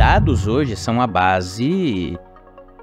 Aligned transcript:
dados 0.00 0.46
hoje 0.46 0.76
são 0.76 0.98
a 0.98 1.06
base 1.06 2.18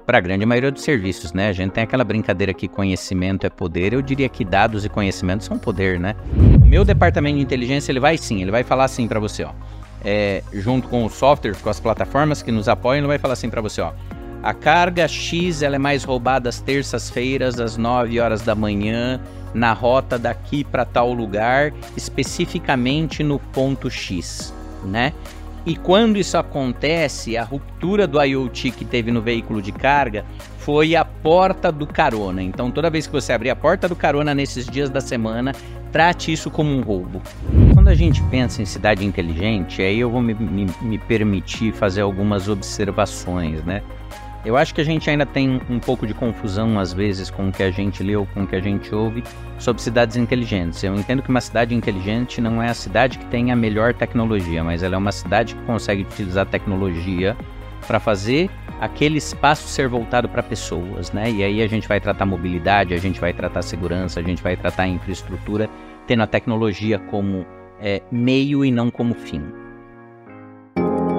para 0.06 0.18
a 0.18 0.20
grande 0.20 0.46
maioria 0.46 0.70
dos 0.70 0.84
serviços, 0.84 1.32
né? 1.32 1.48
A 1.48 1.52
gente 1.52 1.72
tem 1.72 1.82
aquela 1.82 2.04
brincadeira 2.04 2.54
que 2.54 2.68
conhecimento 2.68 3.44
é 3.44 3.50
poder. 3.50 3.92
Eu 3.92 4.00
diria 4.00 4.28
que 4.28 4.44
dados 4.44 4.84
e 4.84 4.88
conhecimento 4.88 5.42
são 5.42 5.58
poder, 5.58 5.98
né? 5.98 6.14
O 6.62 6.64
meu 6.64 6.84
departamento 6.84 7.38
de 7.38 7.42
inteligência 7.42 7.90
ele 7.90 7.98
vai 7.98 8.16
sim, 8.16 8.40
ele 8.40 8.52
vai 8.52 8.62
falar 8.62 8.84
assim 8.84 9.08
para 9.08 9.18
você, 9.18 9.42
ó. 9.42 9.50
É, 10.04 10.44
junto 10.52 10.86
com 10.86 11.04
os 11.04 11.12
softwares, 11.14 11.60
com 11.60 11.68
as 11.68 11.80
plataformas 11.80 12.40
que 12.40 12.52
nos 12.52 12.68
apoiam, 12.68 12.98
ele 12.98 13.08
vai 13.08 13.18
falar 13.18 13.32
assim 13.32 13.50
para 13.50 13.60
você, 13.60 13.80
ó. 13.80 13.90
A 14.40 14.54
carga 14.54 15.08
X 15.08 15.60
ela 15.60 15.74
é 15.74 15.78
mais 15.80 16.04
roubada 16.04 16.48
às 16.48 16.60
terças-feiras, 16.60 17.58
às 17.58 17.76
9 17.76 18.20
horas 18.20 18.42
da 18.42 18.54
manhã, 18.54 19.20
na 19.52 19.72
rota 19.72 20.20
daqui 20.20 20.62
para 20.62 20.84
tal 20.84 21.12
lugar, 21.12 21.72
especificamente 21.96 23.24
no 23.24 23.40
ponto 23.40 23.90
X, 23.90 24.54
né? 24.84 25.12
E 25.68 25.76
quando 25.76 26.16
isso 26.16 26.38
acontece, 26.38 27.36
a 27.36 27.44
ruptura 27.44 28.06
do 28.06 28.18
IoT 28.18 28.70
que 28.70 28.86
teve 28.86 29.12
no 29.12 29.20
veículo 29.20 29.60
de 29.60 29.70
carga 29.70 30.24
foi 30.56 30.96
a 30.96 31.04
porta 31.04 31.70
do 31.70 31.86
carona. 31.86 32.42
Então, 32.42 32.70
toda 32.70 32.88
vez 32.88 33.06
que 33.06 33.12
você 33.12 33.34
abrir 33.34 33.50
a 33.50 33.56
porta 33.56 33.86
do 33.86 33.94
carona 33.94 34.34
nesses 34.34 34.64
dias 34.64 34.88
da 34.88 35.02
semana, 35.02 35.54
trate 35.92 36.32
isso 36.32 36.50
como 36.50 36.70
um 36.70 36.80
roubo. 36.80 37.20
Quando 37.74 37.88
a 37.88 37.94
gente 37.94 38.22
pensa 38.30 38.62
em 38.62 38.64
cidade 38.64 39.04
inteligente, 39.04 39.82
aí 39.82 40.00
eu 40.00 40.08
vou 40.08 40.22
me, 40.22 40.32
me, 40.32 40.66
me 40.80 40.96
permitir 40.96 41.70
fazer 41.74 42.00
algumas 42.00 42.48
observações, 42.48 43.62
né? 43.62 43.82
Eu 44.48 44.56
acho 44.56 44.74
que 44.74 44.80
a 44.80 44.84
gente 44.84 45.10
ainda 45.10 45.26
tem 45.26 45.60
um 45.68 45.78
pouco 45.78 46.06
de 46.06 46.14
confusão, 46.14 46.80
às 46.80 46.90
vezes, 46.90 47.28
com 47.28 47.50
o 47.50 47.52
que 47.52 47.62
a 47.62 47.70
gente 47.70 48.02
lê 48.02 48.16
ou 48.16 48.24
com 48.24 48.44
o 48.44 48.46
que 48.46 48.56
a 48.56 48.60
gente 48.60 48.94
ouve 48.94 49.22
sobre 49.58 49.82
cidades 49.82 50.16
inteligentes. 50.16 50.82
Eu 50.82 50.94
entendo 50.94 51.22
que 51.22 51.28
uma 51.28 51.42
cidade 51.42 51.74
inteligente 51.74 52.40
não 52.40 52.62
é 52.62 52.70
a 52.70 52.72
cidade 52.72 53.18
que 53.18 53.26
tem 53.26 53.52
a 53.52 53.56
melhor 53.56 53.92
tecnologia, 53.92 54.64
mas 54.64 54.82
ela 54.82 54.94
é 54.94 54.96
uma 54.96 55.12
cidade 55.12 55.54
que 55.54 55.62
consegue 55.64 56.00
utilizar 56.00 56.46
tecnologia 56.46 57.36
para 57.86 58.00
fazer 58.00 58.48
aquele 58.80 59.18
espaço 59.18 59.68
ser 59.68 59.86
voltado 59.86 60.30
para 60.30 60.42
pessoas, 60.42 61.12
né? 61.12 61.30
E 61.30 61.44
aí 61.44 61.62
a 61.62 61.66
gente 61.66 61.86
vai 61.86 62.00
tratar 62.00 62.24
mobilidade, 62.24 62.94
a 62.94 62.98
gente 62.98 63.20
vai 63.20 63.34
tratar 63.34 63.60
segurança, 63.60 64.18
a 64.18 64.22
gente 64.22 64.42
vai 64.42 64.56
tratar 64.56 64.88
infraestrutura, 64.88 65.68
tendo 66.06 66.22
a 66.22 66.26
tecnologia 66.26 66.98
como 66.98 67.44
é, 67.82 68.00
meio 68.10 68.64
e 68.64 68.70
não 68.70 68.90
como 68.90 69.12
fim. 69.12 69.42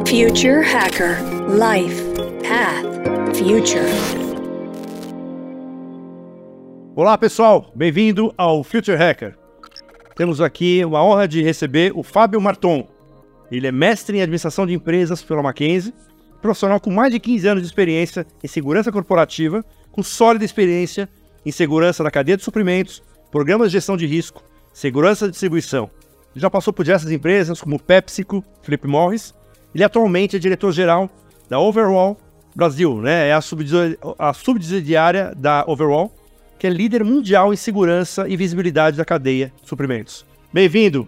Future 0.08 0.66
Hacker 0.66 1.19
Life 1.47 2.08
Path 2.42 3.38
Future. 3.38 3.86
Olá 6.95 7.18
pessoal, 7.18 7.72
bem-vindo 7.73 8.34
ao 8.38 8.64
Future 8.64 8.98
Hacker. 8.98 9.38
Temos 10.16 10.42
aqui 10.42 10.84
uma 10.84 11.04
honra 11.04 11.28
de 11.28 11.42
receber 11.42 11.92
o 11.95 12.04
Fábio 12.04 12.42
Marton. 12.42 12.88
Ele 13.52 13.67
é 13.67 13.72
mestre 13.72 14.17
em 14.17 14.22
administração 14.22 14.66
de 14.67 14.73
empresas 14.73 15.22
pela 15.23 15.42
Mackenzie, 15.42 15.94
profissional 16.42 16.80
com 16.80 16.92
mais 16.92 17.12
de 17.12 17.20
15 17.20 17.48
anos 17.48 17.64
de 17.64 17.67
experiência 17.70 18.26
em 18.44 18.48
segurança 18.48 18.92
corporativa, 18.92 19.64
com 19.92 20.04
sólida 20.04 20.44
experiência 20.44 21.08
em 21.45 21.52
segurança 21.52 22.04
da 22.04 22.12
cadeia 22.12 22.38
de 22.38 22.44
suprimentos, 22.44 23.02
programas 23.32 23.70
de 23.70 23.73
gestão 23.73 23.95
de 23.95 24.06
risco, 24.06 24.44
segurança 24.73 25.26
de 25.26 25.32
distribuição. 25.32 25.90
Ele 26.36 26.42
já 26.42 26.50
passou 26.50 26.73
por 26.73 26.84
diversas 26.84 27.12
empresas 27.12 27.62
como 27.62 27.80
PepsiCo, 27.80 28.44
Philip 28.62 28.88
Morris 28.88 29.34
ele 29.73 29.84
atualmente 29.84 30.36
é 30.36 30.40
diretor-geral 30.40 31.10
da 31.48 31.60
Overall 31.60 32.17
Brasil, 32.55 33.02
né? 33.02 33.30
É 33.30 33.33
a, 33.33 34.33
subsidiária 34.33 35.33
da 35.36 35.64
Overall, 35.67 36.14
que 36.58 36.67
é 36.67 36.69
líder 36.69 37.03
mundial 37.03 37.53
em 37.53 37.55
segurança 37.55 38.28
e 38.28 38.36
visibilidade 38.36 38.97
da 38.97 39.05
cadeia 39.05 39.52
de 39.61 39.69
suprimentos. 39.69 40.25
Bem-vindo 40.52 41.08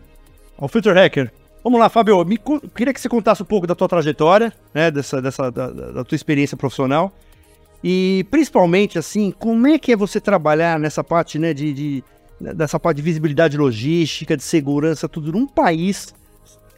ao 0.57 0.67
Future 0.67 0.95
Hacker. 0.95 1.31
Vamos 1.63 1.79
lá, 1.79 1.89
Fábio. 1.89 2.23
Me, 2.25 2.39
queria 2.75 2.93
que 2.93 3.01
você 3.01 3.09
contasse 3.09 3.41
um 3.43 3.45
pouco 3.45 3.67
da 3.67 3.75
tua 3.75 3.87
trajetória, 3.87 4.53
né? 4.73 4.89
Dessa, 4.89 5.21
dessa, 5.21 5.51
da, 5.51 5.69
da 5.69 6.03
tua 6.03 6.15
experiência 6.15 6.57
profissional. 6.57 7.11
E 7.83 8.25
principalmente, 8.29 8.99
assim, 8.99 9.31
como 9.31 9.67
é 9.67 9.79
que 9.79 9.91
é 9.91 9.95
você 9.95 10.19
trabalhar 10.19 10.79
nessa 10.79 11.03
parte, 11.03 11.39
né, 11.39 11.51
de, 11.51 11.73
de, 11.73 12.03
dessa 12.39 12.79
parte 12.79 12.97
de 12.97 13.03
visibilidade 13.03 13.57
logística, 13.57 14.37
de 14.37 14.43
segurança, 14.43 15.09
tudo 15.09 15.31
num 15.31 15.47
país 15.47 16.13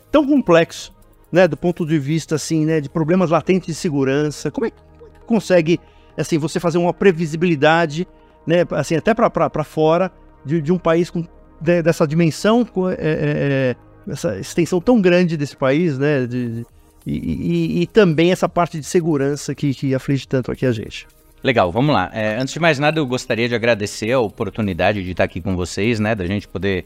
tão 0.09 0.25
complexo 0.25 0.92
né, 1.33 1.47
do 1.47 1.57
ponto 1.57 1.83
de 1.83 1.97
vista 1.97 2.35
assim, 2.35 2.63
né, 2.63 2.79
de 2.79 2.87
problemas 2.87 3.31
latentes 3.31 3.65
de 3.65 3.73
segurança? 3.73 4.51
Como 4.51 4.67
é 4.67 4.69
que 4.69 4.77
consegue 5.25 5.79
assim 6.15 6.37
você 6.37 6.59
fazer 6.59 6.77
uma 6.77 6.93
previsibilidade, 6.93 8.07
né, 8.45 8.57
assim 8.69 8.95
até 8.95 9.15
para 9.15 9.63
fora 9.63 10.11
de, 10.45 10.61
de, 10.61 10.71
um 10.71 10.77
país 10.77 11.09
com 11.09 11.25
de, 11.59 11.81
dessa 11.81 12.05
dimensão, 12.05 12.61
é, 12.61 12.91
é, 12.91 12.95
é, 12.99 13.75
essa 14.11 14.37
extensão 14.37 14.79
tão 14.79 15.01
grande 15.01 15.35
desse 15.35 15.57
país, 15.57 15.97
né, 15.97 16.27
de, 16.27 16.63
e, 17.03 17.17
e, 17.17 17.81
e, 17.81 17.87
também 17.87 18.31
essa 18.31 18.47
parte 18.47 18.79
de 18.79 18.85
segurança 18.85 19.55
que, 19.55 19.73
que 19.73 19.95
aflige 19.95 20.27
tanto 20.27 20.51
aqui 20.51 20.67
a 20.67 20.71
gente. 20.71 21.07
Legal, 21.43 21.71
vamos 21.71 21.93
lá. 21.93 22.09
É, 22.13 22.37
antes 22.37 22.53
de 22.53 22.59
mais 22.59 22.77
nada, 22.79 22.99
eu 22.99 23.05
gostaria 23.05 23.49
de 23.49 23.55
agradecer 23.55 24.11
a 24.11 24.19
oportunidade 24.19 25.03
de 25.03 25.11
estar 25.11 25.23
aqui 25.23 25.41
com 25.41 25.55
vocês, 25.55 25.99
né, 25.99 26.13
da 26.13 26.27
gente 26.27 26.47
poder 26.47 26.85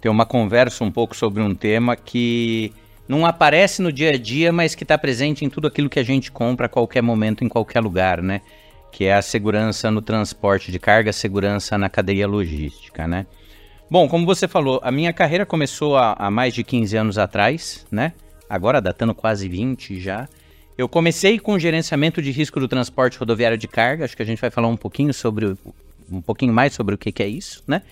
ter 0.00 0.08
uma 0.08 0.26
conversa 0.26 0.82
um 0.82 0.90
pouco 0.90 1.14
sobre 1.14 1.42
um 1.42 1.54
tema 1.54 1.94
que 1.94 2.72
não 3.06 3.26
aparece 3.26 3.82
no 3.82 3.92
dia 3.92 4.10
a 4.10 4.18
dia, 4.18 4.52
mas 4.52 4.74
que 4.74 4.84
está 4.84 4.96
presente 4.96 5.44
em 5.44 5.50
tudo 5.50 5.68
aquilo 5.68 5.88
que 5.88 5.98
a 5.98 6.02
gente 6.02 6.32
compra 6.32 6.66
a 6.66 6.68
qualquer 6.68 7.02
momento, 7.02 7.44
em 7.44 7.48
qualquer 7.48 7.80
lugar, 7.80 8.22
né? 8.22 8.40
Que 8.90 9.04
é 9.04 9.14
a 9.14 9.22
segurança 9.22 9.90
no 9.90 10.00
transporte 10.00 10.72
de 10.72 10.78
carga, 10.78 11.12
segurança 11.12 11.76
na 11.76 11.88
cadeia 11.88 12.26
logística, 12.26 13.06
né? 13.06 13.26
Bom, 13.90 14.08
como 14.08 14.24
você 14.24 14.48
falou, 14.48 14.80
a 14.82 14.90
minha 14.90 15.12
carreira 15.12 15.44
começou 15.44 15.96
há, 15.96 16.14
há 16.18 16.30
mais 16.30 16.54
de 16.54 16.64
15 16.64 16.96
anos 16.96 17.18
atrás, 17.18 17.86
né? 17.90 18.12
Agora 18.48 18.80
datando 18.80 19.14
quase 19.14 19.48
20 19.48 20.00
já. 20.00 20.28
Eu 20.76 20.88
comecei 20.88 21.38
com 21.38 21.58
gerenciamento 21.58 22.20
de 22.22 22.30
risco 22.30 22.58
do 22.58 22.66
transporte 22.66 23.18
rodoviário 23.18 23.58
de 23.58 23.68
carga, 23.68 24.04
acho 24.04 24.16
que 24.16 24.22
a 24.22 24.26
gente 24.26 24.40
vai 24.40 24.50
falar 24.50 24.68
um 24.68 24.76
pouquinho 24.76 25.12
sobre 25.12 25.56
um 26.10 26.20
pouquinho 26.20 26.52
mais 26.52 26.72
sobre 26.72 26.94
o 26.94 26.98
que, 26.98 27.12
que 27.12 27.22
é 27.22 27.28
isso, 27.28 27.62
né? 27.66 27.82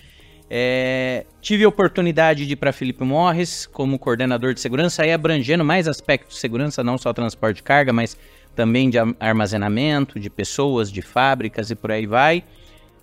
É, 0.55 1.25
tive 1.41 1.63
a 1.63 1.67
oportunidade 1.67 2.45
de 2.45 2.53
ir 2.53 2.55
para 2.57 2.71
Felipe 2.71 3.03
Morris 3.03 3.65
como 3.65 3.97
coordenador 3.97 4.53
de 4.53 4.59
segurança, 4.59 5.01
aí 5.01 5.11
abrangendo 5.11 5.65
mais 5.65 5.87
aspectos 5.87 6.35
de 6.35 6.39
segurança, 6.41 6.83
não 6.83 6.95
só 6.95 7.11
transporte 7.11 7.55
de 7.55 7.63
carga, 7.63 7.91
mas 7.91 8.15
também 8.55 8.87
de 8.87 8.99
armazenamento, 9.19 10.19
de 10.19 10.29
pessoas, 10.29 10.91
de 10.91 11.01
fábricas 11.01 11.71
e 11.71 11.75
por 11.75 11.91
aí 11.91 12.05
vai. 12.05 12.43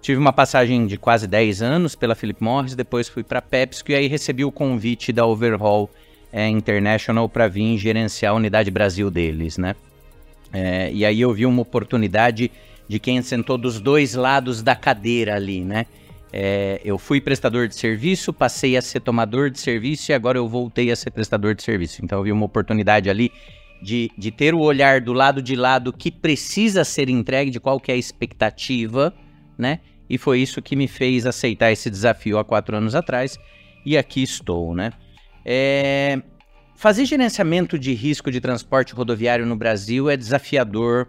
Tive 0.01 0.21
uma 0.21 0.33
passagem 0.33 0.87
de 0.87 0.97
quase 0.97 1.27
10 1.27 1.61
anos 1.61 1.97
pela 1.97 2.15
Philip 2.15 2.41
Morris, 2.41 2.77
depois 2.77 3.09
fui 3.09 3.25
para 3.25 3.43
PepsiCo 3.43 3.91
e 3.91 3.95
aí 3.97 4.07
recebi 4.07 4.45
o 4.45 4.53
convite 4.53 5.13
da 5.13 5.27
Overhaul 5.27 5.91
é, 6.33 6.47
International 6.47 7.29
para 7.29 7.49
vir 7.49 7.77
gerenciar 7.79 8.33
a 8.33 8.37
unidade 8.37 8.71
Brasil 8.71 9.11
deles, 9.11 9.59
né? 9.59 9.75
É, 10.53 10.93
e 10.93 11.05
aí 11.05 11.21
eu 11.21 11.35
vi 11.35 11.47
uma 11.47 11.63
oportunidade 11.63 12.49
de 12.87 13.01
quem 13.01 13.21
sentou 13.23 13.59
dos 13.59 13.81
dois 13.81 14.15
lados 14.15 14.63
da 14.63 14.77
cadeira 14.77 15.35
ali, 15.35 15.63
né? 15.65 15.87
É, 16.33 16.81
eu 16.85 16.97
fui 16.97 17.21
prestador 17.21 17.67
de 17.67 17.75
serviço, 17.75 18.33
passei 18.33 18.77
a 18.77 18.83
ser 18.83 19.01
tomador 19.01 19.51
de 19.51 19.59
serviço 19.59 20.13
e 20.13 20.15
agora 20.15 20.39
eu 20.39 20.49
voltei 20.49 20.91
a 20.91 20.97
ser 20.97 21.11
prestador 21.11 21.55
de 21.55 21.63
serviço. 21.63 22.05
Então 22.05 22.19
eu 22.19 22.25
vi 22.25 22.33
uma 22.33 22.47
oportunidade 22.47 23.11
ali 23.11 23.33
de, 23.83 24.11
de 24.17 24.31
ter 24.31 24.55
o 24.55 24.61
olhar 24.61 25.01
do 25.01 25.13
lado 25.13 25.43
de 25.43 25.57
lá 25.57 25.79
do 25.79 25.93
que 25.93 26.11
precisa 26.11 26.85
ser 26.85 27.09
entregue, 27.09 27.51
de 27.51 27.59
qual 27.59 27.81
que 27.81 27.91
é 27.91 27.95
a 27.95 27.99
expectativa, 27.99 29.13
né? 29.59 29.81
E 30.09 30.19
foi 30.19 30.41
isso 30.41 30.61
que 30.61 30.77
me 30.77 30.89
fez 30.89 31.25
aceitar 31.25 31.71
esse 31.71 31.89
desafio 31.89 32.39
há 32.39 32.45
quatro 32.45 32.77
anos 32.77 32.95
atrás 32.95 33.39
e 33.85 33.97
aqui 33.97 34.23
estou, 34.23 34.75
né? 34.75 34.93
É, 35.45 36.21
fazer 36.77 37.05
gerenciamento 37.05 37.79
de 37.79 37.95
risco 37.95 38.31
de 38.31 38.41
transporte 38.41 38.93
rodoviário 38.93 39.47
no 39.47 39.57
Brasil 39.57 40.11
é 40.11 40.17
desafiador 40.17 41.09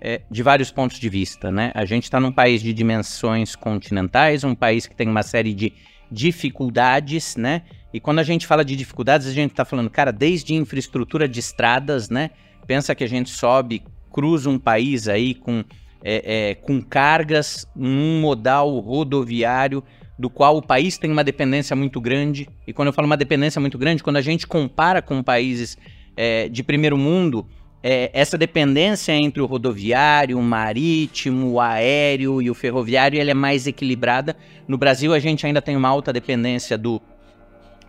é, 0.00 0.22
de 0.30 0.42
vários 0.42 0.70
pontos 0.70 0.98
de 0.98 1.08
vista, 1.08 1.50
né? 1.50 1.72
A 1.74 1.84
gente 1.84 2.04
está 2.04 2.20
num 2.20 2.32
país 2.32 2.62
de 2.62 2.72
dimensões 2.72 3.56
continentais, 3.56 4.44
um 4.44 4.54
país 4.54 4.86
que 4.86 4.94
tem 4.94 5.08
uma 5.08 5.22
série 5.22 5.52
de 5.52 5.72
dificuldades, 6.10 7.36
né? 7.36 7.62
E 7.92 8.00
quando 8.00 8.18
a 8.18 8.22
gente 8.22 8.46
fala 8.46 8.64
de 8.64 8.76
dificuldades, 8.76 9.26
a 9.26 9.32
gente 9.32 9.50
está 9.50 9.64
falando, 9.64 9.90
cara, 9.90 10.12
desde 10.12 10.54
infraestrutura 10.54 11.28
de 11.28 11.40
estradas, 11.40 12.08
né? 12.10 12.30
Pensa 12.66 12.94
que 12.94 13.02
a 13.02 13.08
gente 13.08 13.30
sobe, 13.30 13.82
cruza 14.12 14.48
um 14.50 14.58
país 14.58 15.08
aí 15.08 15.34
com, 15.34 15.64
é, 16.04 16.50
é, 16.50 16.54
com 16.54 16.80
cargas 16.82 17.66
num 17.74 18.20
modal 18.20 18.78
rodoviário 18.78 19.82
do 20.18 20.28
qual 20.28 20.56
o 20.56 20.62
país 20.62 20.98
tem 20.98 21.10
uma 21.10 21.24
dependência 21.24 21.74
muito 21.76 22.00
grande. 22.00 22.48
E 22.66 22.72
quando 22.72 22.88
eu 22.88 22.92
falo 22.92 23.06
uma 23.06 23.16
dependência 23.16 23.60
muito 23.60 23.78
grande, 23.78 24.02
quando 24.02 24.16
a 24.16 24.20
gente 24.20 24.46
compara 24.46 25.00
com 25.00 25.22
países 25.22 25.78
é, 26.16 26.48
de 26.48 26.62
primeiro 26.62 26.98
mundo, 26.98 27.46
é, 27.82 28.10
essa 28.12 28.36
dependência 28.36 29.12
entre 29.12 29.40
o 29.40 29.46
rodoviário, 29.46 30.38
o 30.38 30.42
marítimo, 30.42 31.52
o 31.52 31.60
aéreo 31.60 32.42
e 32.42 32.50
o 32.50 32.54
ferroviário 32.54 33.20
ela 33.20 33.30
é 33.30 33.34
mais 33.34 33.66
equilibrada. 33.66 34.36
No 34.66 34.76
Brasil, 34.76 35.12
a 35.12 35.18
gente 35.18 35.46
ainda 35.46 35.62
tem 35.62 35.76
uma 35.76 35.88
alta 35.88 36.12
dependência 36.12 36.76
do, 36.76 37.00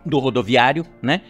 do 0.04 0.18
rodoviário, 0.18 0.86
né? 1.02 1.22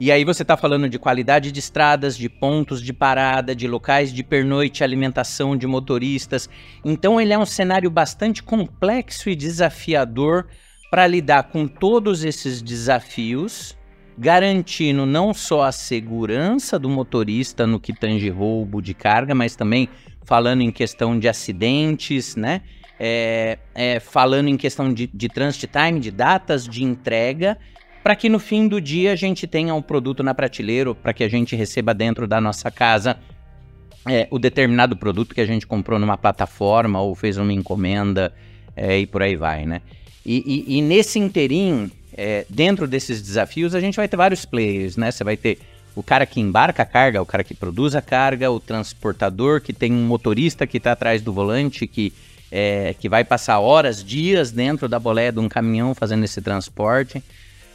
E 0.00 0.10
aí 0.10 0.24
você 0.24 0.42
está 0.42 0.56
falando 0.56 0.88
de 0.88 0.98
qualidade 0.98 1.52
de 1.52 1.60
estradas, 1.60 2.16
de 2.16 2.28
pontos 2.28 2.82
de 2.82 2.92
parada, 2.92 3.54
de 3.54 3.68
locais 3.68 4.12
de 4.12 4.24
pernoite, 4.24 4.82
alimentação 4.82 5.56
de 5.56 5.66
motoristas. 5.66 6.48
Então 6.84 7.20
ele 7.20 7.32
é 7.32 7.38
um 7.38 7.46
cenário 7.46 7.88
bastante 7.90 8.42
complexo 8.42 9.30
e 9.30 9.36
desafiador 9.36 10.48
para 10.90 11.06
lidar 11.06 11.44
com 11.44 11.66
todos 11.68 12.24
esses 12.24 12.60
desafios 12.60 13.76
garantindo 14.16 15.04
não 15.04 15.34
só 15.34 15.62
a 15.62 15.72
segurança 15.72 16.78
do 16.78 16.88
motorista 16.88 17.66
no 17.66 17.80
que 17.80 17.92
tange 17.92 18.28
roubo 18.28 18.80
de 18.80 18.94
carga, 18.94 19.34
mas 19.34 19.56
também 19.56 19.88
falando 20.24 20.62
em 20.62 20.70
questão 20.70 21.18
de 21.18 21.28
acidentes, 21.28 22.36
né? 22.36 22.62
É, 22.98 23.58
é, 23.74 23.98
falando 23.98 24.48
em 24.48 24.56
questão 24.56 24.92
de, 24.92 25.08
de 25.12 25.28
transit 25.28 25.66
time, 25.66 25.98
de 25.98 26.12
datas 26.12 26.66
de 26.66 26.84
entrega, 26.84 27.58
para 28.04 28.14
que 28.14 28.28
no 28.28 28.38
fim 28.38 28.68
do 28.68 28.80
dia 28.80 29.12
a 29.12 29.16
gente 29.16 29.46
tenha 29.46 29.74
um 29.74 29.82
produto 29.82 30.22
na 30.22 30.32
prateleira, 30.32 30.94
para 30.94 31.12
que 31.12 31.24
a 31.24 31.28
gente 31.28 31.56
receba 31.56 31.92
dentro 31.92 32.26
da 32.26 32.40
nossa 32.40 32.70
casa 32.70 33.18
é, 34.06 34.28
o 34.30 34.38
determinado 34.38 34.96
produto 34.96 35.34
que 35.34 35.40
a 35.40 35.46
gente 35.46 35.66
comprou 35.66 35.98
numa 35.98 36.16
plataforma 36.16 37.00
ou 37.00 37.14
fez 37.14 37.36
uma 37.36 37.52
encomenda 37.52 38.32
é, 38.76 38.98
e 38.98 39.06
por 39.06 39.22
aí 39.22 39.36
vai, 39.36 39.66
né? 39.66 39.80
E, 40.24 40.64
e, 40.68 40.78
e 40.78 40.82
nesse 40.82 41.18
interim, 41.18 41.90
é, 42.16 42.46
dentro 42.48 42.86
desses 42.86 43.20
desafios, 43.20 43.74
a 43.74 43.80
gente 43.80 43.96
vai 43.96 44.08
ter 44.08 44.16
vários 44.16 44.44
players, 44.44 44.96
né? 44.96 45.10
Você 45.10 45.24
vai 45.24 45.36
ter 45.36 45.58
o 45.94 46.02
cara 46.02 46.26
que 46.26 46.40
embarca 46.40 46.82
a 46.82 46.86
carga, 46.86 47.22
o 47.22 47.26
cara 47.26 47.44
que 47.44 47.54
produz 47.54 47.94
a 47.94 48.02
carga, 48.02 48.50
o 48.50 48.58
transportador 48.58 49.60
que 49.60 49.72
tem 49.72 49.92
um 49.92 50.06
motorista 50.06 50.66
que 50.66 50.78
está 50.78 50.92
atrás 50.92 51.22
do 51.22 51.32
volante, 51.32 51.86
que, 51.86 52.12
é, 52.50 52.94
que 52.98 53.08
vai 53.08 53.24
passar 53.24 53.58
horas, 53.60 54.02
dias 54.02 54.50
dentro 54.50 54.88
da 54.88 54.98
boleia 54.98 55.32
de 55.32 55.38
um 55.38 55.48
caminhão 55.48 55.94
fazendo 55.94 56.24
esse 56.24 56.40
transporte, 56.40 57.22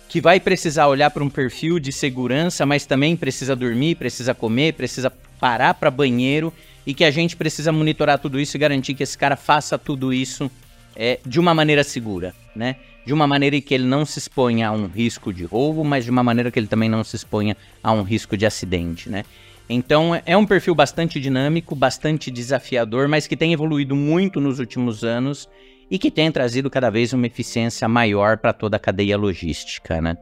que 0.07 0.19
vai 0.19 0.39
precisar 0.39 0.87
olhar 0.87 1.11
para 1.11 1.23
um 1.23 1.29
perfil 1.29 1.79
de 1.79 1.91
segurança, 1.91 2.65
mas 2.65 2.85
também 2.85 3.15
precisa 3.15 3.55
dormir, 3.55 3.95
precisa 3.95 4.33
comer, 4.33 4.73
precisa 4.73 5.11
parar 5.39 5.73
para 5.73 5.91
banheiro 5.91 6.53
e 6.85 6.93
que 6.93 7.05
a 7.05 7.11
gente 7.11 7.35
precisa 7.35 7.71
monitorar 7.71 8.19
tudo 8.19 8.39
isso 8.39 8.57
e 8.57 8.59
garantir 8.59 8.95
que 8.95 9.03
esse 9.03 9.17
cara 9.17 9.35
faça 9.35 9.77
tudo 9.77 10.13
isso 10.13 10.49
é, 10.95 11.19
de 11.25 11.39
uma 11.39 11.53
maneira 11.53 11.83
segura, 11.83 12.33
né? 12.55 12.75
De 13.05 13.13
uma 13.13 13.25
maneira 13.25 13.55
em 13.55 13.61
que 13.61 13.73
ele 13.73 13.85
não 13.85 14.05
se 14.05 14.19
exponha 14.19 14.69
a 14.69 14.71
um 14.71 14.87
risco 14.87 15.33
de 15.33 15.43
roubo, 15.43 15.83
mas 15.83 16.05
de 16.05 16.11
uma 16.11 16.23
maneira 16.23 16.51
que 16.51 16.59
ele 16.59 16.67
também 16.67 16.89
não 16.89 17.03
se 17.03 17.15
exponha 17.15 17.55
a 17.83 17.91
um 17.91 18.03
risco 18.03 18.37
de 18.37 18.45
acidente, 18.45 19.09
né? 19.09 19.23
Então 19.69 20.19
é 20.25 20.35
um 20.35 20.45
perfil 20.45 20.73
bastante 20.73 21.19
dinâmico, 21.19 21.75
bastante 21.75 22.31
desafiador, 22.31 23.07
mas 23.07 23.27
que 23.27 23.37
tem 23.37 23.53
evoluído 23.53 23.95
muito 23.95 24.41
nos 24.41 24.59
últimos 24.59 25.03
anos 25.03 25.47
e 25.91 25.99
que 25.99 26.09
tem 26.09 26.31
trazido 26.31 26.69
cada 26.69 26.89
vez 26.89 27.13
uma 27.13 27.27
eficiência 27.27 27.87
maior 27.87 28.37
para 28.37 28.51
toda 28.51 28.77
a 28.77 28.79
cadeia 28.79 29.17
logística, 29.17 30.01
né? 30.01 30.17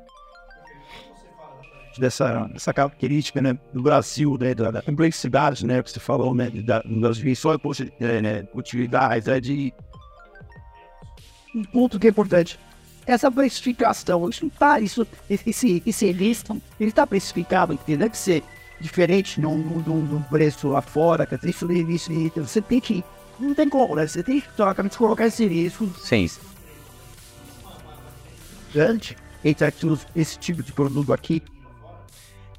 Dessa, 1.97 2.47
dessa 2.53 2.71
característica 2.73 3.41
né, 3.41 3.57
do 3.73 3.81
Brasil, 3.81 4.37
né, 4.39 4.53
da, 4.53 4.69
da 4.69 4.81
complexidade 4.83 5.65
né, 5.65 5.81
que 5.81 5.89
você 5.89 5.99
falou, 5.99 6.35
né, 6.35 6.51
da, 6.51 6.83
das 6.83 7.17
dimensões, 7.17 7.59
né, 7.99 8.21
né, 8.21 8.47
utilidades, 8.53 9.27
né, 9.27 9.39
de 9.39 9.73
um 11.55 11.63
ponto 11.63 11.97
que 11.97 12.05
é 12.05 12.11
importante 12.11 12.59
essa 13.07 13.31
precificação, 13.31 14.29
isso 14.29 14.51
tá, 14.59 14.79
isso, 14.81 15.07
esse, 15.29 15.81
esse 15.85 16.11
lista, 16.11 16.55
ele 16.77 16.89
está 16.89 17.07
precificado, 17.07 17.73
entendeu? 17.73 18.07
Deve 18.07 18.17
ser 18.17 18.43
diferente 18.79 19.39
no, 19.39 19.57
no, 19.57 20.21
preço 20.29 20.67
lá 20.67 20.81
fora, 20.81 21.25
quer 21.25 21.37
dizer, 21.37 21.49
isso, 21.49 21.71
isso, 21.71 22.11
isso, 22.11 22.41
você 22.45 22.61
tem 22.61 22.81
que, 22.81 23.03
não 23.39 23.55
tem 23.55 23.69
como, 23.69 23.95
né? 23.95 24.05
Você 24.05 24.21
tem 24.21 24.41
que 24.41 24.49
totalmente 24.49 24.97
colocar 24.97 25.25
esse 25.25 25.47
risco. 25.47 25.89
Sim. 25.99 26.29
Grande 28.73 29.15
entre 29.43 29.73
esse 30.13 30.37
tipo 30.37 30.61
de 30.61 30.73
produto 30.73 31.13
aqui. 31.13 31.41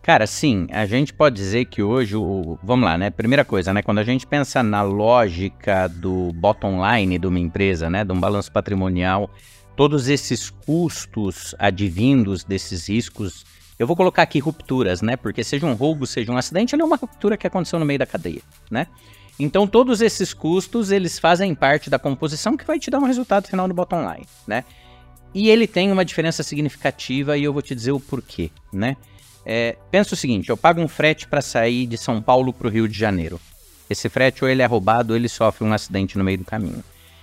Cara, 0.03 0.27
sim, 0.27 0.67
a 0.71 0.87
gente 0.87 1.13
pode 1.13 1.37
dizer 1.37 1.67
que 1.67 1.83
hoje, 1.83 2.17
o, 2.17 2.59
vamos 2.63 2.87
lá, 2.87 2.97
né? 2.97 3.11
Primeira 3.11 3.45
coisa, 3.45 3.75
né? 3.75 3.83
Quando 3.83 3.99
a 3.99 4.05
gente 4.05 4.27
pensa 4.27 4.63
na 4.63 4.81
lógica 4.81 5.87
do 5.87 6.33
bottom 6.33 6.81
line 6.83 7.19
de 7.19 7.27
uma 7.27 7.39
empresa, 7.39 7.91
né? 7.91 8.05
De 8.05 8.13
um 8.13 8.19
balanço 8.19 8.51
patrimonial, 8.51 9.31
todos 9.79 10.09
esses 10.09 10.51
custos 10.51 11.55
advindos 11.57 12.43
desses 12.43 12.89
riscos, 12.89 13.47
eu 13.79 13.87
vou 13.87 13.95
colocar 13.95 14.23
aqui 14.23 14.41
rupturas, 14.41 15.01
né? 15.01 15.17
Porque 15.17 15.45
seja 15.45 15.65
um 15.67 15.75
roubo, 15.75 16.05
seja 16.05 16.33
um 16.33 16.37
acidente, 16.37 16.75
ele 16.75 16.83
é 16.83 16.85
uma 16.85 16.97
ruptura 16.97 17.37
que 17.37 17.47
aconteceu 17.47 17.79
no 17.79 17.85
meio 17.85 18.01
da 18.01 18.05
cadeia, 18.05 18.43
né? 18.69 18.89
Então 19.39 19.69
todos 19.69 20.01
esses 20.01 20.35
custos, 20.35 20.91
eles 20.91 21.21
fazem 21.21 21.55
parte 21.55 21.89
da 21.89 21.97
composição 21.97 22.57
que 22.57 22.65
vai 22.65 22.81
te 22.81 22.91
dar 22.91 22.99
um 22.99 23.05
resultado 23.05 23.47
final 23.47 23.69
no 23.69 23.73
bottom 23.73 24.01
line, 24.01 24.27
né? 24.49 24.65
E 25.33 25.49
ele 25.49 25.69
tem 25.69 25.93
uma 25.93 26.05
diferença 26.05 26.43
significativa 26.43 27.39
e 27.39 27.45
eu 27.45 27.53
vou 27.53 27.63
te 27.63 27.73
dizer 27.73 27.93
o 27.93 28.01
porquê, 28.01 28.51
né? 28.73 28.97
É, 29.47 29.77
pensa 29.93 30.15
o 30.15 30.17
seguinte, 30.17 30.49
eu 30.49 30.57
pago 30.57 30.81
um 30.81 30.89
frete 30.89 31.29
para 31.29 31.41
sair 31.41 31.87
de 31.87 31.97
São 31.97 32.21
Paulo 32.21 32.53
para 32.53 32.67
o 32.67 32.71
Rio 32.71 32.89
de 32.89 32.99
Janeiro. 32.99 33.41
Esse 33.89 34.09
frete 34.09 34.43
ou 34.43 34.51
ele 34.51 34.61
é 34.61 34.67
roubado 34.67 35.13
ou 35.13 35.17
ele 35.17 35.29
sofre 35.29 35.65
um 35.65 35.73
acidente 35.73 36.19
no 36.19 36.25
meio 36.25 36.39
do 36.39 36.45
caminho. 36.45 36.83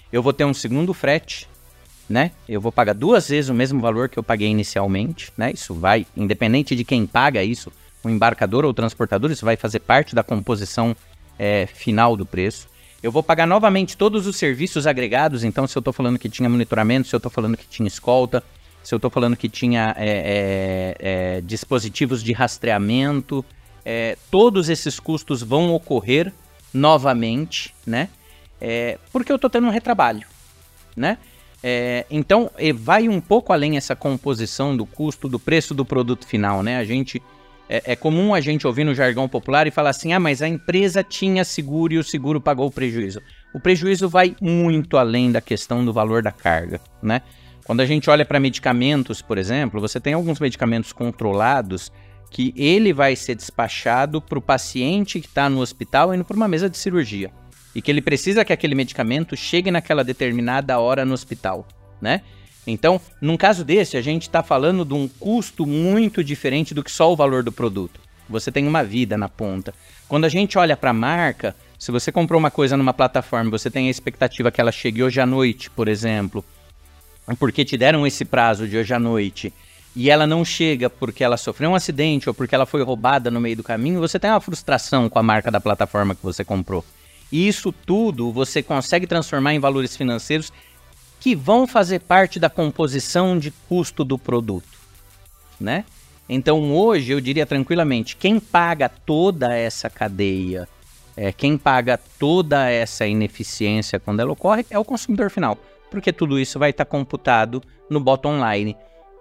Eu 0.09 0.23
vou 0.23 0.31
ter 0.31 0.45
um 0.45 0.53
segundo 0.53 0.93
frete 0.93 1.49
né? 2.09 2.31
Eu 2.47 2.61
vou 2.61 2.71
pagar 2.71 2.93
duas 2.93 3.29
vezes 3.29 3.49
o 3.49 3.53
mesmo 3.53 3.81
valor 3.81 4.09
que 4.09 4.17
eu 4.17 4.23
paguei 4.23 4.47
inicialmente, 4.47 5.31
né? 5.37 5.51
Isso 5.51 5.73
vai, 5.73 6.05
independente 6.15 6.75
de 6.75 6.83
quem 6.83 7.05
paga 7.05 7.43
isso, 7.43 7.71
o 8.03 8.09
embarcador 8.09 8.63
ou 8.63 8.71
o 8.71 8.73
transportador, 8.73 9.31
isso 9.31 9.45
vai 9.45 9.55
fazer 9.55 9.79
parte 9.79 10.13
da 10.13 10.23
composição 10.23 10.95
é, 11.37 11.65
final 11.65 12.15
do 12.15 12.25
preço. 12.25 12.67
Eu 13.01 13.11
vou 13.11 13.23
pagar 13.23 13.45
novamente 13.45 13.97
todos 13.97 14.25
os 14.27 14.35
serviços 14.35 14.87
agregados, 14.87 15.43
então 15.43 15.67
se 15.67 15.77
eu 15.77 15.79
estou 15.79 15.93
falando 15.93 16.17
que 16.17 16.29
tinha 16.29 16.49
monitoramento, 16.49 17.07
se 17.07 17.15
eu 17.15 17.17
estou 17.17 17.31
falando 17.31 17.57
que 17.57 17.67
tinha 17.67 17.87
escolta, 17.87 18.43
se 18.83 18.93
eu 18.93 18.97
estou 18.97 19.09
falando 19.09 19.35
que 19.35 19.49
tinha 19.49 19.95
é, 19.97 20.95
é, 20.99 21.37
é 21.37 21.41
dispositivos 21.41 22.23
de 22.23 22.33
rastreamento, 22.33 23.43
é, 23.83 24.17
todos 24.31 24.69
esses 24.69 24.99
custos 24.99 25.41
vão 25.41 25.73
ocorrer 25.73 26.31
novamente, 26.73 27.73
né? 27.85 28.09
É, 28.59 28.97
porque 29.11 29.31
eu 29.31 29.35
estou 29.35 29.49
tendo 29.49 29.67
um 29.67 29.71
retrabalho, 29.71 30.25
né? 30.95 31.17
É, 31.67 32.05
então, 32.11 32.51
vai 32.75 33.09
um 33.09 33.19
pouco 33.19 33.51
além 33.51 33.75
essa 33.75 33.95
composição 33.95 34.77
do 34.77 34.85
custo, 34.85 35.27
do 35.27 35.39
preço 35.39 35.73
do 35.73 35.83
produto 35.83 36.27
final, 36.27 36.61
né? 36.61 36.77
A 36.77 36.85
gente 36.85 37.19
é, 37.67 37.93
é, 37.93 37.95
comum 37.95 38.35
a 38.35 38.39
gente 38.39 38.67
ouvir 38.67 38.83
no 38.83 38.93
jargão 38.93 39.27
popular 39.27 39.65
e 39.65 39.71
falar 39.71 39.89
assim: 39.89 40.13
ah, 40.13 40.19
mas 40.19 40.43
a 40.43 40.47
empresa 40.47 41.03
tinha 41.03 41.43
seguro 41.43 41.91
e 41.91 41.97
o 41.97 42.03
seguro 42.03 42.39
pagou 42.39 42.67
o 42.67 42.71
prejuízo. 42.71 43.19
O 43.51 43.59
prejuízo 43.59 44.07
vai 44.07 44.35
muito 44.39 44.95
além 44.95 45.31
da 45.31 45.41
questão 45.41 45.83
do 45.83 45.91
valor 45.91 46.21
da 46.21 46.31
carga, 46.31 46.79
né? 47.01 47.23
Quando 47.65 47.81
a 47.81 47.85
gente 47.87 48.11
olha 48.11 48.23
para 48.23 48.39
medicamentos, 48.39 49.23
por 49.23 49.39
exemplo, 49.39 49.81
você 49.81 49.99
tem 49.99 50.13
alguns 50.13 50.39
medicamentos 50.39 50.93
controlados 50.93 51.91
que 52.29 52.53
ele 52.55 52.93
vai 52.93 53.15
ser 53.15 53.33
despachado 53.33 54.21
para 54.21 54.37
o 54.37 54.41
paciente 54.41 55.19
que 55.19 55.25
está 55.25 55.49
no 55.49 55.61
hospital 55.61 56.13
indo 56.13 56.23
para 56.23 56.37
uma 56.37 56.47
mesa 56.47 56.69
de 56.69 56.77
cirurgia 56.77 57.31
e 57.75 57.81
que 57.81 57.91
ele 57.91 58.01
precisa 58.01 58.45
que 58.45 58.53
aquele 58.53 58.73
medicamento 58.73 59.35
chegue 59.35 59.69
naquela 59.69 60.03
determinada 60.03 60.79
hora 60.79 61.03
no 61.03 61.13
hospital, 61.13 61.67
né? 62.01 62.21
Então, 62.65 62.99
num 63.21 63.37
caso 63.37 63.63
desse, 63.63 63.97
a 63.97 64.01
gente 64.01 64.23
está 64.23 64.41
falando 64.41 64.85
de 64.85 64.93
um 64.93 65.07
custo 65.07 65.65
muito 65.67 66.23
diferente 66.23 66.73
do 66.73 66.83
que 66.83 66.89
só 66.89 67.11
o 67.11 67.15
valor 67.15 67.43
do 67.43 67.51
produto. 67.51 67.99
Você 68.27 68.51
tem 68.51 68.67
uma 68.67 68.83
vida 68.83 69.17
na 69.17 69.29
ponta. 69.29 69.73
Quando 70.07 70.25
a 70.25 70.29
gente 70.29 70.57
olha 70.57 70.75
para 70.75 70.89
a 70.89 70.93
marca, 70.93 71.55
se 71.77 71.91
você 71.91 72.11
comprou 72.11 72.39
uma 72.39 72.49
coisa 72.49 72.75
numa 72.75 72.93
plataforma, 72.93 73.51
você 73.51 73.69
tem 73.69 73.87
a 73.87 73.91
expectativa 73.91 74.49
que 74.49 74.59
ela 74.59 74.71
chegue 74.71 75.03
hoje 75.03 75.19
à 75.19 75.25
noite, 75.25 75.69
por 75.69 75.87
exemplo, 75.87 76.43
porque 77.37 77.65
te 77.65 77.77
deram 77.77 78.07
esse 78.07 78.25
prazo 78.25 78.67
de 78.67 78.77
hoje 78.77 78.93
à 78.93 78.99
noite, 78.99 79.53
e 79.95 80.09
ela 80.09 80.25
não 80.25 80.43
chega 80.43 80.89
porque 80.89 81.23
ela 81.23 81.37
sofreu 81.37 81.69
um 81.69 81.75
acidente 81.75 82.27
ou 82.27 82.33
porque 82.33 82.55
ela 82.55 82.65
foi 82.65 82.81
roubada 82.83 83.29
no 83.29 83.39
meio 83.39 83.57
do 83.57 83.63
caminho, 83.63 83.99
você 83.99 84.17
tem 84.17 84.29
uma 84.29 84.41
frustração 84.41 85.07
com 85.07 85.19
a 85.19 85.23
marca 85.23 85.51
da 85.51 85.59
plataforma 85.59 86.15
que 86.15 86.23
você 86.23 86.43
comprou. 86.43 86.83
E 87.31 87.47
isso 87.47 87.71
tudo 87.71 88.31
você 88.31 88.61
consegue 88.61 89.07
transformar 89.07 89.53
em 89.53 89.59
valores 89.59 89.95
financeiros 89.95 90.51
que 91.19 91.35
vão 91.35 91.65
fazer 91.65 91.99
parte 92.01 92.39
da 92.39 92.49
composição 92.49 93.37
de 93.37 93.51
custo 93.67 94.03
do 94.03 94.17
produto, 94.17 94.77
né? 95.59 95.83
Então 96.27 96.71
hoje 96.71 97.11
eu 97.11 97.21
diria 97.21 97.45
tranquilamente, 97.45 98.15
quem 98.15 98.39
paga 98.39 98.89
toda 98.89 99.55
essa 99.55 99.89
cadeia, 99.89 100.67
é, 101.15 101.31
quem 101.31 101.57
paga 101.57 101.99
toda 102.19 102.69
essa 102.69 103.07
ineficiência 103.07 103.99
quando 103.99 104.19
ela 104.19 104.31
ocorre 104.31 104.65
é 104.69 104.77
o 104.77 104.85
consumidor 104.85 105.29
final, 105.29 105.57
porque 105.89 106.11
tudo 106.11 106.39
isso 106.39 106.59
vai 106.59 106.71
estar 106.71 106.85
computado 106.85 107.63
no 107.89 107.99
bottom 107.99 108.37
line. 108.51 108.75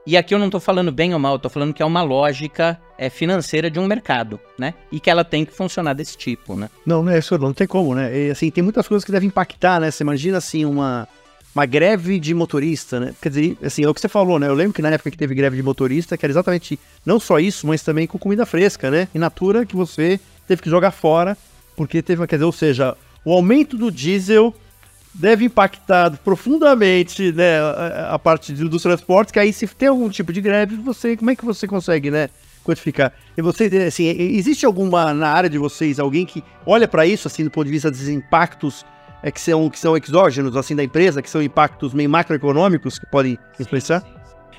E 0.06 0.18
aqui 0.18 0.34
eu 0.34 0.38
não 0.38 0.46
estou 0.46 0.60
falando 0.60 0.92
bem 0.92 1.14
ou 1.14 1.18
mal, 1.18 1.36
estou 1.36 1.50
falando 1.50 1.72
que 1.72 1.82
é 1.82 1.86
uma 1.86 2.02
lógica 2.02 2.78
é, 2.98 3.08
financeira 3.08 3.70
de 3.70 3.78
um 3.78 3.86
mercado, 3.86 4.38
né? 4.58 4.74
E 4.92 5.00
que 5.00 5.08
ela 5.08 5.24
tem 5.24 5.46
que 5.46 5.52
funcionar 5.54 5.94
desse 5.94 6.14
tipo, 6.14 6.54
né? 6.54 6.68
Não, 6.84 7.02
não 7.02 7.10
é 7.10 7.18
isso, 7.18 7.38
não 7.38 7.54
tem 7.54 7.66
como, 7.66 7.94
né? 7.94 8.14
E, 8.14 8.30
assim, 8.30 8.50
tem 8.50 8.62
muitas 8.62 8.86
coisas 8.86 9.02
que 9.02 9.10
devem 9.10 9.28
impactar, 9.28 9.80
né? 9.80 9.90
Você 9.90 10.04
imagina, 10.04 10.36
assim, 10.36 10.66
uma, 10.66 11.08
uma 11.54 11.64
greve 11.64 12.20
de 12.20 12.34
motorista, 12.34 13.00
né? 13.00 13.14
Quer 13.20 13.30
dizer, 13.30 13.58
assim, 13.64 13.82
é 13.82 13.88
o 13.88 13.94
que 13.94 14.00
você 14.00 14.08
falou, 14.08 14.38
né? 14.38 14.46
Eu 14.46 14.54
lembro 14.54 14.74
que 14.74 14.82
na 14.82 14.90
época 14.90 15.10
que 15.10 15.16
teve 15.16 15.34
greve 15.34 15.56
de 15.56 15.62
motorista, 15.62 16.18
que 16.18 16.26
era 16.26 16.32
exatamente 16.32 16.78
não 17.06 17.18
só 17.18 17.38
isso, 17.38 17.66
mas 17.66 17.82
também 17.82 18.06
com 18.06 18.18
comida 18.18 18.44
fresca, 18.44 18.90
né? 18.90 19.08
In 19.14 19.18
natura 19.18 19.64
que 19.64 19.74
você 19.74 20.20
teve 20.46 20.60
que 20.60 20.68
jogar 20.68 20.90
fora, 20.90 21.34
porque 21.74 22.02
teve, 22.02 22.26
quer 22.26 22.36
dizer, 22.36 22.44
ou 22.44 22.52
seja, 22.52 22.94
o 23.24 23.32
aumento 23.32 23.78
do 23.78 23.90
diesel 23.90 24.54
deve 25.14 25.44
impactar 25.44 26.18
profundamente 26.24 27.32
né, 27.32 27.60
a, 27.60 28.14
a 28.14 28.18
parte 28.18 28.52
dos 28.52 28.82
transportes, 28.82 29.30
que 29.30 29.38
aí 29.38 29.52
se 29.52 29.66
tem 29.68 29.88
algum 29.88 30.08
tipo 30.08 30.32
de 30.32 30.40
greve, 30.40 30.76
você 30.76 31.16
como 31.16 31.30
é 31.30 31.36
que 31.36 31.44
você 31.44 31.66
consegue, 31.66 32.10
né, 32.10 32.28
quantificar? 32.64 33.12
E 33.36 33.42
você, 33.42 33.64
assim, 33.86 34.06
existe 34.06 34.66
alguma 34.66 35.14
na 35.14 35.28
área 35.28 35.48
de 35.48 35.58
vocês 35.58 36.00
alguém 36.00 36.26
que 36.26 36.42
olha 36.66 36.88
para 36.88 37.06
isso 37.06 37.28
assim 37.28 37.44
do 37.44 37.50
ponto 37.50 37.66
de 37.66 37.70
vista 37.70 37.90
dos 37.90 38.08
impactos 38.08 38.84
é, 39.22 39.30
que 39.30 39.40
são 39.40 39.70
que 39.70 39.78
são 39.78 39.96
exógenos 39.96 40.56
assim 40.56 40.74
da 40.74 40.82
empresa, 40.82 41.22
que 41.22 41.30
são 41.30 41.42
impactos 41.42 41.94
meio 41.94 42.10
macroeconômicos 42.10 42.98
que 42.98 43.06
podem 43.06 43.38
influenciar? 43.58 44.02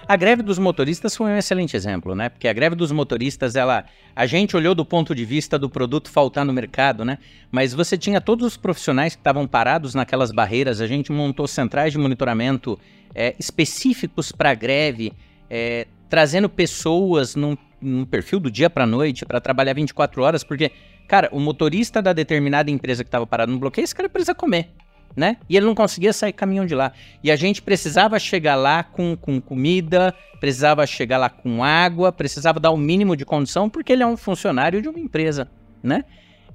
A 0.08 0.16
greve 0.16 0.44
dos 0.44 0.60
motoristas 0.60 1.16
foi 1.16 1.32
um 1.32 1.36
excelente 1.36 1.76
exemplo, 1.76 2.14
né? 2.14 2.30
Porque 2.30 2.48
a 2.48 2.54
greve 2.54 2.76
dos 2.76 2.92
motoristas, 2.92 3.56
ela, 3.56 3.86
a 4.16 4.28
gente 4.28 4.56
olhou 4.56 4.76
do 4.76 4.86
ponto 4.86 5.16
de 5.16 5.26
vista 5.26 5.58
do 5.58 5.68
produto 5.68 6.12
faltar 6.12 6.46
no 6.46 6.54
mercado, 6.54 7.04
né? 7.04 7.18
Mas 7.52 7.74
você 7.74 7.98
tinha 7.98 8.22
todos 8.22 8.46
os 8.46 8.56
profissionais 8.56 9.16
que 9.16 9.20
estavam 9.20 9.48
parados 9.48 9.96
naquelas 9.96 10.32
barreiras. 10.32 10.80
A 10.80 10.86
gente 10.86 11.12
montou 11.12 11.48
centrais 11.48 11.92
de 11.92 11.98
monitoramento 11.98 12.80
é, 13.16 13.34
específicos 13.40 14.32
para 14.32 14.52
a 14.52 14.54
greve, 14.54 15.12
é, 15.50 15.88
trazendo 16.08 16.48
pessoas 16.48 17.36
num, 17.36 17.58
num 17.82 18.06
perfil 18.06 18.40
do 18.40 18.52
dia 18.52 18.70
para 18.70 18.86
noite 18.86 19.26
para 19.26 19.42
trabalhar 19.42 19.74
24 19.74 20.22
horas, 20.22 20.44
porque, 20.44 20.72
cara, 21.08 21.30
o 21.32 21.40
motorista 21.40 22.00
da 22.00 22.14
determinada 22.14 22.70
empresa 22.70 23.04
que 23.04 23.08
estava 23.08 23.26
parado 23.26 23.52
no 23.52 23.58
bloqueio, 23.58 23.84
esse 23.84 23.96
cara 23.96 24.08
precisa 24.08 24.36
comer 24.36 24.70
né? 25.16 25.38
E 25.50 25.56
ele 25.56 25.66
não 25.66 25.76
conseguia 25.76 26.12
sair 26.12 26.34
caminhão 26.34 26.66
de 26.66 26.76
lá. 26.76 26.92
E 27.24 27.32
a 27.32 27.36
gente 27.36 27.62
precisava 27.62 28.20
chegar 28.20 28.56
lá 28.56 28.84
com, 28.84 29.16
com 29.16 29.40
comida, 29.40 30.14
precisava 30.40 30.86
chegar 30.86 31.18
lá 31.18 31.30
com 31.30 31.64
água, 31.64 32.12
precisava 32.12 32.60
dar 32.60 32.72
o 32.72 32.78
mínimo 32.78 33.16
de 33.16 33.26
condição, 33.26 33.70
porque 33.70 33.94
ele 33.94 34.04
é 34.04 34.08
um 34.08 34.18
funcionário 34.18 34.82
de 34.82 34.90
uma 34.90 35.00
empresa, 35.00 35.50
né? 35.82 36.04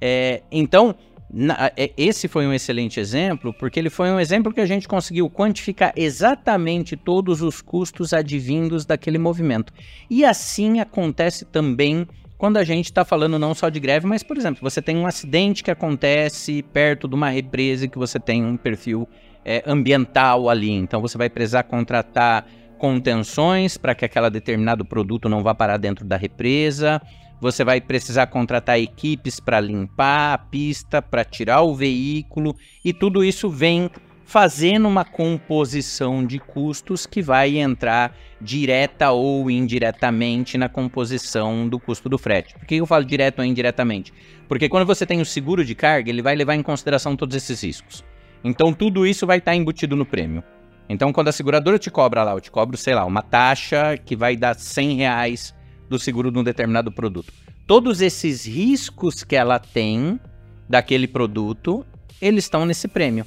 É, 0.00 0.42
então, 0.50 0.94
na, 1.32 1.70
é, 1.76 1.92
esse 1.96 2.26
foi 2.26 2.46
um 2.46 2.52
excelente 2.52 2.98
exemplo, 2.98 3.54
porque 3.54 3.78
ele 3.78 3.90
foi 3.90 4.10
um 4.10 4.18
exemplo 4.18 4.52
que 4.52 4.60
a 4.60 4.66
gente 4.66 4.88
conseguiu 4.88 5.30
quantificar 5.30 5.92
exatamente 5.94 6.96
todos 6.96 7.40
os 7.40 7.62
custos 7.62 8.12
advindos 8.12 8.84
daquele 8.84 9.18
movimento. 9.18 9.72
E 10.08 10.24
assim 10.24 10.80
acontece 10.80 11.44
também 11.44 12.06
quando 12.40 12.56
a 12.56 12.64
gente 12.64 12.86
está 12.86 13.04
falando 13.04 13.38
não 13.38 13.54
só 13.54 13.68
de 13.68 13.78
greve, 13.78 14.06
mas, 14.06 14.22
por 14.22 14.34
exemplo, 14.34 14.62
você 14.62 14.80
tem 14.80 14.96
um 14.96 15.06
acidente 15.06 15.62
que 15.62 15.70
acontece 15.70 16.62
perto 16.72 17.06
de 17.06 17.14
uma 17.14 17.28
represa 17.28 17.86
que 17.86 17.98
você 17.98 18.18
tem 18.18 18.42
um 18.42 18.56
perfil 18.56 19.06
é, 19.44 19.62
ambiental 19.66 20.48
ali. 20.48 20.70
Então 20.70 21.02
você 21.02 21.18
vai 21.18 21.28
precisar 21.28 21.64
contratar 21.64 22.46
contenções 22.78 23.76
para 23.76 23.94
que 23.94 24.06
aquele 24.06 24.30
determinado 24.30 24.86
produto 24.86 25.28
não 25.28 25.42
vá 25.42 25.54
parar 25.54 25.76
dentro 25.76 26.02
da 26.02 26.16
represa. 26.16 26.98
Você 27.42 27.62
vai 27.62 27.78
precisar 27.78 28.26
contratar 28.28 28.80
equipes 28.80 29.38
para 29.38 29.60
limpar 29.60 30.32
a 30.32 30.38
pista, 30.38 31.02
para 31.02 31.26
tirar 31.26 31.60
o 31.60 31.74
veículo, 31.74 32.56
e 32.82 32.94
tudo 32.94 33.22
isso 33.22 33.50
vem 33.50 33.90
fazendo 34.30 34.86
uma 34.86 35.04
composição 35.04 36.24
de 36.24 36.38
custos 36.38 37.04
que 37.04 37.20
vai 37.20 37.58
entrar 37.58 38.16
direta 38.40 39.10
ou 39.10 39.50
indiretamente 39.50 40.56
na 40.56 40.68
composição 40.68 41.68
do 41.68 41.80
custo 41.80 42.08
do 42.08 42.16
frete. 42.16 42.54
Por 42.54 42.64
que 42.64 42.76
eu 42.76 42.86
falo 42.86 43.04
direto 43.04 43.40
ou 43.40 43.44
indiretamente? 43.44 44.12
Porque 44.46 44.68
quando 44.68 44.86
você 44.86 45.04
tem 45.04 45.20
o 45.20 45.24
seguro 45.24 45.64
de 45.64 45.74
carga, 45.74 46.10
ele 46.10 46.22
vai 46.22 46.36
levar 46.36 46.54
em 46.54 46.62
consideração 46.62 47.16
todos 47.16 47.34
esses 47.34 47.60
riscos. 47.60 48.04
Então 48.44 48.72
tudo 48.72 49.04
isso 49.04 49.26
vai 49.26 49.38
estar 49.38 49.56
embutido 49.56 49.96
no 49.96 50.06
prêmio. 50.06 50.44
Então 50.88 51.12
quando 51.12 51.26
a 51.26 51.32
seguradora 51.32 51.76
te 51.76 51.90
cobra 51.90 52.22
lá, 52.22 52.30
eu 52.30 52.40
te 52.40 52.52
cobro, 52.52 52.76
sei 52.76 52.94
lá, 52.94 53.04
uma 53.04 53.22
taxa 53.22 53.98
que 53.98 54.14
vai 54.14 54.36
dar 54.36 54.54
100 54.54 54.94
reais 54.94 55.52
do 55.88 55.98
seguro 55.98 56.30
de 56.30 56.38
um 56.38 56.44
determinado 56.44 56.92
produto. 56.92 57.32
Todos 57.66 58.00
esses 58.00 58.46
riscos 58.46 59.24
que 59.24 59.34
ela 59.34 59.58
tem 59.58 60.20
daquele 60.68 61.08
produto, 61.08 61.84
eles 62.22 62.44
estão 62.44 62.64
nesse 62.64 62.86
prêmio, 62.86 63.26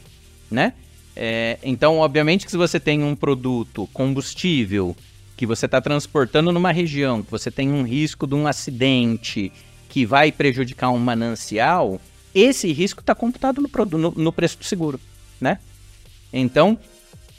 né? 0.49 0.71
É, 1.15 1.59
então, 1.63 1.99
obviamente 1.99 2.45
que 2.45 2.51
se 2.51 2.57
você 2.57 2.79
tem 2.79 3.03
um 3.03 3.15
produto 3.15 3.87
combustível 3.93 4.95
que 5.37 5.45
você 5.45 5.65
está 5.65 5.79
transportando 5.79 6.51
numa 6.51 6.71
região, 6.71 7.21
que 7.21 7.31
você 7.31 7.51
tem 7.51 7.71
um 7.71 7.83
risco 7.83 8.25
de 8.25 8.35
um 8.35 8.47
acidente 8.47 9.51
que 9.89 10.05
vai 10.05 10.31
prejudicar 10.31 10.89
um 10.89 10.97
manancial, 10.97 11.99
esse 12.33 12.71
risco 12.71 13.01
está 13.01 13.13
computado 13.13 13.61
no, 13.61 13.97
no, 13.97 14.11
no, 14.11 14.33
preço 14.33 14.57
do 14.57 14.63
seguro, 14.63 14.99
né? 15.39 15.59
Então, 16.31 16.77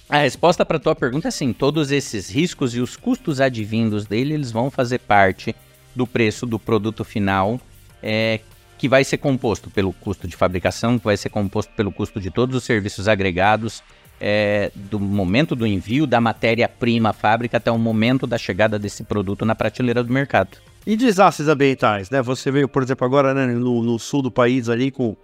a 0.08 0.18
resposta 0.18 0.64
para 0.64 0.76
a 0.76 0.80
tua 0.80 0.94
pergunta 0.94 1.28
é 1.28 1.30
sim, 1.30 1.52
todos 1.52 1.90
esses 1.90 2.30
riscos 2.30 2.74
e 2.76 2.80
os 2.80 2.96
custos 2.96 3.40
advindos 3.40 4.06
dele, 4.06 4.34
eles 4.34 4.52
vão 4.52 4.70
fazer 4.70 5.00
parte 5.00 5.54
do 5.96 6.06
preço 6.06 6.46
do 6.46 6.58
produto 6.58 7.04
final 7.04 7.60
é, 8.02 8.40
que 8.78 8.88
vai 8.88 9.04
ser 9.04 9.18
composto 9.18 9.70
pelo 9.70 9.92
custo 9.92 10.26
de 10.26 10.36
fabricação, 10.36 10.98
que 10.98 11.04
vai 11.04 11.16
ser 11.16 11.28
composto 11.30 11.72
pelo 11.74 11.92
custo 11.92 12.20
de 12.20 12.30
todos 12.30 12.56
os 12.56 12.64
serviços 12.64 13.08
agregados, 13.08 13.82
é, 14.20 14.70
do 14.74 14.98
momento 14.98 15.54
do 15.54 15.66
envio 15.66 16.06
da 16.06 16.20
matéria-prima 16.20 17.10
à 17.10 17.12
fábrica 17.12 17.56
até 17.56 17.70
o 17.70 17.78
momento 17.78 18.26
da 18.26 18.38
chegada 18.38 18.78
desse 18.78 19.04
produto 19.04 19.44
na 19.44 19.54
prateleira 19.54 20.02
do 20.02 20.12
mercado. 20.12 20.56
E 20.86 20.96
desastres 20.96 21.48
ambientais, 21.48 22.10
né? 22.10 22.20
Você 22.20 22.50
veio, 22.50 22.68
por 22.68 22.82
exemplo, 22.82 23.06
agora 23.06 23.32
né, 23.32 23.46
no, 23.46 23.82
no 23.82 23.98
sul 23.98 24.22
do 24.22 24.30
país 24.30 24.68
ali 24.68 24.90
com 24.90 25.16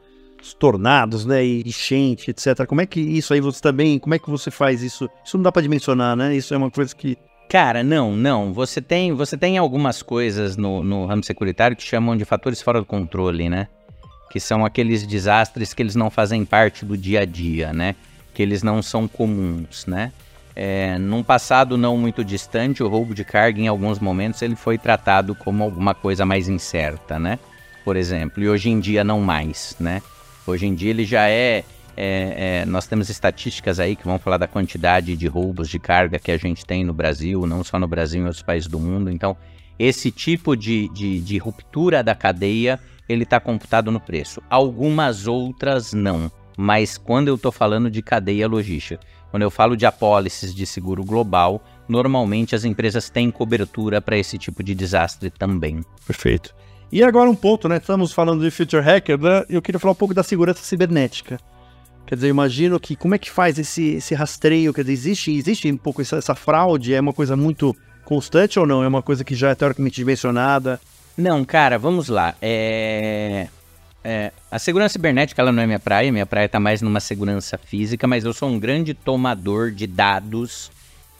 os 0.42 0.54
tornados, 0.54 1.26
né, 1.26 1.44
e 1.44 1.62
enchente, 1.66 2.30
etc. 2.30 2.64
Como 2.66 2.80
é 2.80 2.86
que 2.86 2.98
isso 2.98 3.34
aí 3.34 3.40
você 3.40 3.60
também, 3.60 3.98
como 3.98 4.14
é 4.14 4.18
que 4.18 4.30
você 4.30 4.50
faz 4.50 4.82
isso? 4.82 5.08
Isso 5.22 5.36
não 5.36 5.42
dá 5.42 5.52
para 5.52 5.60
dimensionar, 5.60 6.16
né? 6.16 6.34
Isso 6.34 6.54
é 6.54 6.56
uma 6.56 6.70
coisa 6.70 6.96
que 6.96 7.16
Cara, 7.50 7.82
não, 7.82 8.14
não. 8.14 8.52
Você 8.52 8.80
tem, 8.80 9.12
você 9.12 9.36
tem 9.36 9.58
algumas 9.58 10.02
coisas 10.02 10.56
no, 10.56 10.84
no 10.84 11.04
ramo 11.04 11.24
securitário 11.24 11.76
que 11.76 11.82
chamam 11.82 12.16
de 12.16 12.24
fatores 12.24 12.62
fora 12.62 12.78
do 12.78 12.86
controle, 12.86 13.48
né? 13.48 13.66
Que 14.30 14.38
são 14.38 14.64
aqueles 14.64 15.04
desastres 15.04 15.74
que 15.74 15.82
eles 15.82 15.96
não 15.96 16.10
fazem 16.10 16.44
parte 16.44 16.84
do 16.84 16.96
dia 16.96 17.22
a 17.22 17.24
dia, 17.24 17.72
né? 17.72 17.96
Que 18.32 18.40
eles 18.40 18.62
não 18.62 18.80
são 18.80 19.08
comuns, 19.08 19.84
né? 19.84 20.12
É, 20.54 20.96
num 20.98 21.24
passado 21.24 21.76
não 21.76 21.96
muito 21.96 22.24
distante, 22.24 22.84
o 22.84 22.88
roubo 22.88 23.16
de 23.16 23.24
carga, 23.24 23.60
em 23.60 23.66
alguns 23.66 23.98
momentos, 23.98 24.40
ele 24.42 24.54
foi 24.54 24.78
tratado 24.78 25.34
como 25.34 25.64
alguma 25.64 25.92
coisa 25.92 26.24
mais 26.24 26.48
incerta, 26.48 27.18
né? 27.18 27.36
Por 27.84 27.96
exemplo, 27.96 28.40
e 28.44 28.48
hoje 28.48 28.70
em 28.70 28.78
dia 28.78 29.02
não 29.02 29.20
mais, 29.20 29.74
né? 29.80 30.00
Hoje 30.46 30.66
em 30.66 30.74
dia 30.74 30.90
ele 30.90 31.04
já 31.04 31.28
é 31.28 31.64
é, 31.96 32.62
é, 32.62 32.66
nós 32.66 32.86
temos 32.86 33.08
estatísticas 33.08 33.80
aí 33.80 33.96
que 33.96 34.04
vão 34.04 34.18
falar 34.18 34.36
da 34.36 34.46
quantidade 34.46 35.16
de 35.16 35.26
roubos 35.26 35.68
de 35.68 35.78
carga 35.78 36.18
que 36.18 36.30
a 36.30 36.36
gente 36.36 36.64
tem 36.64 36.84
no 36.84 36.92
Brasil, 36.92 37.46
não 37.46 37.62
só 37.64 37.78
no 37.78 37.86
Brasil, 37.88 38.22
em 38.22 38.24
outros 38.24 38.42
países 38.42 38.68
do 38.68 38.78
mundo. 38.78 39.10
Então, 39.10 39.36
esse 39.78 40.10
tipo 40.10 40.56
de, 40.56 40.88
de, 40.90 41.20
de 41.20 41.38
ruptura 41.38 42.02
da 42.02 42.14
cadeia, 42.14 42.78
ele 43.08 43.24
está 43.24 43.40
computado 43.40 43.90
no 43.90 44.00
preço. 44.00 44.42
Algumas 44.50 45.26
outras 45.26 45.92
não. 45.92 46.30
Mas 46.56 46.98
quando 46.98 47.28
eu 47.28 47.36
estou 47.36 47.50
falando 47.50 47.90
de 47.90 48.02
cadeia 48.02 48.46
logística, 48.46 49.00
quando 49.30 49.42
eu 49.42 49.50
falo 49.50 49.76
de 49.76 49.86
apólices 49.86 50.54
de 50.54 50.66
seguro 50.66 51.04
global, 51.04 51.62
normalmente 51.88 52.54
as 52.54 52.64
empresas 52.64 53.08
têm 53.08 53.30
cobertura 53.30 54.00
para 54.00 54.18
esse 54.18 54.36
tipo 54.36 54.62
de 54.62 54.74
desastre 54.74 55.30
também. 55.30 55.80
Perfeito. 56.06 56.54
E 56.92 57.04
agora 57.04 57.30
um 57.30 57.36
ponto, 57.36 57.68
né? 57.68 57.76
Estamos 57.76 58.12
falando 58.12 58.42
de 58.42 58.50
Future 58.50 58.82
Hacker, 58.82 59.18
né? 59.18 59.44
eu 59.48 59.62
queria 59.62 59.78
falar 59.78 59.92
um 59.92 59.96
pouco 59.96 60.12
da 60.12 60.24
segurança 60.24 60.62
cibernética. 60.62 61.38
Quer 62.10 62.16
dizer, 62.16 62.26
eu 62.26 62.30
imagino 62.30 62.80
que 62.80 62.96
como 62.96 63.14
é 63.14 63.18
que 63.18 63.30
faz 63.30 63.56
esse, 63.56 63.94
esse 63.94 64.16
rastreio? 64.16 64.74
Quer 64.74 64.80
dizer, 64.80 64.94
existe, 64.94 65.30
existe 65.30 65.70
um 65.70 65.76
pouco 65.76 66.02
essa, 66.02 66.16
essa 66.16 66.34
fraude? 66.34 66.92
É 66.92 67.00
uma 67.00 67.12
coisa 67.12 67.36
muito 67.36 67.74
constante 68.04 68.58
ou 68.58 68.66
não? 68.66 68.82
É 68.82 68.88
uma 68.88 69.00
coisa 69.00 69.22
que 69.22 69.32
já 69.32 69.50
é 69.50 69.54
teoricamente 69.54 69.94
dimensionada? 69.94 70.80
Não, 71.16 71.44
cara, 71.44 71.78
vamos 71.78 72.08
lá. 72.08 72.34
É... 72.42 73.46
É, 74.02 74.32
a 74.50 74.58
segurança 74.58 74.94
cibernética 74.94 75.40
ela 75.40 75.52
não 75.52 75.62
é 75.62 75.66
minha 75.66 75.78
praia, 75.78 76.10
minha 76.10 76.26
praia 76.26 76.46
está 76.46 76.58
mais 76.58 76.82
numa 76.82 76.98
segurança 76.98 77.56
física, 77.56 78.08
mas 78.08 78.24
eu 78.24 78.32
sou 78.32 78.48
um 78.48 78.58
grande 78.58 78.92
tomador 78.92 79.70
de 79.70 79.86
dados 79.86 80.68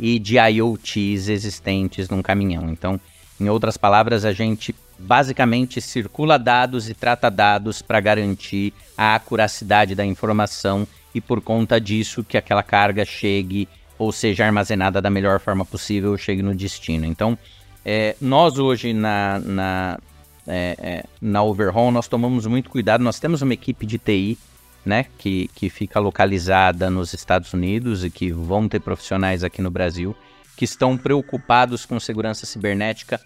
e 0.00 0.18
de 0.18 0.38
IoTs 0.38 1.28
existentes 1.28 2.08
num 2.08 2.20
caminhão. 2.20 2.68
Então, 2.68 3.00
em 3.40 3.48
outras 3.48 3.76
palavras, 3.76 4.24
a 4.24 4.32
gente 4.32 4.74
basicamente 5.00 5.80
circula 5.80 6.38
dados 6.38 6.88
e 6.88 6.94
trata 6.94 7.30
dados 7.30 7.82
para 7.82 8.00
garantir 8.00 8.72
a 8.96 9.14
acuracidade 9.14 9.94
da 9.94 10.04
informação 10.04 10.86
e 11.14 11.20
por 11.20 11.40
conta 11.40 11.80
disso 11.80 12.22
que 12.22 12.36
aquela 12.36 12.62
carga 12.62 13.04
chegue 13.04 13.68
ou 13.98 14.12
seja 14.12 14.46
armazenada 14.46 15.00
da 15.00 15.10
melhor 15.10 15.40
forma 15.40 15.64
possível, 15.64 16.16
chegue 16.16 16.42
no 16.42 16.54
destino. 16.54 17.04
Então, 17.04 17.36
é, 17.84 18.16
nós 18.20 18.58
hoje 18.58 18.92
na, 18.92 19.38
na, 19.40 19.98
é, 20.46 20.76
é, 20.78 21.04
na 21.20 21.42
Overhaul, 21.42 21.90
nós 21.90 22.08
tomamos 22.08 22.46
muito 22.46 22.70
cuidado, 22.70 23.04
nós 23.04 23.18
temos 23.18 23.42
uma 23.42 23.52
equipe 23.52 23.84
de 23.84 23.98
TI 23.98 24.38
né, 24.86 25.06
que, 25.18 25.50
que 25.54 25.68
fica 25.68 26.00
localizada 26.00 26.88
nos 26.88 27.12
Estados 27.12 27.52
Unidos 27.52 28.04
e 28.04 28.10
que 28.10 28.32
vão 28.32 28.68
ter 28.68 28.80
profissionais 28.80 29.44
aqui 29.44 29.60
no 29.60 29.70
Brasil 29.70 30.16
que 30.56 30.64
estão 30.64 30.96
preocupados 30.96 31.86
com 31.86 31.98
segurança 31.98 32.44
cibernética 32.44 33.20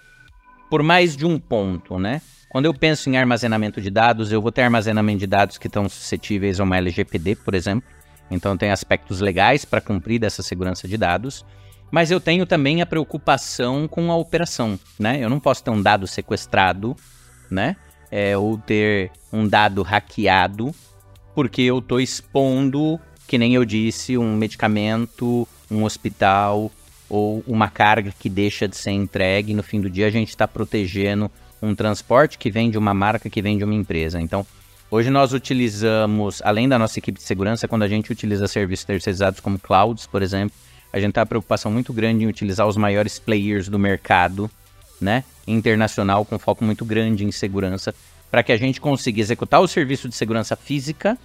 por 0.71 0.83
mais 0.83 1.17
de 1.17 1.27
um 1.27 1.39
ponto, 1.39 1.99
né? 1.99 2.21
Quando 2.49 2.67
eu 2.67 2.75
penso 2.75 3.11
em 3.11 3.17
armazenamento 3.17 3.81
de 3.81 3.91
dados, 3.91 4.31
eu 4.31 4.41
vou 4.41 4.53
ter 4.53 4.63
armazenamento 4.63 5.19
de 5.19 5.27
dados 5.27 5.59
que 5.59 5.67
estão 5.67 5.89
suscetíveis 5.89 6.61
a 6.61 6.65
uma 6.65 6.77
LGPD, 6.77 7.37
por 7.37 7.55
exemplo. 7.55 7.89
Então 8.31 8.57
tem 8.57 8.71
aspectos 8.71 9.21
legais 9.21 9.65
para 9.65 9.81
cumprir 9.81 10.21
dessa 10.21 10.43
segurança 10.43 10.87
de 10.87 10.97
dados. 10.97 11.45
Mas 11.91 12.11
eu 12.11 12.21
tenho 12.21 12.47
também 12.47 12.81
a 12.81 12.87
preocupação 12.87 13.87
com 13.87 14.11
a 14.11 14.17
operação, 14.17 14.79
né? 14.99 15.19
Eu 15.21 15.29
não 15.29 15.39
posso 15.39 15.63
ter 15.63 15.71
um 15.71 15.83
dado 15.83 16.07
sequestrado, 16.07 16.97
né? 17.51 17.77
É, 18.11 18.37
ou 18.37 18.57
ter 18.57 19.11
um 19.33 19.47
dado 19.47 19.83
hackeado, 19.83 20.73
porque 21.35 21.63
eu 21.63 21.79
estou 21.79 22.01
expondo, 22.01 23.01
que 23.27 23.37
nem 23.37 23.55
eu 23.55 23.65
disse, 23.65 24.17
um 24.17 24.37
medicamento, 24.37 25.47
um 25.71 25.85
hospital, 25.85 26.71
ou 27.09 27.43
uma 27.47 27.69
carga 27.69 28.13
que 28.19 28.29
deixa 28.29 28.67
de 28.67 28.77
ser 28.77 28.93
entregue. 28.93 29.55
No 29.55 29.63
fim 29.63 29.81
do 29.81 29.91
dia, 29.91 30.07
a 30.07 30.11
gente 30.11 30.31
está 30.31 30.47
protegendo 30.49 31.31
um 31.61 31.75
transporte 31.75 32.39
que 32.39 32.51
vem 32.51 32.71
de 32.71 32.79
uma 32.79 32.95
marca, 32.95 33.31
que 33.31 33.43
vem 33.43 33.57
de 33.59 33.65
uma 33.65 33.75
empresa. 33.75 34.21
Então, 34.21 34.47
hoje 34.91 35.11
nós 35.11 35.33
utilizamos, 35.33 36.43
além 36.45 36.69
da 36.69 36.79
nossa 36.79 36.99
equipe 36.99 37.19
de 37.19 37.25
segurança, 37.25 37.67
quando 37.67 37.83
a 37.83 37.89
gente 37.89 38.13
utiliza 38.13 38.47
serviços 38.47 38.85
terceirizados 38.85 39.41
como 39.41 39.59
clouds, 39.59 40.07
por 40.07 40.23
exemplo, 40.23 40.57
a 40.93 41.01
gente 41.01 41.13
tem 41.13 41.21
uma 41.21 41.27
preocupação 41.27 41.73
muito 41.73 41.93
grande 41.93 42.25
em 42.25 42.29
utilizar 42.29 42.67
os 42.67 42.77
maiores 42.77 43.19
players 43.19 43.69
do 43.69 43.79
mercado, 43.79 44.51
né, 45.01 45.25
internacional, 45.47 46.25
com 46.25 46.39
foco 46.39 46.65
muito 46.65 46.85
grande 46.85 47.25
em 47.25 47.33
segurança, 47.33 47.95
para 48.31 48.43
que 48.43 48.53
a 48.53 48.57
gente 48.57 48.81
consiga 48.81 49.21
executar 49.21 49.61
o 49.61 49.67
serviço 49.67 50.09
de 50.09 50.15
segurança 50.15 50.57
física 50.57 51.19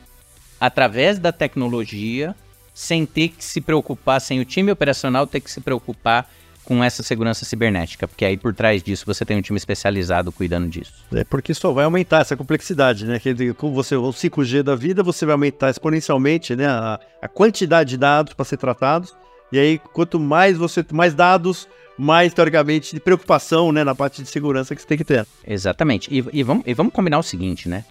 através 0.59 1.19
da 1.19 1.31
tecnologia, 1.31 2.35
sem 2.79 3.05
ter 3.05 3.27
que 3.27 3.43
se 3.43 3.59
preocupar, 3.59 4.21
sem 4.21 4.39
o 4.39 4.45
time 4.45 4.71
operacional 4.71 5.27
ter 5.27 5.41
que 5.41 5.51
se 5.51 5.59
preocupar 5.59 6.25
com 6.63 6.81
essa 6.81 7.03
segurança 7.03 7.43
cibernética, 7.43 8.07
porque 8.07 8.23
aí 8.23 8.37
por 8.37 8.53
trás 8.53 8.81
disso 8.81 9.03
você 9.05 9.25
tem 9.25 9.37
um 9.37 9.41
time 9.41 9.57
especializado 9.57 10.31
cuidando 10.31 10.69
disso. 10.69 10.93
É 11.11 11.25
porque 11.25 11.53
só 11.53 11.73
vai 11.73 11.83
aumentar 11.83 12.21
essa 12.21 12.37
complexidade, 12.37 13.05
né? 13.05 13.19
Que 13.19 13.53
com 13.53 13.73
você 13.73 13.97
o 13.97 14.09
5G 14.13 14.63
da 14.63 14.75
vida, 14.75 15.03
você 15.03 15.25
vai 15.25 15.33
aumentar 15.33 15.69
exponencialmente, 15.69 16.55
né, 16.55 16.67
a, 16.67 16.97
a 17.21 17.27
quantidade 17.27 17.89
de 17.89 17.97
dados 17.97 18.33
para 18.33 18.45
ser 18.45 18.55
tratados. 18.55 19.13
E 19.51 19.59
aí 19.59 19.77
quanto 19.77 20.17
mais 20.17 20.57
você 20.57 20.85
mais 20.93 21.13
dados, 21.13 21.67
mais 21.97 22.33
teoricamente 22.33 22.95
de 22.95 23.01
preocupação, 23.01 23.73
né, 23.73 23.83
na 23.83 23.93
parte 23.93 24.23
de 24.23 24.29
segurança 24.29 24.73
que 24.73 24.81
você 24.81 24.87
tem 24.87 24.97
que 24.97 25.03
ter. 25.03 25.27
Exatamente. 25.45 26.07
E, 26.09 26.23
e 26.31 26.43
vamos, 26.43 26.63
e 26.65 26.73
vamos 26.73 26.93
combinar 26.93 27.19
o 27.19 27.23
seguinte, 27.23 27.67
né? 27.67 27.83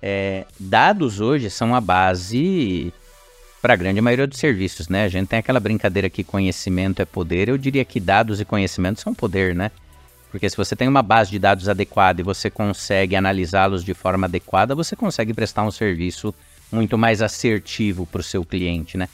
É, 0.00 0.44
dados 0.60 1.20
hoje 1.20 1.50
são 1.50 1.74
a 1.74 1.80
base 1.80 2.92
para 3.60 3.74
a 3.74 3.76
grande 3.76 4.00
maioria 4.00 4.26
dos 4.26 4.38
serviços, 4.38 4.88
né? 4.88 5.04
A 5.04 5.08
gente 5.08 5.28
tem 5.28 5.38
aquela 5.38 5.60
brincadeira 5.60 6.08
que 6.10 6.22
conhecimento 6.22 7.00
é 7.00 7.04
poder. 7.04 7.48
Eu 7.48 7.58
diria 7.58 7.84
que 7.84 7.98
dados 7.98 8.40
e 8.40 8.44
conhecimento 8.44 9.00
são 9.00 9.14
poder, 9.14 9.54
né? 9.54 9.70
Porque 10.30 10.48
se 10.50 10.56
você 10.56 10.76
tem 10.76 10.86
uma 10.86 11.02
base 11.02 11.30
de 11.30 11.38
dados 11.38 11.68
adequada 11.68 12.20
e 12.20 12.24
você 12.24 12.50
consegue 12.50 13.16
analisá-los 13.16 13.84
de 13.84 13.94
forma 13.94 14.26
adequada, 14.26 14.74
você 14.74 14.94
consegue 14.94 15.32
prestar 15.32 15.62
um 15.62 15.70
serviço 15.70 16.34
muito 16.70 16.98
mais 16.98 17.22
assertivo 17.22 18.06
para 18.06 18.20
o 18.20 18.24
seu 18.24 18.44
cliente, 18.44 18.98
né? 18.98 19.08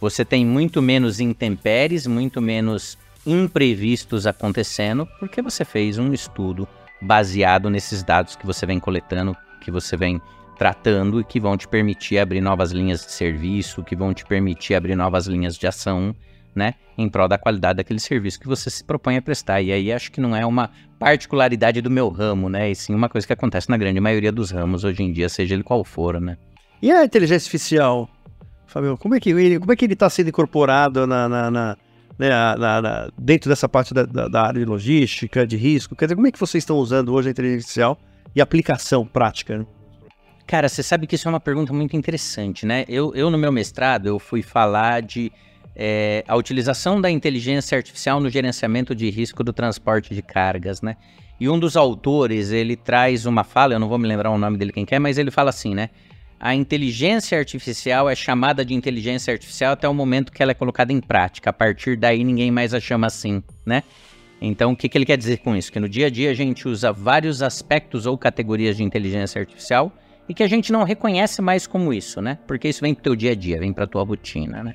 Você 0.00 0.24
tem 0.24 0.44
muito 0.44 0.82
menos 0.82 1.20
intempéries, 1.20 2.06
muito 2.06 2.42
menos 2.42 2.98
imprevistos 3.26 4.26
acontecendo, 4.26 5.08
porque 5.18 5.40
você 5.40 5.64
fez 5.64 5.98
um 5.98 6.12
estudo 6.12 6.68
baseado 7.00 7.70
nesses 7.70 8.02
dados 8.02 8.36
que 8.36 8.46
você 8.46 8.66
vem 8.66 8.78
coletando, 8.78 9.36
que 9.60 9.70
você 9.70 9.96
vem 9.96 10.20
tratando 10.56 11.20
e 11.20 11.24
que 11.24 11.38
vão 11.38 11.56
te 11.56 11.68
permitir 11.68 12.18
abrir 12.18 12.40
novas 12.40 12.72
linhas 12.72 13.04
de 13.04 13.12
serviço, 13.12 13.84
que 13.84 13.94
vão 13.94 14.12
te 14.12 14.24
permitir 14.24 14.74
abrir 14.74 14.96
novas 14.96 15.26
linhas 15.26 15.56
de 15.56 15.66
ação, 15.66 16.14
né, 16.54 16.74
em 16.96 17.08
prol 17.08 17.28
da 17.28 17.36
qualidade 17.36 17.76
daquele 17.76 18.00
serviço 18.00 18.40
que 18.40 18.46
você 18.46 18.70
se 18.70 18.82
propõe 18.82 19.18
a 19.18 19.22
prestar. 19.22 19.60
E 19.60 19.70
aí 19.70 19.92
acho 19.92 20.10
que 20.10 20.20
não 20.20 20.34
é 20.34 20.44
uma 20.46 20.70
particularidade 20.98 21.82
do 21.82 21.90
meu 21.90 22.08
ramo, 22.08 22.48
né, 22.48 22.70
e 22.70 22.74
sim 22.74 22.94
uma 22.94 23.08
coisa 23.08 23.26
que 23.26 23.32
acontece 23.32 23.68
na 23.68 23.76
grande 23.76 24.00
maioria 24.00 24.32
dos 24.32 24.50
ramos 24.50 24.82
hoje 24.82 25.02
em 25.02 25.12
dia, 25.12 25.28
seja 25.28 25.54
ele 25.54 25.62
qual 25.62 25.84
for, 25.84 26.20
né. 26.20 26.38
E 26.80 26.90
a 26.90 27.04
inteligência 27.04 27.46
artificial, 27.46 28.08
Fabio, 28.66 28.96
como 28.96 29.14
é 29.14 29.20
que 29.20 29.30
ele, 29.30 29.58
como 29.58 29.72
é 29.72 29.76
que 29.76 29.84
ele 29.84 29.92
está 29.92 30.08
sendo 30.08 30.28
incorporado 30.28 31.06
na, 31.06 31.28
na, 31.28 31.50
né, 31.50 32.28
na, 32.28 32.56
na, 32.82 33.08
dentro 33.18 33.48
dessa 33.48 33.68
parte 33.68 33.92
da, 33.92 34.04
da, 34.04 34.28
da, 34.28 34.42
área 34.42 34.60
de 34.60 34.64
logística, 34.64 35.46
de 35.46 35.56
risco? 35.56 35.94
Quer 35.94 36.06
dizer, 36.06 36.14
como 36.14 36.26
é 36.26 36.32
que 36.32 36.40
vocês 36.40 36.62
estão 36.62 36.76
usando 36.76 37.12
hoje 37.12 37.28
a 37.28 37.30
inteligência 37.30 37.58
artificial 37.58 37.98
e 38.34 38.40
aplicação 38.40 39.06
prática? 39.06 39.58
Né? 39.58 39.66
Cara, 40.46 40.68
você 40.68 40.80
sabe 40.80 41.08
que 41.08 41.16
isso 41.16 41.26
é 41.26 41.30
uma 41.30 41.40
pergunta 41.40 41.72
muito 41.72 41.96
interessante, 41.96 42.64
né? 42.64 42.84
Eu, 42.88 43.12
eu 43.16 43.30
no 43.30 43.36
meu 43.36 43.50
mestrado, 43.50 44.06
eu 44.06 44.16
fui 44.16 44.42
falar 44.42 45.02
de 45.02 45.32
é, 45.74 46.24
a 46.28 46.36
utilização 46.36 47.00
da 47.00 47.10
inteligência 47.10 47.76
artificial 47.76 48.20
no 48.20 48.30
gerenciamento 48.30 48.94
de 48.94 49.10
risco 49.10 49.42
do 49.42 49.52
transporte 49.52 50.14
de 50.14 50.22
cargas, 50.22 50.80
né? 50.80 50.96
E 51.40 51.48
um 51.48 51.58
dos 51.58 51.76
autores, 51.76 52.52
ele 52.52 52.76
traz 52.76 53.26
uma 53.26 53.42
fala, 53.42 53.74
eu 53.74 53.80
não 53.80 53.88
vou 53.88 53.98
me 53.98 54.06
lembrar 54.06 54.30
o 54.30 54.38
nome 54.38 54.56
dele 54.56 54.72
quem 54.72 54.86
quer, 54.86 55.00
mas 55.00 55.18
ele 55.18 55.32
fala 55.32 55.50
assim, 55.50 55.74
né? 55.74 55.90
A 56.38 56.54
inteligência 56.54 57.36
artificial 57.36 58.08
é 58.08 58.14
chamada 58.14 58.64
de 58.64 58.72
inteligência 58.72 59.32
artificial 59.32 59.72
até 59.72 59.88
o 59.88 59.94
momento 59.94 60.30
que 60.30 60.42
ela 60.42 60.52
é 60.52 60.54
colocada 60.54 60.92
em 60.92 61.00
prática. 61.00 61.50
A 61.50 61.52
partir 61.52 61.96
daí, 61.96 62.22
ninguém 62.22 62.52
mais 62.52 62.72
a 62.72 62.78
chama 62.78 63.08
assim, 63.08 63.42
né? 63.64 63.82
Então, 64.40 64.72
o 64.72 64.76
que, 64.76 64.88
que 64.88 64.96
ele 64.96 65.06
quer 65.06 65.18
dizer 65.18 65.38
com 65.38 65.56
isso? 65.56 65.72
Que 65.72 65.80
no 65.80 65.88
dia 65.88 66.06
a 66.06 66.10
dia 66.10 66.30
a 66.30 66.34
gente 66.34 66.68
usa 66.68 66.92
vários 66.92 67.42
aspectos 67.42 68.06
ou 68.06 68.16
categorias 68.16 68.76
de 68.76 68.84
inteligência 68.84 69.40
artificial 69.40 69.92
e 70.28 70.34
que 70.34 70.42
a 70.42 70.48
gente 70.48 70.72
não 70.72 70.82
reconhece 70.82 71.40
mais 71.40 71.66
como 71.66 71.92
isso, 71.92 72.20
né? 72.20 72.38
Porque 72.46 72.68
isso 72.68 72.80
vem 72.80 72.94
pro 72.94 73.02
teu 73.02 73.16
dia 73.16 73.32
a 73.32 73.34
dia, 73.34 73.58
vem 73.58 73.72
pra 73.72 73.86
tua 73.86 74.04
rotina, 74.04 74.62
né? 74.62 74.74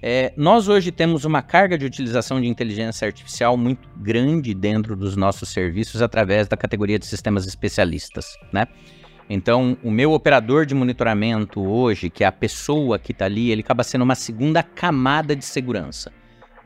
É, 0.00 0.32
nós 0.36 0.68
hoje 0.68 0.92
temos 0.92 1.24
uma 1.24 1.42
carga 1.42 1.76
de 1.76 1.84
utilização 1.84 2.40
de 2.40 2.46
inteligência 2.46 3.04
artificial 3.04 3.56
muito 3.56 3.88
grande 3.96 4.54
dentro 4.54 4.94
dos 4.94 5.16
nossos 5.16 5.48
serviços 5.48 6.00
através 6.00 6.46
da 6.46 6.56
categoria 6.56 6.98
de 6.98 7.06
sistemas 7.06 7.46
especialistas, 7.46 8.36
né? 8.52 8.66
Então, 9.28 9.76
o 9.82 9.90
meu 9.90 10.12
operador 10.12 10.64
de 10.64 10.74
monitoramento 10.74 11.60
hoje, 11.60 12.08
que 12.08 12.24
é 12.24 12.26
a 12.26 12.32
pessoa 12.32 12.98
que 12.98 13.12
está 13.12 13.26
ali, 13.26 13.50
ele 13.50 13.60
acaba 13.60 13.82
sendo 13.82 14.02
uma 14.02 14.14
segunda 14.14 14.62
camada 14.62 15.36
de 15.36 15.44
segurança. 15.44 16.10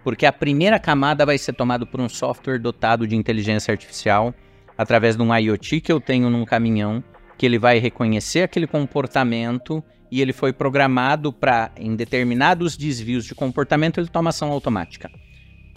Porque 0.05 0.27
a 0.27 0.33
primeira 0.33 0.79
camada 0.79 1.27
vai 1.27 1.39
ser 1.39 1.55
tomada 1.55 1.85
por 1.85 2.01
um 2.01 2.09
software 2.09 2.59
dotado 2.59 3.07
de 3.07 3.17
inteligência 3.17 3.73
artificial 3.73 4.33
através 4.77 5.17
de 5.17 5.23
um 5.23 5.35
IoT 5.35 5.81
que 5.81 5.91
eu 5.91 6.01
tenho 6.01 6.31
num 6.31 6.45
caminhão 6.45 7.03
que 7.43 7.47
ele 7.47 7.59
vai 7.59 7.81
reconhecer 7.81 8.43
aquele 8.43 8.69
comportamento 8.69 9.83
e 10.13 10.21
ele 10.21 10.33
foi 10.33 10.53
programado 10.53 11.33
para, 11.33 11.73
em 11.77 11.97
determinados 11.97 12.77
desvios 12.77 13.25
de 13.25 13.35
comportamento, 13.35 13.99
ele 13.99 14.07
toma 14.07 14.31
ação 14.31 14.53
automática. 14.53 15.11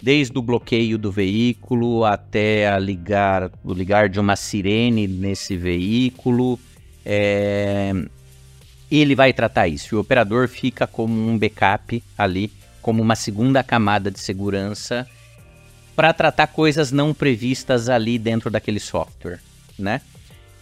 Desde 0.00 0.38
o 0.38 0.42
bloqueio 0.42 0.96
do 0.96 1.10
veículo 1.10 2.04
até 2.04 2.68
a 2.68 2.78
ligar, 2.78 3.50
o 3.64 3.72
ligar 3.72 4.08
de 4.08 4.20
uma 4.20 4.36
sirene 4.36 5.08
nesse 5.08 5.56
veículo. 5.56 6.56
É... 7.04 7.92
Ele 8.88 9.16
vai 9.16 9.32
tratar 9.32 9.66
isso. 9.66 9.96
O 9.96 9.98
operador 9.98 10.46
fica 10.46 10.86
como 10.86 11.28
um 11.28 11.36
backup 11.36 12.00
ali, 12.16 12.52
como 12.80 13.02
uma 13.02 13.16
segunda 13.16 13.64
camada 13.64 14.08
de 14.08 14.20
segurança 14.20 15.04
para 15.96 16.12
tratar 16.12 16.46
coisas 16.46 16.92
não 16.92 17.12
previstas 17.12 17.88
ali 17.88 18.20
dentro 18.20 18.52
daquele 18.52 18.78
software, 18.78 19.40
né? 19.76 20.00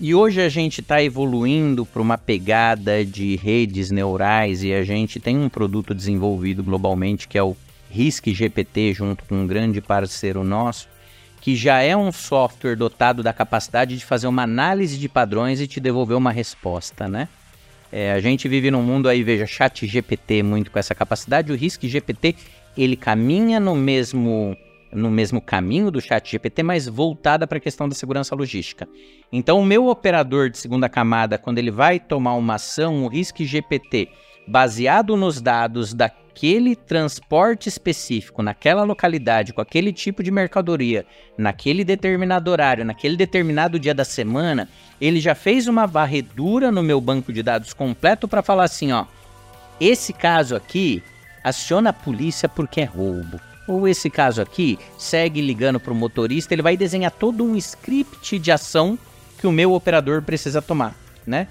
E 0.06 0.14
hoje 0.14 0.42
a 0.42 0.50
gente 0.50 0.82
está 0.82 1.02
evoluindo 1.02 1.86
para 1.86 2.02
uma 2.02 2.18
pegada 2.18 3.02
de 3.02 3.36
redes 3.36 3.90
neurais 3.90 4.62
e 4.62 4.70
a 4.70 4.84
gente 4.84 5.18
tem 5.18 5.38
um 5.38 5.48
produto 5.48 5.94
desenvolvido 5.94 6.62
globalmente 6.62 7.26
que 7.26 7.38
é 7.38 7.42
o 7.42 7.56
RISC 7.90 8.34
GPT, 8.34 8.92
junto 8.92 9.24
com 9.24 9.34
um 9.34 9.46
grande 9.46 9.80
parceiro 9.80 10.44
nosso, 10.44 10.90
que 11.40 11.56
já 11.56 11.80
é 11.80 11.96
um 11.96 12.12
software 12.12 12.76
dotado 12.76 13.22
da 13.22 13.32
capacidade 13.32 13.96
de 13.96 14.04
fazer 14.04 14.26
uma 14.26 14.42
análise 14.42 14.98
de 14.98 15.08
padrões 15.08 15.58
e 15.58 15.66
te 15.66 15.80
devolver 15.80 16.18
uma 16.18 16.32
resposta, 16.32 17.08
né? 17.08 17.26
É, 17.90 18.12
a 18.12 18.20
gente 18.20 18.46
vive 18.46 18.70
num 18.70 18.82
mundo 18.82 19.08
aí, 19.08 19.22
veja, 19.22 19.46
chat 19.46 19.86
GPT 19.86 20.42
muito 20.42 20.70
com 20.70 20.78
essa 20.78 20.94
capacidade, 20.94 21.50
o 21.50 21.56
RISC 21.56 21.88
GPT, 21.88 22.36
ele 22.76 22.94
caminha 22.94 23.58
no 23.58 23.74
mesmo 23.74 24.54
no 24.94 25.10
mesmo 25.10 25.40
caminho 25.40 25.90
do 25.90 26.00
chat 26.00 26.30
GPT, 26.30 26.62
mas 26.62 26.86
voltada 26.86 27.46
para 27.46 27.58
a 27.58 27.60
questão 27.60 27.88
da 27.88 27.94
segurança 27.94 28.34
logística. 28.34 28.88
Então, 29.32 29.60
o 29.60 29.64
meu 29.64 29.88
operador 29.88 30.48
de 30.48 30.58
segunda 30.58 30.88
camada, 30.88 31.36
quando 31.36 31.58
ele 31.58 31.70
vai 31.70 31.98
tomar 31.98 32.34
uma 32.34 32.54
ação, 32.54 33.04
o 33.04 33.08
RISC 33.08 33.44
GPT, 33.44 34.08
baseado 34.46 35.16
nos 35.16 35.40
dados 35.40 35.92
daquele 35.92 36.76
transporte 36.76 37.68
específico, 37.68 38.42
naquela 38.42 38.84
localidade, 38.84 39.52
com 39.52 39.60
aquele 39.60 39.92
tipo 39.92 40.22
de 40.22 40.30
mercadoria, 40.30 41.04
naquele 41.36 41.84
determinado 41.84 42.50
horário, 42.50 42.84
naquele 42.84 43.16
determinado 43.16 43.78
dia 43.78 43.94
da 43.94 44.04
semana, 44.04 44.68
ele 45.00 45.20
já 45.20 45.34
fez 45.34 45.66
uma 45.66 45.86
varredura 45.86 46.70
no 46.70 46.82
meu 46.82 47.00
banco 47.00 47.32
de 47.32 47.42
dados 47.42 47.72
completo 47.72 48.28
para 48.28 48.42
falar 48.42 48.64
assim, 48.64 48.92
ó, 48.92 49.06
esse 49.80 50.12
caso 50.12 50.54
aqui 50.54 51.02
aciona 51.42 51.90
a 51.90 51.92
polícia 51.92 52.48
porque 52.48 52.80
é 52.80 52.84
roubo. 52.84 53.40
Ou 53.66 53.88
esse 53.88 54.10
caso 54.10 54.42
aqui, 54.42 54.78
segue 54.98 55.40
ligando 55.40 55.80
para 55.80 55.92
o 55.92 55.96
motorista, 55.96 56.54
ele 56.54 56.62
vai 56.62 56.76
desenhar 56.76 57.10
todo 57.10 57.44
um 57.44 57.56
script 57.56 58.38
de 58.38 58.52
ação 58.52 58.98
que 59.38 59.46
o 59.46 59.52
meu 59.52 59.72
operador 59.72 60.22
precisa 60.22 60.60
tomar, 60.60 60.94
né? 61.26 61.48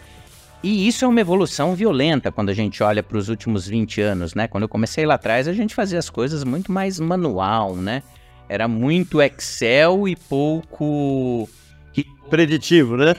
E 0.63 0.87
isso 0.87 1.03
é 1.03 1.07
uma 1.07 1.19
evolução 1.19 1.75
violenta 1.75 2.31
quando 2.31 2.49
a 2.49 2.53
gente 2.53 2.81
olha 2.81 3.03
para 3.03 3.17
os 3.17 3.27
últimos 3.27 3.67
20 3.67 3.99
anos, 3.99 4.33
né? 4.33 4.47
Quando 4.47 4.63
eu 4.63 4.69
comecei 4.69 5.05
lá 5.05 5.15
atrás, 5.15 5.47
a 5.47 5.53
gente 5.53 5.75
fazia 5.75 5.99
as 5.99 6.09
coisas 6.09 6.43
muito 6.43 6.71
mais 6.71 6.99
manual, 6.99 7.75
né? 7.75 8.01
Era 8.47 8.67
muito 8.67 9.21
Excel 9.21 10.07
e 10.07 10.15
pouco 10.15 11.49
preditivo, 12.29 12.95
né? 12.95 13.15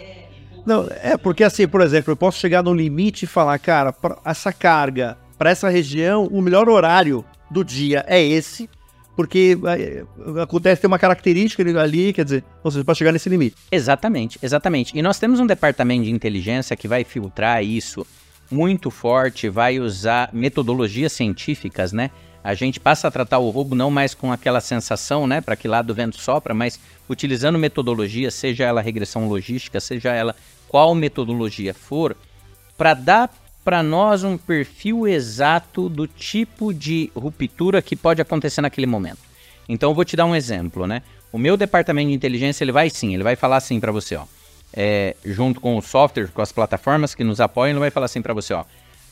Não, 0.64 0.88
é 1.02 1.16
porque 1.18 1.44
assim, 1.44 1.68
por 1.68 1.82
exemplo, 1.82 2.12
eu 2.12 2.16
posso 2.16 2.38
chegar 2.38 2.62
no 2.62 2.72
limite 2.72 3.24
e 3.24 3.28
falar, 3.28 3.58
cara, 3.58 3.94
essa 4.24 4.52
carga 4.52 5.18
para 5.36 5.50
essa 5.50 5.68
região, 5.68 6.26
o 6.26 6.40
melhor 6.40 6.68
horário 6.68 7.24
do 7.50 7.62
dia 7.62 8.04
é 8.08 8.22
esse 8.22 8.70
porque 9.16 9.56
é, 9.66 10.04
acontece 10.42 10.80
ter 10.80 10.86
uma 10.86 10.98
característica 10.98 11.62
ali, 11.80 12.12
quer 12.12 12.24
dizer, 12.24 12.44
ou 12.62 12.70
seja, 12.70 12.84
para 12.84 12.94
chegar 12.94 13.12
nesse 13.12 13.28
limite. 13.28 13.56
Exatamente, 13.70 14.38
exatamente. 14.42 14.96
E 14.96 15.02
nós 15.02 15.18
temos 15.18 15.40
um 15.40 15.46
departamento 15.46 16.04
de 16.04 16.10
inteligência 16.10 16.76
que 16.76 16.88
vai 16.88 17.04
filtrar 17.04 17.62
isso 17.62 18.06
muito 18.50 18.90
forte, 18.90 19.48
vai 19.48 19.78
usar 19.80 20.30
metodologias 20.32 21.12
científicas, 21.12 21.92
né? 21.92 22.10
A 22.42 22.52
gente 22.52 22.78
passa 22.78 23.08
a 23.08 23.10
tratar 23.10 23.38
o 23.38 23.48
roubo 23.48 23.74
não 23.74 23.90
mais 23.90 24.14
com 24.14 24.30
aquela 24.30 24.60
sensação, 24.60 25.26
né, 25.26 25.40
para 25.40 25.56
que 25.56 25.66
lado 25.66 25.90
o 25.90 25.94
vento 25.94 26.20
sopra, 26.20 26.52
mas 26.52 26.78
utilizando 27.08 27.58
metodologia, 27.58 28.30
seja 28.30 28.64
ela 28.64 28.82
regressão 28.82 29.26
logística, 29.26 29.80
seja 29.80 30.12
ela 30.12 30.36
qual 30.68 30.94
metodologia 30.94 31.72
for, 31.72 32.14
para 32.76 32.92
dar 32.92 33.30
para 33.64 33.82
nós 33.82 34.22
um 34.22 34.36
perfil 34.36 35.08
exato 35.08 35.88
do 35.88 36.06
tipo 36.06 36.72
de 36.72 37.10
ruptura 37.16 37.80
que 37.80 37.96
pode 37.96 38.20
acontecer 38.20 38.60
naquele 38.60 38.86
momento. 38.86 39.18
Então 39.68 39.90
eu 39.90 39.94
vou 39.94 40.04
te 40.04 40.16
dar 40.16 40.26
um 40.26 40.36
exemplo, 40.36 40.86
né? 40.86 41.02
O 41.32 41.38
meu 41.38 41.56
departamento 41.56 42.10
de 42.10 42.14
inteligência 42.14 42.62
ele 42.62 42.72
vai 42.72 42.90
sim, 42.90 43.14
ele 43.14 43.24
vai 43.24 43.34
falar 43.34 43.56
assim 43.56 43.80
para 43.80 43.90
você, 43.90 44.16
ó, 44.16 44.24
é, 44.72 45.16
junto 45.24 45.60
com 45.60 45.76
o 45.76 45.82
software, 45.82 46.28
com 46.28 46.42
as 46.42 46.52
plataformas 46.52 47.14
que 47.14 47.24
nos 47.24 47.40
apoiam, 47.40 47.70
ele 47.70 47.80
vai 47.80 47.90
falar 47.90 48.06
assim 48.06 48.22
para 48.22 48.34
você, 48.34 48.52
ó, 48.52 48.64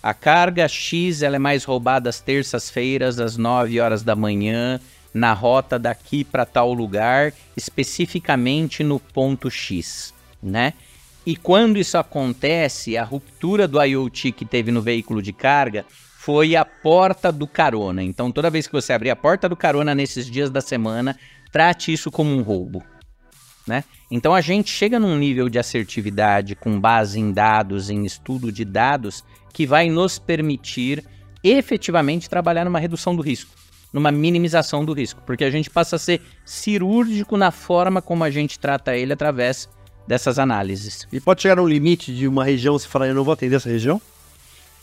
a 0.02 0.12
carga 0.12 0.68
X 0.68 1.22
ela 1.22 1.36
é 1.36 1.38
mais 1.38 1.64
roubada 1.64 2.10
às 2.10 2.20
terças-feiras 2.20 3.18
às 3.18 3.36
9 3.36 3.80
horas 3.80 4.02
da 4.02 4.14
manhã 4.14 4.80
na 5.14 5.32
rota 5.32 5.78
daqui 5.78 6.24
para 6.24 6.44
tal 6.44 6.72
lugar, 6.72 7.32
especificamente 7.56 8.82
no 8.82 8.98
ponto 8.98 9.50
X, 9.50 10.12
né? 10.42 10.74
E 11.24 11.36
quando 11.36 11.78
isso 11.78 11.96
acontece, 11.96 12.96
a 12.96 13.04
ruptura 13.04 13.68
do 13.68 13.80
IoT 13.82 14.32
que 14.32 14.44
teve 14.44 14.72
no 14.72 14.82
veículo 14.82 15.22
de 15.22 15.32
carga 15.32 15.84
foi 16.18 16.56
a 16.56 16.64
porta 16.64 17.30
do 17.30 17.46
carona. 17.46 18.02
Então, 18.02 18.30
toda 18.30 18.50
vez 18.50 18.66
que 18.66 18.72
você 18.72 18.92
abrir 18.92 19.10
a 19.10 19.16
porta 19.16 19.48
do 19.48 19.56
carona 19.56 19.94
nesses 19.94 20.26
dias 20.26 20.50
da 20.50 20.60
semana, 20.60 21.16
trate 21.50 21.92
isso 21.92 22.10
como 22.10 22.30
um 22.30 22.42
roubo. 22.42 22.82
Né? 23.66 23.84
Então 24.10 24.34
a 24.34 24.40
gente 24.40 24.70
chega 24.70 24.98
num 24.98 25.16
nível 25.16 25.48
de 25.48 25.58
assertividade 25.58 26.56
com 26.56 26.80
base 26.80 27.20
em 27.20 27.30
dados, 27.30 27.90
em 27.90 28.04
estudo 28.04 28.50
de 28.50 28.64
dados, 28.64 29.24
que 29.52 29.66
vai 29.66 29.88
nos 29.88 30.18
permitir 30.18 31.04
efetivamente 31.44 32.28
trabalhar 32.28 32.64
numa 32.64 32.80
redução 32.80 33.14
do 33.14 33.22
risco, 33.22 33.52
numa 33.92 34.10
minimização 34.10 34.84
do 34.84 34.92
risco, 34.92 35.22
porque 35.24 35.44
a 35.44 35.50
gente 35.50 35.70
passa 35.70 35.96
a 35.96 35.98
ser 35.98 36.20
cirúrgico 36.44 37.36
na 37.36 37.50
forma 37.50 38.02
como 38.02 38.24
a 38.24 38.30
gente 38.30 38.58
trata 38.58 38.96
ele 38.96 39.12
através 39.12 39.68
dessas 40.06 40.38
análises. 40.38 41.06
E 41.12 41.20
pode 41.20 41.42
chegar 41.42 41.56
no 41.56 41.66
limite 41.66 42.14
de 42.14 42.26
uma 42.26 42.44
região 42.44 42.78
se 42.78 42.88
falar, 42.88 43.08
eu 43.08 43.14
não 43.14 43.24
vou 43.24 43.32
atender 43.32 43.56
essa 43.56 43.68
região? 43.68 44.00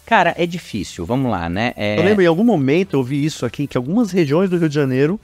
Cara, 0.05 0.33
é 0.37 0.45
difícil, 0.45 1.05
vamos 1.05 1.29
lá, 1.29 1.47
né? 1.47 1.73
É... 1.75 1.99
Eu 1.99 2.03
lembro 2.03 2.23
em 2.23 2.27
algum 2.27 2.43
momento 2.43 2.95
eu 2.95 3.03
vi 3.03 3.23
isso 3.23 3.45
aqui, 3.45 3.67
que 3.67 3.77
algumas 3.77 4.11
regiões 4.11 4.49
do 4.49 4.57
Rio 4.57 4.69
de 4.69 4.75
Janeiro, 4.75 5.19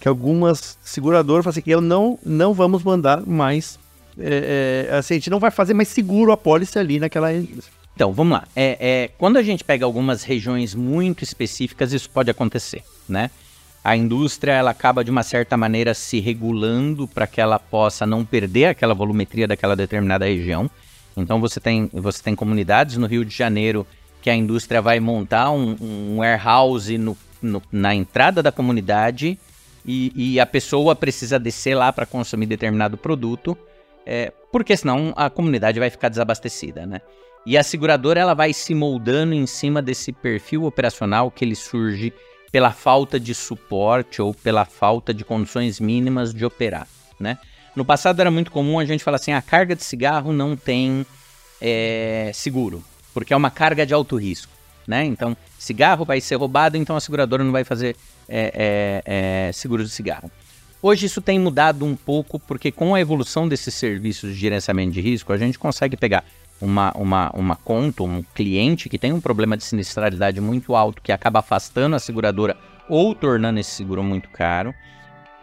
que 0.00 0.08
algumas 0.08 0.76
seguradoras 0.82 1.44
falam 1.44 1.52
assim, 1.52 1.62
que 1.62 1.70
eu 1.70 1.80
não, 1.80 2.18
não 2.24 2.52
vamos 2.52 2.82
mandar 2.82 3.24
mais, 3.24 3.78
é, 4.18 4.88
é, 4.90 4.96
assim, 4.96 5.14
a 5.14 5.16
gente 5.18 5.30
não 5.30 5.38
vai 5.38 5.50
fazer 5.50 5.74
mais 5.74 5.88
seguro 5.88 6.32
a 6.32 6.36
pólice 6.36 6.78
ali 6.78 6.98
naquela 6.98 7.30
então, 7.98 8.12
vamos 8.12 8.38
lá. 8.38 8.46
É, 8.54 8.76
é, 8.80 9.10
quando 9.18 9.38
a 9.38 9.42
gente 9.42 9.64
pega 9.64 9.84
algumas 9.84 10.22
regiões 10.22 10.72
muito 10.72 11.24
específicas, 11.24 11.92
isso 11.92 12.08
pode 12.08 12.30
acontecer, 12.30 12.84
né? 13.08 13.28
A 13.82 13.96
indústria 13.96 14.52
ela 14.52 14.70
acaba 14.70 15.04
de 15.04 15.10
uma 15.10 15.22
certa 15.22 15.56
maneira 15.56 15.94
se 15.94 16.20
regulando 16.20 17.06
para 17.06 17.26
que 17.26 17.40
ela 17.40 17.58
possa 17.58 18.06
não 18.06 18.24
perder 18.24 18.66
aquela 18.66 18.94
volumetria 18.94 19.46
daquela 19.46 19.76
determinada 19.76 20.26
região. 20.26 20.70
Então 21.16 21.40
você 21.40 21.60
tem, 21.60 21.88
você 21.92 22.22
tem 22.22 22.34
comunidades 22.34 22.96
no 22.96 23.06
Rio 23.06 23.24
de 23.24 23.34
Janeiro 23.34 23.86
que 24.20 24.30
a 24.30 24.34
indústria 24.34 24.82
vai 24.82 25.00
montar 25.00 25.50
um, 25.50 25.76
um 25.80 26.16
warehouse 26.18 26.98
no, 26.98 27.16
no, 27.40 27.62
na 27.70 27.94
entrada 27.94 28.42
da 28.42 28.52
comunidade 28.52 29.38
e, 29.86 30.12
e, 30.14 30.40
a 30.40 30.44
pessoa 30.44 30.94
precisa 30.94 31.38
descer 31.38 31.74
lá 31.74 31.90
para 31.90 32.04
consumir 32.04 32.44
determinado 32.44 32.98
produto, 32.98 33.56
é, 34.04 34.30
porque 34.52 34.76
senão 34.76 35.14
a 35.16 35.30
comunidade 35.30 35.80
vai 35.80 35.88
ficar 35.88 36.10
desabastecida, 36.10 36.84
né? 36.84 37.00
E 37.46 37.56
a 37.56 37.62
seguradora 37.62 38.20
ela 38.20 38.34
vai 38.34 38.52
se 38.52 38.74
moldando 38.74 39.32
em 39.32 39.46
cima 39.46 39.80
desse 39.80 40.12
perfil 40.12 40.64
operacional 40.64 41.30
que 41.30 41.42
ele 41.42 41.54
surge 41.54 42.12
pela 42.50 42.72
falta 42.72 43.18
de 43.18 43.34
suporte 43.34 44.22
ou 44.22 44.32
pela 44.34 44.64
falta 44.64 45.12
de 45.12 45.24
condições 45.24 45.80
mínimas 45.80 46.32
de 46.32 46.44
operar, 46.44 46.86
né? 47.18 47.38
No 47.76 47.84
passado 47.84 48.20
era 48.20 48.30
muito 48.30 48.50
comum 48.50 48.78
a 48.78 48.84
gente 48.84 49.04
falar 49.04 49.16
assim, 49.16 49.32
a 49.32 49.42
carga 49.42 49.76
de 49.76 49.84
cigarro 49.84 50.32
não 50.32 50.56
tem 50.56 51.06
é, 51.60 52.30
seguro, 52.34 52.82
porque 53.14 53.32
é 53.32 53.36
uma 53.36 53.50
carga 53.50 53.86
de 53.86 53.94
alto 53.94 54.16
risco, 54.16 54.52
né? 54.86 55.04
Então, 55.04 55.36
cigarro 55.58 56.04
vai 56.04 56.20
ser 56.20 56.36
roubado, 56.36 56.76
então 56.76 56.96
a 56.96 57.00
seguradora 57.00 57.44
não 57.44 57.52
vai 57.52 57.64
fazer 57.64 57.96
é, 58.28 59.02
é 59.04 59.52
seguro 59.52 59.84
de 59.84 59.90
cigarro. 59.90 60.30
Hoje 60.80 61.06
isso 61.06 61.20
tem 61.20 61.38
mudado 61.38 61.84
um 61.84 61.96
pouco, 61.96 62.38
porque 62.38 62.70
com 62.70 62.94
a 62.94 63.00
evolução 63.00 63.48
desses 63.48 63.74
serviços 63.74 64.32
de 64.32 64.40
gerenciamento 64.40 64.92
de 64.92 65.00
risco, 65.00 65.32
a 65.32 65.36
gente 65.36 65.58
consegue 65.58 65.96
pegar 65.96 66.24
uma, 66.60 66.92
uma, 66.92 67.30
uma 67.30 67.56
conta, 67.56 68.02
um 68.02 68.22
cliente 68.34 68.88
que 68.88 68.98
tem 68.98 69.12
um 69.12 69.20
problema 69.20 69.56
de 69.56 69.64
sinistralidade 69.64 70.40
muito 70.40 70.74
alto, 70.74 71.02
que 71.02 71.12
acaba 71.12 71.38
afastando 71.38 71.96
a 71.96 71.98
seguradora 71.98 72.56
ou 72.88 73.14
tornando 73.14 73.60
esse 73.60 73.70
seguro 73.70 74.02
muito 74.02 74.28
caro, 74.30 74.74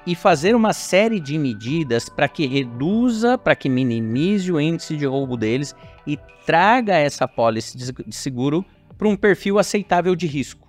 e 0.05 0.13
fazer 0.13 0.55
uma 0.55 0.73
série 0.73 1.19
de 1.19 1.37
medidas 1.37 2.09
para 2.09 2.27
que 2.27 2.45
reduza, 2.45 3.37
para 3.37 3.55
que 3.55 3.67
minimize 3.67 4.51
o 4.51 4.59
índice 4.59 4.95
de 4.95 5.05
roubo 5.05 5.35
deles 5.35 5.75
e 6.05 6.17
traga 6.45 6.95
essa 6.95 7.27
pólice 7.27 7.75
de 7.77 8.15
seguro 8.15 8.63
para 8.97 9.07
um 9.07 9.15
perfil 9.15 9.57
aceitável 9.57 10.15
de 10.15 10.27
risco, 10.27 10.67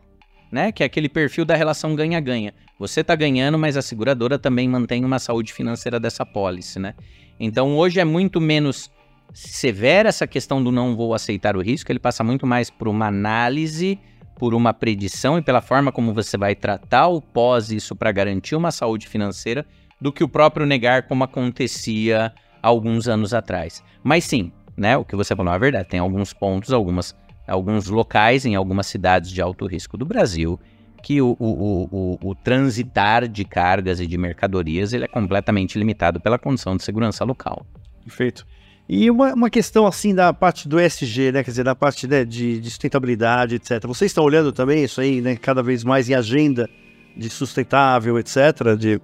né? 0.51 0.73
Que 0.73 0.83
é 0.83 0.87
aquele 0.87 1.09
perfil 1.09 1.45
da 1.45 1.55
relação 1.55 1.95
ganha-ganha. 1.95 2.55
Você 2.79 3.01
está 3.01 3.15
ganhando, 3.15 3.59
mas 3.59 3.77
a 3.77 3.83
seguradora 3.83 4.39
também 4.39 4.69
mantém 4.69 5.05
uma 5.05 5.19
saúde 5.19 5.53
financeira 5.53 6.01
dessa 6.01 6.25
pólice, 6.25 6.79
né? 6.79 6.95
Então 7.39 7.77
hoje 7.77 8.01
é 8.01 8.05
muito 8.05 8.41
menos 8.41 8.91
severa 9.33 10.09
essa 10.09 10.27
questão 10.27 10.63
do 10.63 10.73
não 10.73 10.97
vou 10.97 11.15
aceitar 11.15 11.57
o 11.57 11.61
risco, 11.61 11.91
ele 11.93 11.99
passa 11.99 12.25
muito 12.25 12.47
mais 12.47 12.71
por 12.71 12.89
uma 12.89 13.07
análise, 13.07 13.99
por 14.39 14.55
uma 14.55 14.73
predição 14.73 15.39
e 15.39 15.43
pela 15.43 15.61
forma 15.61 15.91
como 15.91 16.13
você 16.13 16.37
vai 16.37 16.55
tratar 16.55 17.09
o 17.09 17.21
pós 17.21 17.71
isso 17.71 17.97
para 17.97 18.13
garantir 18.13 18.55
uma 18.55 18.71
saúde 18.71 19.09
financeira, 19.09 19.65
do 20.01 20.13
que 20.13 20.23
o 20.23 20.29
próprio 20.29 20.67
negar 20.67 21.05
como 21.05 21.25
acontecia 21.25 22.33
alguns 22.63 23.09
anos 23.09 23.33
atrás. 23.33 23.83
Mas 24.03 24.25
sim, 24.25 24.53
né, 24.77 24.97
o 24.97 25.05
que 25.05 25.17
você 25.17 25.35
falou 25.35 25.53
é 25.53 25.59
verdade, 25.59 25.89
tem 25.89 26.01
alguns 26.01 26.33
pontos, 26.33 26.73
algumas, 26.73 27.15
alguns 27.47 27.89
locais 27.89 28.45
em 28.45 28.55
algumas 28.55 28.87
cidades 28.87 29.31
de 29.31 29.41
alto 29.41 29.67
risco 29.67 29.97
do 29.97 30.05
Brasil 30.05 30.61
que 31.03 31.23
o, 31.23 31.37
o, 31.39 31.89
o, 31.91 32.19
o, 32.31 32.35
transitar 32.35 33.29
de 33.29 33.45
cargas 33.45 34.01
e 34.01 34.07
de 34.09 34.19
mercadorias 34.19 34.93
ele 34.93 35.05
é 35.05 35.09
completamente 35.09 35.79
limitado 35.79 36.21
pela 36.21 36.37
condição 36.37 36.77
de 36.77 36.83
segurança 36.83 37.25
local. 37.25 37.65
Perfeito. 38.03 38.45
E 38.89 39.11
uma, 39.11 39.35
uma 39.35 39.51
questão 39.51 39.87
assim 39.87 40.15
da 40.15 40.33
parte 40.33 40.69
do 40.69 40.81
ESG, 40.81 41.33
né? 41.33 41.43
Quer 41.43 41.51
dizer, 41.51 41.65
da 41.65 41.75
parte 41.75 42.07
né, 42.07 42.25
de, 42.25 42.61
de, 42.61 42.71
sustentabilidade, 42.71 43.57
etc. 43.57 43.85
Vocês 43.87 44.11
estão 44.11 44.23
olhando 44.23 44.53
também 44.53 44.85
isso 44.85 45.01
aí, 45.01 45.21
né? 45.21 45.37
Cada 45.37 45.63
vez 45.63 45.83
mais 45.83 46.09
em 46.09 46.15
agenda 46.15 46.69
de 47.17 47.29
sustentável, 47.29 48.19
etc. 48.19 48.77
De... 48.79 49.01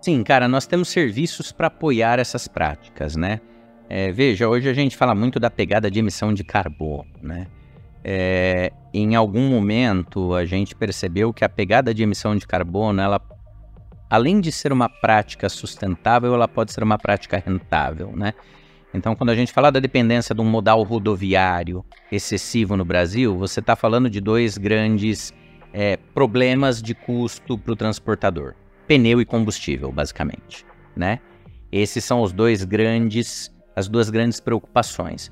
Sim, 0.00 0.22
cara, 0.22 0.46
nós 0.46 0.66
temos 0.66 0.88
serviços 0.88 1.50
para 1.50 1.66
apoiar 1.66 2.20
essas 2.20 2.46
práticas, 2.46 3.16
né? 3.16 3.40
É, 3.88 4.12
veja, 4.12 4.48
hoje 4.48 4.68
a 4.68 4.74
gente 4.74 4.96
fala 4.96 5.14
muito 5.14 5.40
da 5.40 5.50
pegada 5.50 5.90
de 5.90 5.98
emissão 5.98 6.32
de 6.32 6.44
carbono, 6.44 7.08
né? 7.20 7.48
É, 8.04 8.72
em 8.94 9.16
algum 9.16 9.48
momento 9.48 10.32
a 10.34 10.44
gente 10.44 10.76
percebeu 10.76 11.32
que 11.32 11.44
a 11.44 11.48
pegada 11.48 11.92
de 11.92 12.02
emissão 12.04 12.36
de 12.36 12.46
carbono, 12.46 13.00
ela, 13.00 13.20
além 14.08 14.40
de 14.40 14.52
ser 14.52 14.72
uma 14.72 14.88
prática 14.88 15.48
sustentável, 15.48 16.32
ela 16.32 16.46
pode 16.46 16.72
ser 16.72 16.84
uma 16.84 16.98
prática 16.98 17.42
rentável, 17.44 18.12
né? 18.14 18.34
Então, 18.92 19.14
quando 19.14 19.30
a 19.30 19.34
gente 19.34 19.52
fala 19.52 19.70
da 19.70 19.80
dependência 19.80 20.34
de 20.34 20.40
um 20.40 20.44
modal 20.44 20.82
rodoviário 20.82 21.84
excessivo 22.10 22.76
no 22.76 22.84
Brasil, 22.84 23.36
você 23.36 23.60
está 23.60 23.76
falando 23.76 24.08
de 24.08 24.20
dois 24.20 24.56
grandes 24.56 25.32
é, 25.72 25.96
problemas 26.14 26.80
de 26.80 26.94
custo 26.94 27.58
para 27.58 27.72
o 27.72 27.76
transportador: 27.76 28.54
pneu 28.86 29.20
e 29.20 29.24
combustível, 29.24 29.92
basicamente, 29.92 30.64
né? 30.96 31.20
Esses 31.70 32.02
são 32.04 32.22
os 32.22 32.32
dois 32.32 32.64
grandes, 32.64 33.54
as 33.76 33.88
duas 33.88 34.08
grandes 34.08 34.40
preocupações. 34.40 35.30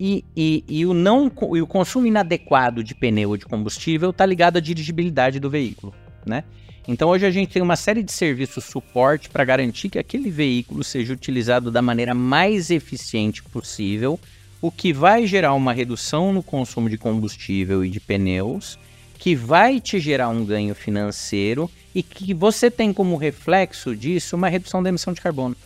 E, 0.00 0.24
e, 0.36 0.64
e 0.68 0.86
o 0.86 0.94
não 0.94 1.30
e 1.54 1.60
o 1.60 1.66
consumo 1.66 2.06
inadequado 2.06 2.84
de 2.84 2.94
pneu 2.94 3.30
ou 3.30 3.36
de 3.36 3.44
combustível 3.44 4.10
está 4.10 4.24
ligado 4.24 4.56
à 4.56 4.60
dirigibilidade 4.60 5.40
do 5.40 5.50
veículo, 5.50 5.92
né? 6.28 6.44
Então 6.86 7.10
hoje 7.10 7.26
a 7.26 7.30
gente 7.30 7.52
tem 7.52 7.60
uma 7.60 7.76
série 7.76 8.02
de 8.02 8.12
serviços 8.12 8.64
suporte 8.64 9.28
para 9.28 9.44
garantir 9.44 9.90
que 9.90 9.98
aquele 9.98 10.30
veículo 10.30 10.82
seja 10.82 11.12
utilizado 11.12 11.70
da 11.70 11.82
maneira 11.82 12.14
mais 12.14 12.70
eficiente 12.70 13.42
possível, 13.42 14.18
o 14.60 14.70
que 14.70 14.92
vai 14.92 15.26
gerar 15.26 15.52
uma 15.54 15.72
redução 15.72 16.32
no 16.32 16.42
consumo 16.42 16.88
de 16.88 16.96
combustível 16.96 17.84
e 17.84 17.90
de 17.90 18.00
pneus, 18.00 18.78
que 19.18 19.34
vai 19.34 19.80
te 19.80 20.00
gerar 20.00 20.30
um 20.30 20.44
ganho 20.44 20.74
financeiro 20.74 21.70
e 21.94 22.02
que 22.02 22.32
você 22.32 22.70
tem 22.70 22.92
como 22.92 23.16
reflexo 23.16 23.94
disso 23.94 24.36
uma 24.36 24.48
redução 24.48 24.82
da 24.82 24.88
emissão 24.88 25.12
de 25.12 25.20
carbono. 25.20 25.56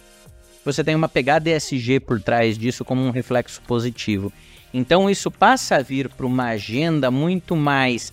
Você 0.65 0.83
tem 0.83 0.95
uma 0.95 1.09
pegada 1.09 1.51
ESG 1.51 2.01
por 2.01 2.21
trás 2.21 2.57
disso 2.57 2.85
como 2.85 3.03
um 3.03 3.11
reflexo 3.11 3.61
positivo. 3.63 4.33
Então 4.73 5.11
isso 5.11 5.31
passa 5.31 5.77
a 5.77 5.83
vir 5.83 6.09
para 6.09 6.27
uma 6.27 6.49
agenda 6.49 7.11
muito 7.11 7.55
mais 7.55 8.13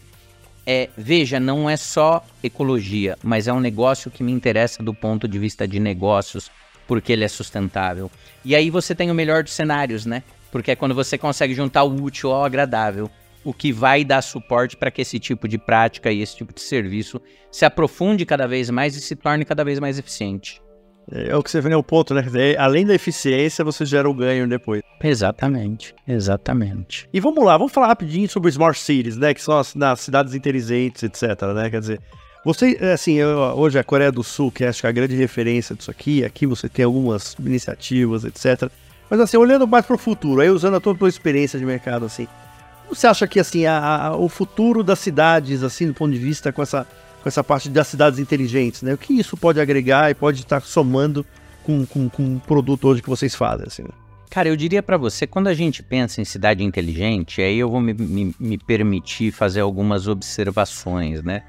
é, 0.72 0.88
veja, 0.96 1.40
não 1.40 1.68
é 1.68 1.76
só 1.76 2.24
ecologia, 2.44 3.18
mas 3.24 3.48
é 3.48 3.54
um 3.54 3.60
negócio 3.60 4.12
que 4.12 4.22
me 4.22 4.32
interessa 4.32 4.84
do 4.84 4.94
ponto 4.94 5.28
de 5.28 5.40
vista 5.40 5.68
de 5.68 5.80
negócios, 5.80 6.52
porque 6.88 7.12
ele 7.12 7.24
é 7.24 7.28
sustentável. 7.28 8.12
E 8.46 8.56
aí 8.56 8.70
você 8.70 8.94
tem 8.94 9.10
o 9.10 9.16
melhor 9.16 9.42
dos 9.42 9.54
cenários, 9.54 10.06
né? 10.06 10.22
Porque 10.52 10.70
é 10.70 10.76
quando 10.76 10.94
você 10.94 11.18
consegue 11.18 11.56
juntar 11.56 11.82
o 11.82 12.04
útil 12.04 12.32
ao 12.32 12.46
agradável, 12.46 13.10
o 13.44 13.52
que 13.52 13.72
vai 13.72 14.06
dar 14.06 14.22
suporte 14.22 14.78
para 14.78 14.92
que 14.92 15.02
esse 15.02 15.18
tipo 15.18 15.48
de 15.48 15.58
prática 15.58 16.12
e 16.12 16.22
esse 16.22 16.36
tipo 16.36 16.54
de 16.54 16.62
serviço 16.62 17.20
se 17.52 17.66
aprofunde 17.66 18.24
cada 18.24 18.48
vez 18.48 18.70
mais 18.70 18.96
e 18.96 19.02
se 19.02 19.16
torne 19.16 19.46
cada 19.46 19.64
vez 19.64 19.80
mais 19.80 19.98
eficiente. 19.98 20.62
É 21.12 21.36
o 21.36 21.42
que 21.42 21.50
você 21.50 21.60
vê, 21.60 21.72
é 21.72 21.78
o 21.78 21.84
ponto, 21.84 22.14
né? 22.14 22.22
Dizer, 22.22 22.60
além 22.60 22.86
da 22.86 22.94
eficiência, 22.94 23.66
você 23.66 23.86
gera 23.86 24.10
o 24.10 24.14
ganho 24.14 24.48
depois. 24.48 24.82
Exatamente, 25.04 25.96
exatamente. 26.08 27.10
E 27.12 27.20
vamos 27.20 27.44
lá, 27.44 27.58
vamos 27.58 27.74
falar 27.74 27.88
rapidinho 27.88 28.30
sobre 28.30 28.50
Smart 28.50 28.80
Cities, 28.80 29.18
né? 29.18 29.34
Que 29.34 29.42
são 29.42 29.58
as, 29.58 29.76
as 29.76 30.00
cidades 30.02 30.36
inteligentes, 30.36 31.02
etc, 31.02 31.42
né? 31.56 31.70
Quer 31.70 31.80
dizer, 31.80 32.02
você, 32.46 32.78
assim, 32.94 33.16
eu, 33.16 33.38
hoje 33.56 33.80
a 33.80 33.84
Coreia 33.84 34.12
do 34.12 34.24
Sul, 34.24 34.52
que 34.52 34.64
é, 34.64 34.70
acho 34.70 34.82
que 34.82 34.88
é 34.88 34.90
a 34.90 34.94
grande 34.94 35.16
referência 35.16 35.76
disso 35.76 35.90
aqui, 35.90 36.24
aqui 36.24 36.46
você 36.46 36.70
tem 36.70 36.86
algumas 36.86 37.36
iniciativas, 37.40 38.24
etc. 38.24 38.70
Mas 39.10 39.20
assim, 39.20 39.38
olhando 39.38 39.68
mais 39.68 39.86
para 39.86 39.96
o 39.96 40.00
futuro, 40.00 40.42
aí 40.42 40.50
usando 40.50 40.76
a 40.76 40.80
tua, 40.80 40.96
tua 40.96 41.10
experiência 41.10 41.58
de 41.58 41.66
mercado, 41.66 42.06
assim, 42.06 42.28
você 42.88 43.08
acha 43.08 43.28
que 43.28 43.40
assim 43.40 43.66
a, 43.66 44.06
a, 44.06 44.16
o 44.16 44.30
futuro 44.30 44.84
das 44.84 45.00
cidades, 45.00 45.64
assim, 45.64 45.88
do 45.88 45.94
ponto 45.94 46.14
de 46.14 46.20
vista 46.20 46.52
com 46.52 46.62
essa 46.62 46.88
essa 47.30 47.44
parte 47.44 47.70
das 47.70 47.88
cidades 47.88 48.20
inteligentes, 48.20 48.82
né? 48.82 48.94
O 48.94 48.98
que 48.98 49.14
isso 49.14 49.38
pode 49.38 49.60
agregar 49.60 50.12
e 50.12 50.14
pode 50.14 50.42
estar 50.42 50.62
somando 50.62 51.26
com, 51.64 51.86
com, 51.86 52.10
com 52.10 52.36
o 52.36 52.40
produto 52.40 52.88
hoje 52.88 53.02
que 53.02 53.10
vocês 53.10 53.34
fazem, 53.34 53.66
assim? 53.68 53.84
Né? 53.84 53.90
Cara, 54.30 54.48
eu 54.48 54.56
diria 54.56 54.84
para 54.84 54.98
você, 54.98 55.26
quando 55.26 55.48
a 55.48 55.54
gente 55.54 55.82
pensa 55.82 56.22
em 56.22 56.26
cidade 56.26 56.64
inteligente, 56.64 57.42
aí 57.42 57.58
eu 57.58 57.70
vou 57.70 57.82
me, 57.82 57.94
me, 57.94 58.36
me 58.40 58.58
permitir 58.58 59.32
fazer 59.32 59.62
algumas 59.62 60.08
observações, 60.08 61.24
né? 61.24 61.44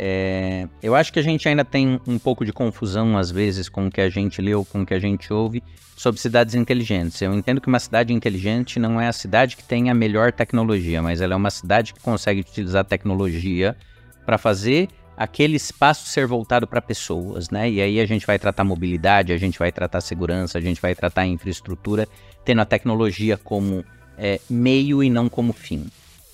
É, 0.00 0.68
eu 0.80 0.94
acho 0.94 1.12
que 1.12 1.18
a 1.18 1.22
gente 1.22 1.48
ainda 1.48 1.64
tem 1.64 2.00
um 2.06 2.18
pouco 2.18 2.44
de 2.44 2.52
confusão, 2.52 3.18
às 3.18 3.30
vezes, 3.30 3.68
com 3.68 3.86
o 3.86 3.90
que 3.90 4.00
a 4.00 4.08
gente 4.08 4.40
lê 4.40 4.54
ou 4.54 4.64
com 4.64 4.82
o 4.82 4.86
que 4.86 4.94
a 4.94 4.98
gente 4.98 5.32
ouve 5.32 5.62
sobre 5.96 6.20
cidades 6.20 6.54
inteligentes. 6.54 7.20
Eu 7.20 7.34
entendo 7.34 7.60
que 7.60 7.66
uma 7.66 7.80
cidade 7.80 8.12
inteligente 8.12 8.78
não 8.78 9.00
é 9.00 9.08
a 9.08 9.12
cidade 9.12 9.56
que 9.56 9.64
tem 9.64 9.90
a 9.90 9.94
melhor 9.94 10.32
tecnologia, 10.32 11.02
mas 11.02 11.20
ela 11.20 11.34
é 11.34 11.36
uma 11.36 11.50
cidade 11.50 11.92
que 11.92 12.00
consegue 12.00 12.40
utilizar 12.40 12.84
tecnologia 12.84 13.76
para 14.24 14.38
fazer 14.38 14.88
aquele 15.18 15.56
espaço 15.56 16.06
ser 16.06 16.28
voltado 16.28 16.64
para 16.64 16.80
pessoas, 16.80 17.50
né? 17.50 17.68
E 17.68 17.80
aí 17.80 17.98
a 17.98 18.06
gente 18.06 18.24
vai 18.24 18.38
tratar 18.38 18.62
mobilidade, 18.62 19.32
a 19.32 19.36
gente 19.36 19.58
vai 19.58 19.72
tratar 19.72 20.00
segurança, 20.00 20.56
a 20.56 20.60
gente 20.60 20.80
vai 20.80 20.94
tratar 20.94 21.26
infraestrutura, 21.26 22.06
tendo 22.44 22.60
a 22.60 22.64
tecnologia 22.64 23.36
como 23.36 23.84
é, 24.16 24.40
meio 24.48 25.02
e 25.02 25.10
não 25.10 25.28
como 25.28 25.52
fim, 25.52 25.86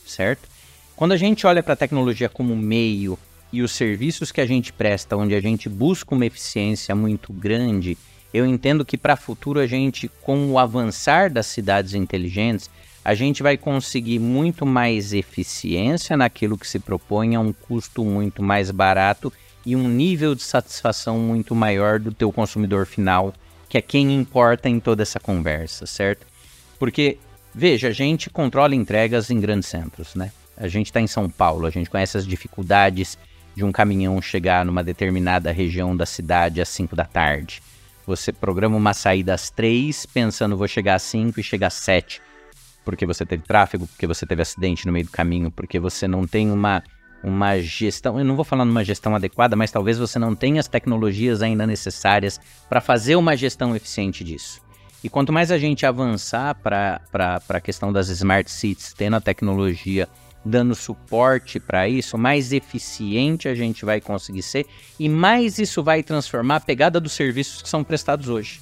certo? 0.07 0.47
Quando 0.95 1.13
a 1.13 1.17
gente 1.17 1.47
olha 1.47 1.63
para 1.63 1.73
a 1.73 1.77
tecnologia 1.77 2.29
como 2.29 2.55
meio 2.55 3.19
e 3.51 3.63
os 3.63 3.73
serviços 3.73 4.31
que 4.31 4.41
a 4.41 4.47
gente 4.47 4.71
presta, 4.71 5.17
onde 5.17 5.35
a 5.35 5.41
gente 5.41 5.67
busca 5.67 6.15
uma 6.15 6.27
eficiência 6.27 6.95
muito 6.95 7.33
grande, 7.33 7.97
eu 8.35 8.45
entendo 8.45 8.85
que 8.85 8.99
para 8.99 9.15
o 9.15 9.17
futuro 9.17 9.61
a 9.61 9.67
gente, 9.67 10.11
com 10.21 10.51
o 10.51 10.59
avançar 10.59 11.31
das 11.31 11.47
cidades 11.47 11.95
inteligentes, 11.95 12.69
a 13.05 13.15
gente 13.15 13.43
vai 13.43 13.59
conseguir 13.59 14.19
muito 14.19 14.65
mais 14.65 15.13
eficiência 15.13 16.17
naquilo 16.17 16.57
que 16.57 16.67
se 16.67 16.79
propõe 16.79 17.35
a 17.35 17.41
um 17.41 17.53
custo 17.53 18.03
muito 18.03 18.43
mais 18.43 18.71
barato 18.71 19.31
e 19.67 19.77
um 19.77 19.87
nível 19.87 20.35
de 20.35 20.43
satisfação 20.43 21.19
muito 21.19 21.55
maior 21.55 22.01
do 22.01 22.13
teu 22.13 22.33
consumidor 22.33 22.87
final, 22.87 23.35
que 23.69 23.77
é 23.77 23.83
quem 23.83 24.15
importa 24.15 24.71
em 24.71 24.81
toda 24.81 25.03
essa 25.03 25.21
conversa, 25.21 25.85
certo? 25.85 26.27
Porque, 26.79 27.19
veja, 27.55 27.89
a 27.89 27.93
gente 27.93 28.31
controla 28.31 28.75
entregas 28.75 29.31
em 29.31 29.39
grandes 29.39 29.69
centros, 29.69 30.15
né? 30.15 30.33
A 30.57 30.67
gente 30.67 30.87
está 30.87 31.01
em 31.01 31.07
São 31.07 31.29
Paulo, 31.29 31.67
a 31.67 31.71
gente 31.71 31.91
conhece 31.91 32.17
as 32.17 32.27
dificuldades 32.27 33.19
de 33.55 33.65
um 33.65 33.73
caminhão 33.73 34.21
chegar 34.23 34.65
numa 34.65 34.83
determinada 34.83 35.53
região 35.53 35.95
da 35.95 36.07
cidade 36.07 36.61
às 36.61 36.69
5 36.71 36.97
da 36.97 37.05
tarde. 37.05 37.63
Você 38.07 38.33
programa 38.33 38.77
uma 38.77 38.95
saída 38.95 39.35
às 39.35 39.51
3, 39.51 40.07
pensando 40.07 40.57
vou 40.57 40.69
chegar 40.69 40.95
às 40.95 41.03
5 41.03 41.39
e 41.39 41.43
chegar 41.43 41.67
às 41.67 41.75
7 41.75 42.21
porque 42.85 43.07
você 43.07 43.25
teve 43.25 43.43
tráfego, 43.43 43.87
porque 43.87 44.07
você 44.07 44.27
teve 44.27 44.43
acidente 44.43 44.87
no 44.87 44.93
meio 44.93 45.07
do 45.07 45.11
caminho, 45.11 45.51
porque 45.51 45.79
você 45.79 46.07
não 46.07 46.27
tem 46.27 46.51
uma, 46.51 46.83
uma 47.23 47.59
gestão, 47.59 48.19
eu 48.19 48.25
não 48.25 48.37
vou 48.37 48.45
falar 48.45 48.65
numa 48.65 48.85
gestão 48.85 49.15
adequada, 49.15 49.57
mas 49.57 49.71
talvez 49.71 49.99
você 49.99 50.19
não 50.19 50.35
tenha 50.35 50.61
as 50.61 50.69
tecnologias 50.69 51.43
ainda 51.43 51.67
necessárias 51.67 52.41
para 52.69 52.81
fazer 52.81 53.17
uma 53.17 53.37
gestão 53.37 53.75
eficiente 53.75 54.23
disso. 54.23 54.61
E 55.03 55.09
quanto 55.09 55.33
mais 55.33 55.51
a 55.51 55.59
gente 55.59 55.85
avançar 55.85 56.55
para 56.55 57.01
a 57.49 57.61
questão 57.61 57.93
das 57.93 58.09
smart 58.09 58.51
cities, 58.51 58.95
tendo 58.95 59.17
a 59.17 59.21
tecnologia 59.21 60.09
dando 60.45 60.75
suporte 60.75 61.59
para 61.59 61.89
isso, 61.89 62.19
mais 62.19 62.53
eficiente 62.53 63.49
a 63.49 63.55
gente 63.55 63.85
vai 63.85 64.01
conseguir 64.01 64.43
ser 64.43 64.67
e 64.99 65.09
mais 65.09 65.59
isso 65.59 65.83
vai 65.83 66.03
transformar 66.03 66.57
a 66.57 66.61
pegada 66.61 67.01
dos 67.01 67.13
serviços 67.13 67.63
que 67.63 67.69
são 67.69 67.83
prestados 67.83 68.29
hoje, 68.29 68.61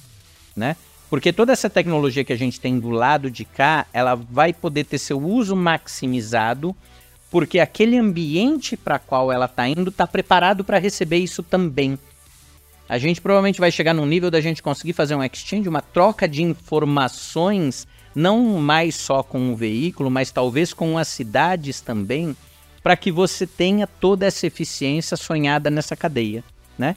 né? 0.55 0.77
Porque 1.13 1.31
toda 1.31 1.53
essa 1.53 1.69
tecnologia 1.69 2.23
que 2.23 2.33
a 2.33 2.35
gente 2.35 2.59
tem 2.59 2.79
do 2.79 2.89
lado 2.89 3.29
de 3.29 3.45
cá, 3.45 3.85
ela 3.93 4.15
vai 4.15 4.51
poder 4.51 4.83
ter 4.83 4.97
seu 4.97 5.21
uso 5.21 5.55
maximizado, 5.55 6.75
porque 7.29 7.59
aquele 7.59 7.99
ambiente 7.99 8.75
para 8.75 8.97
qual 8.97 9.31
ela 9.31 9.45
está 9.45 9.67
indo 9.67 9.91
está 9.91 10.07
preparado 10.07 10.63
para 10.63 10.79
receber 10.79 11.17
isso 11.17 11.43
também. 11.43 11.99
A 12.89 12.97
gente 12.97 13.21
provavelmente 13.21 13.59
vai 13.59 13.69
chegar 13.69 13.93
num 13.93 14.07
nível 14.07 14.31
da 14.31 14.41
gente 14.41 14.63
conseguir 14.63 14.93
fazer 14.93 15.13
um 15.13 15.23
exchange, 15.23 15.69
uma 15.69 15.83
troca 15.83 16.27
de 16.27 16.41
informações, 16.41 17.87
não 18.15 18.43
mais 18.59 18.95
só 18.95 19.21
com 19.21 19.53
o 19.53 19.55
veículo, 19.55 20.09
mas 20.09 20.31
talvez 20.31 20.73
com 20.73 20.97
as 20.97 21.09
cidades 21.09 21.79
também, 21.79 22.35
para 22.81 22.97
que 22.97 23.11
você 23.11 23.45
tenha 23.45 23.85
toda 23.85 24.25
essa 24.25 24.47
eficiência 24.47 25.15
sonhada 25.15 25.69
nessa 25.69 25.95
cadeia, 25.95 26.43
né? 26.75 26.95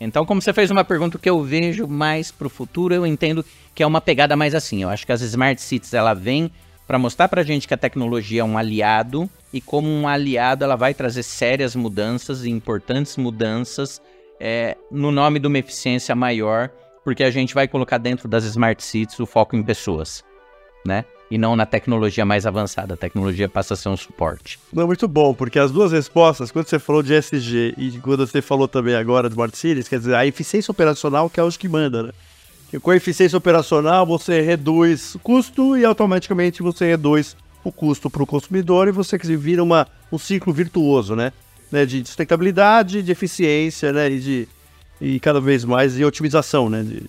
Então, 0.00 0.24
como 0.24 0.40
você 0.40 0.52
fez 0.52 0.70
uma 0.70 0.84
pergunta 0.84 1.18
que 1.18 1.28
eu 1.28 1.42
vejo 1.42 1.86
mais 1.86 2.30
para 2.30 2.46
o 2.46 2.50
futuro, 2.50 2.94
eu 2.94 3.06
entendo 3.06 3.44
que 3.74 3.82
é 3.82 3.86
uma 3.86 4.00
pegada 4.00 4.36
mais 4.36 4.54
assim. 4.54 4.82
Eu 4.82 4.88
acho 4.88 5.04
que 5.04 5.12
as 5.12 5.20
Smart 5.22 5.60
Cities 5.60 5.92
ela 5.92 6.14
vem 6.14 6.50
para 6.86 6.98
mostrar 6.98 7.28
para 7.28 7.40
a 7.40 7.44
gente 7.44 7.68
que 7.68 7.74
a 7.74 7.78
tecnologia 7.78 8.40
é 8.40 8.44
um 8.44 8.56
aliado 8.56 9.28
e 9.52 9.60
como 9.60 9.88
um 9.88 10.06
aliado 10.06 10.64
ela 10.64 10.76
vai 10.76 10.94
trazer 10.94 11.22
sérias 11.22 11.74
mudanças 11.74 12.44
e 12.44 12.50
importantes 12.50 13.16
mudanças 13.16 14.00
é, 14.40 14.76
no 14.90 15.10
nome 15.10 15.38
de 15.38 15.46
uma 15.46 15.58
eficiência 15.58 16.14
maior, 16.14 16.70
porque 17.04 17.24
a 17.24 17.30
gente 17.30 17.54
vai 17.54 17.66
colocar 17.66 17.98
dentro 17.98 18.28
das 18.28 18.44
Smart 18.44 18.82
Cities 18.82 19.18
o 19.18 19.26
foco 19.26 19.56
em 19.56 19.62
pessoas, 19.62 20.24
né? 20.86 21.04
E 21.30 21.36
não 21.36 21.54
na 21.54 21.66
tecnologia 21.66 22.24
mais 22.24 22.46
avançada. 22.46 22.94
A 22.94 22.96
tecnologia 22.96 23.48
passa 23.48 23.74
a 23.74 23.76
ser 23.76 23.88
um 23.88 23.96
suporte. 23.96 24.58
Não, 24.72 24.86
muito 24.86 25.06
bom, 25.06 25.34
porque 25.34 25.58
as 25.58 25.70
duas 25.70 25.92
respostas, 25.92 26.50
quando 26.50 26.68
você 26.68 26.78
falou 26.78 27.02
de 27.02 27.14
SG 27.14 27.74
e 27.76 27.98
quando 28.02 28.26
você 28.26 28.40
falou 28.40 28.66
também 28.66 28.94
agora 28.94 29.28
de 29.28 29.34
Smart 29.34 29.56
Cities, 29.56 29.88
quer 29.88 29.98
dizer, 29.98 30.14
a 30.14 30.26
eficiência 30.26 30.70
operacional 30.70 31.28
que 31.28 31.38
é 31.38 31.42
o 31.42 31.50
que 31.50 31.68
manda, 31.68 32.04
né? 32.04 32.12
E 32.72 32.78
com 32.78 32.90
a 32.90 32.96
eficiência 32.96 33.36
operacional 33.36 34.04
você 34.04 34.40
reduz 34.42 35.14
o 35.14 35.18
custo 35.18 35.76
e 35.76 35.84
automaticamente 35.84 36.62
você 36.62 36.86
reduz 36.86 37.36
o 37.64 37.72
custo 37.72 38.10
para 38.10 38.22
o 38.22 38.26
consumidor 38.26 38.88
e 38.88 38.92
você 38.92 39.16
vira 39.18 39.62
uma, 39.62 39.86
um 40.12 40.18
ciclo 40.18 40.52
virtuoso, 40.52 41.16
né? 41.16 41.32
né? 41.72 41.86
De 41.86 42.04
sustentabilidade, 42.06 43.02
de 43.02 43.12
eficiência, 43.12 43.92
né? 43.92 44.10
E, 44.10 44.20
de, 44.20 44.48
e 45.00 45.20
cada 45.20 45.40
vez 45.40 45.64
mais 45.64 45.94
de 45.94 46.04
otimização, 46.04 46.68
né? 46.68 46.82
De, 46.82 47.02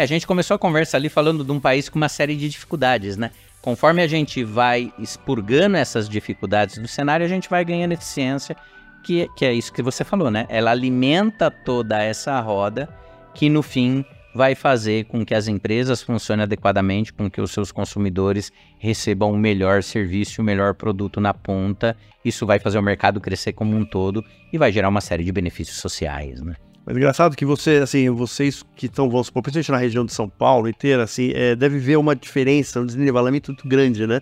a 0.00 0.06
gente 0.06 0.26
começou 0.26 0.54
a 0.54 0.58
conversa 0.58 0.96
ali 0.96 1.08
falando 1.08 1.44
de 1.44 1.52
um 1.52 1.60
país 1.60 1.88
com 1.88 1.96
uma 1.98 2.08
série 2.08 2.34
de 2.34 2.48
dificuldades, 2.48 3.16
né? 3.16 3.30
Conforme 3.60 4.02
a 4.02 4.06
gente 4.06 4.42
vai 4.42 4.92
expurgando 4.98 5.76
essas 5.76 6.08
dificuldades 6.08 6.78
do 6.78 6.88
cenário, 6.88 7.24
a 7.26 7.28
gente 7.28 7.50
vai 7.50 7.64
ganhando 7.64 7.92
eficiência, 7.92 8.56
que, 9.02 9.28
que 9.36 9.44
é 9.44 9.52
isso 9.52 9.72
que 9.72 9.82
você 9.82 10.02
falou, 10.02 10.30
né? 10.30 10.46
Ela 10.48 10.70
alimenta 10.70 11.50
toda 11.50 12.02
essa 12.02 12.40
roda 12.40 12.88
que 13.34 13.48
no 13.48 13.62
fim 13.62 14.04
vai 14.34 14.54
fazer 14.54 15.04
com 15.04 15.24
que 15.24 15.34
as 15.34 15.48
empresas 15.48 16.02
funcionem 16.02 16.44
adequadamente, 16.44 17.12
com 17.12 17.28
que 17.28 17.40
os 17.40 17.50
seus 17.50 17.70
consumidores 17.72 18.52
recebam 18.78 19.32
o 19.32 19.38
melhor 19.38 19.82
serviço, 19.82 20.40
o 20.40 20.44
melhor 20.44 20.74
produto 20.74 21.20
na 21.20 21.34
ponta. 21.34 21.96
Isso 22.24 22.46
vai 22.46 22.58
fazer 22.58 22.78
o 22.78 22.82
mercado 22.82 23.20
crescer 23.20 23.52
como 23.52 23.76
um 23.76 23.84
todo 23.84 24.24
e 24.52 24.56
vai 24.56 24.72
gerar 24.72 24.88
uma 24.88 25.00
série 25.00 25.24
de 25.24 25.32
benefícios 25.32 25.78
sociais, 25.78 26.40
né? 26.40 26.54
Mas 26.84 26.96
engraçado 26.96 27.36
que 27.36 27.44
você, 27.44 27.76
assim, 27.82 28.08
vocês 28.10 28.64
que 28.74 28.86
estão, 28.86 29.08
vamos 29.08 29.26
supor, 29.26 29.42
principalmente 29.42 29.70
na 29.70 29.78
região 29.78 30.04
de 30.04 30.12
São 30.12 30.28
Paulo 30.28 30.68
inteira, 30.68 31.02
assim, 31.02 31.30
é, 31.34 31.54
deve 31.54 31.78
ver 31.78 31.96
uma 31.96 32.16
diferença, 32.16 32.80
um 32.80 32.86
desnivelamento 32.86 33.52
muito 33.52 33.68
grande, 33.68 34.06
né? 34.06 34.20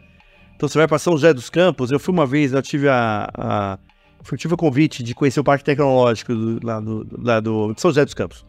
Então 0.57 0.69
você 0.69 0.77
vai 0.77 0.89
para 0.89 0.99
São 0.99 1.13
José 1.13 1.33
dos 1.33 1.49
Campos, 1.49 1.93
eu 1.93 2.01
fui 2.01 2.13
uma 2.13 2.27
vez, 2.27 2.53
eu 2.53 2.61
tive 2.61 2.89
a, 2.89 3.31
a 3.33 3.79
eu 4.31 4.37
tive 4.37 4.55
o 4.55 4.57
convite 4.57 5.03
de 5.03 5.15
conhecer 5.15 5.41
o 5.41 5.45
Parque 5.45 5.65
Tecnológico 5.65 6.35
do, 6.35 6.67
lá, 6.67 6.81
do, 6.81 7.07
lá 7.23 7.41
do 7.41 7.73
São 7.77 7.91
José 7.91 8.05
dos 8.05 8.15
Campos. 8.15 8.45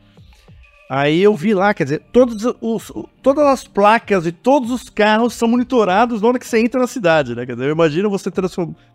Aí 0.89 1.21
eu 1.21 1.35
vi 1.35 1.53
lá, 1.53 1.71
quer 1.71 1.83
dizer, 1.83 2.01
todos 2.11 2.43
os, 2.59 2.91
todas 3.21 3.45
as 3.45 3.63
placas 3.63 4.25
e 4.25 4.31
todos 4.31 4.71
os 4.71 4.89
carros 4.89 5.35
são 5.35 5.47
monitorados 5.47 6.19
na 6.19 6.27
hora 6.27 6.39
que 6.39 6.47
você 6.47 6.59
entra 6.59 6.81
na 6.81 6.87
cidade, 6.87 7.35
né? 7.35 7.45
Quer 7.45 7.53
dizer, 7.53 7.67
eu 7.67 7.73
imagino 7.73 8.09
você 8.09 8.31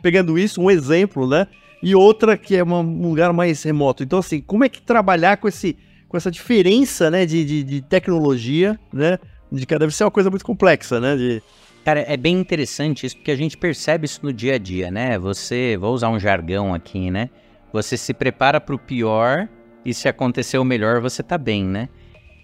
pegando 0.03 0.37
isso, 0.37 0.61
um 0.61 0.71
exemplo, 0.71 1.29
né? 1.29 1.47
e 1.85 1.95
outra 1.95 2.39
que 2.39 2.57
é 2.57 2.63
uma, 2.63 2.79
um 2.79 3.09
lugar 3.11 3.31
mais 3.35 3.63
remoto. 3.63 4.03
Então, 4.03 4.19
assim, 4.19 4.41
como 4.41 4.65
é 4.65 4.71
que 4.71 4.81
trabalhar 4.81 5.37
com, 5.37 5.47
esse, 5.47 5.77
com 6.09 6.17
essa 6.17 6.31
diferença, 6.31 7.11
né, 7.11 7.27
de, 7.27 7.45
de, 7.45 7.63
de 7.63 7.83
tecnologia, 7.83 8.81
né, 8.91 9.19
de 9.53 9.67
que 9.67 9.79
deve 9.79 9.95
ser 9.95 10.05
uma 10.05 10.11
coisa 10.11 10.31
muito 10.31 10.45
complexa, 10.45 10.99
né, 10.99 11.15
de... 11.15 11.43
Cara, 11.85 12.01
é 12.01 12.17
bem 12.17 12.41
interessante 12.41 13.05
isso, 13.05 13.17
porque 13.17 13.31
a 13.31 13.37
gente 13.37 13.59
percebe 13.59 14.07
isso 14.07 14.21
no 14.23 14.33
dia 14.33 14.55
a 14.55 14.59
dia, 14.59 14.91
né? 14.91 15.19
Você, 15.19 15.77
vou 15.79 15.93
usar 15.93 16.09
um 16.09 16.19
jargão 16.19 16.73
aqui, 16.73 17.11
né? 17.11 17.29
Você 17.75 17.99
se 17.99 18.15
prepara 18.15 18.59
para 18.59 18.75
o 18.75 18.79
pior 18.79 19.47
e 19.85 19.93
se 19.93 20.09
acontecer 20.09 20.59
o 20.59 20.65
melhor, 20.65 21.01
você 21.01 21.23
tá 21.23 21.37
bem, 21.37 21.65
né? 21.65 21.89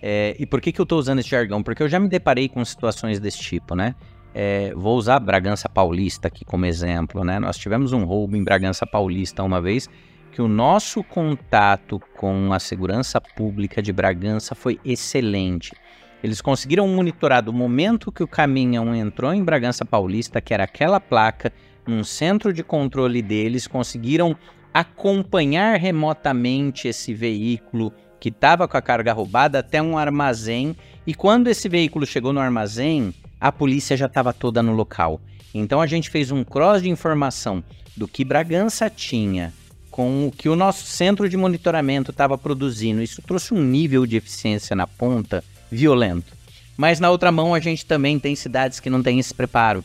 É, 0.02 0.34
e 0.38 0.46
por 0.46 0.60
que, 0.60 0.72
que 0.72 0.80
eu 0.80 0.86
tô 0.86 0.96
usando 0.96 1.18
esse 1.18 1.28
jargão? 1.28 1.62
Porque 1.62 1.82
eu 1.82 1.88
já 1.88 1.98
me 1.98 2.08
deparei 2.08 2.48
com 2.48 2.64
situações 2.64 3.20
desse 3.20 3.38
tipo, 3.38 3.74
né? 3.74 3.94
É, 4.32 4.72
vou 4.74 4.96
usar 4.96 5.18
Bragança 5.18 5.68
Paulista 5.68 6.28
aqui 6.28 6.44
como 6.44 6.64
exemplo, 6.64 7.24
né? 7.24 7.38
Nós 7.38 7.58
tivemos 7.58 7.92
um 7.92 8.04
roubo 8.04 8.36
em 8.36 8.44
Bragança 8.44 8.86
Paulista 8.86 9.42
uma 9.42 9.60
vez 9.60 9.88
que 10.32 10.40
o 10.40 10.48
nosso 10.48 11.02
contato 11.02 12.00
com 12.16 12.52
a 12.52 12.58
segurança 12.58 13.20
pública 13.20 13.82
de 13.82 13.92
Bragança 13.92 14.54
foi 14.54 14.78
excelente. 14.84 15.72
Eles 16.22 16.40
conseguiram 16.40 16.86
monitorar 16.86 17.42
do 17.42 17.52
momento 17.52 18.12
que 18.12 18.22
o 18.22 18.28
caminhão 18.28 18.94
entrou 18.94 19.34
em 19.34 19.42
Bragança 19.42 19.84
Paulista, 19.84 20.40
que 20.40 20.54
era 20.54 20.64
aquela 20.64 21.00
placa, 21.00 21.52
num 21.86 22.04
centro 22.04 22.52
de 22.52 22.62
controle 22.62 23.22
deles, 23.22 23.66
conseguiram 23.66 24.36
acompanhar 24.72 25.78
remotamente 25.78 26.88
esse 26.88 27.12
veículo 27.12 27.92
que 28.18 28.28
estava 28.28 28.68
com 28.68 28.76
a 28.76 28.82
carga 28.82 29.12
roubada 29.12 29.58
até 29.58 29.80
um 29.80 29.96
armazém. 29.96 30.76
E 31.06 31.14
quando 31.14 31.48
esse 31.48 31.68
veículo 31.68 32.06
chegou 32.06 32.32
no 32.32 32.40
armazém, 32.40 33.14
a 33.40 33.50
polícia 33.50 33.96
já 33.96 34.06
estava 34.06 34.32
toda 34.32 34.62
no 34.62 34.72
local. 34.72 35.20
Então 35.54 35.80
a 35.80 35.86
gente 35.86 36.10
fez 36.10 36.30
um 36.30 36.44
cross 36.44 36.82
de 36.82 36.90
informação 36.90 37.64
do 37.96 38.06
que 38.06 38.24
Bragança 38.24 38.88
tinha 38.88 39.52
com 39.90 40.28
o 40.28 40.30
que 40.30 40.48
o 40.48 40.54
nosso 40.54 40.86
centro 40.86 41.28
de 41.28 41.36
monitoramento 41.36 42.10
estava 42.10 42.38
produzindo. 42.38 43.02
Isso 43.02 43.20
trouxe 43.22 43.52
um 43.52 43.62
nível 43.62 44.06
de 44.06 44.16
eficiência 44.16 44.76
na 44.76 44.86
ponta 44.86 45.42
violento. 45.70 46.32
Mas 46.76 47.00
na 47.00 47.10
outra 47.10 47.32
mão 47.32 47.54
a 47.54 47.60
gente 47.60 47.84
também 47.84 48.18
tem 48.18 48.36
cidades 48.36 48.78
que 48.78 48.88
não 48.88 49.02
têm 49.02 49.18
esse 49.18 49.34
preparo. 49.34 49.84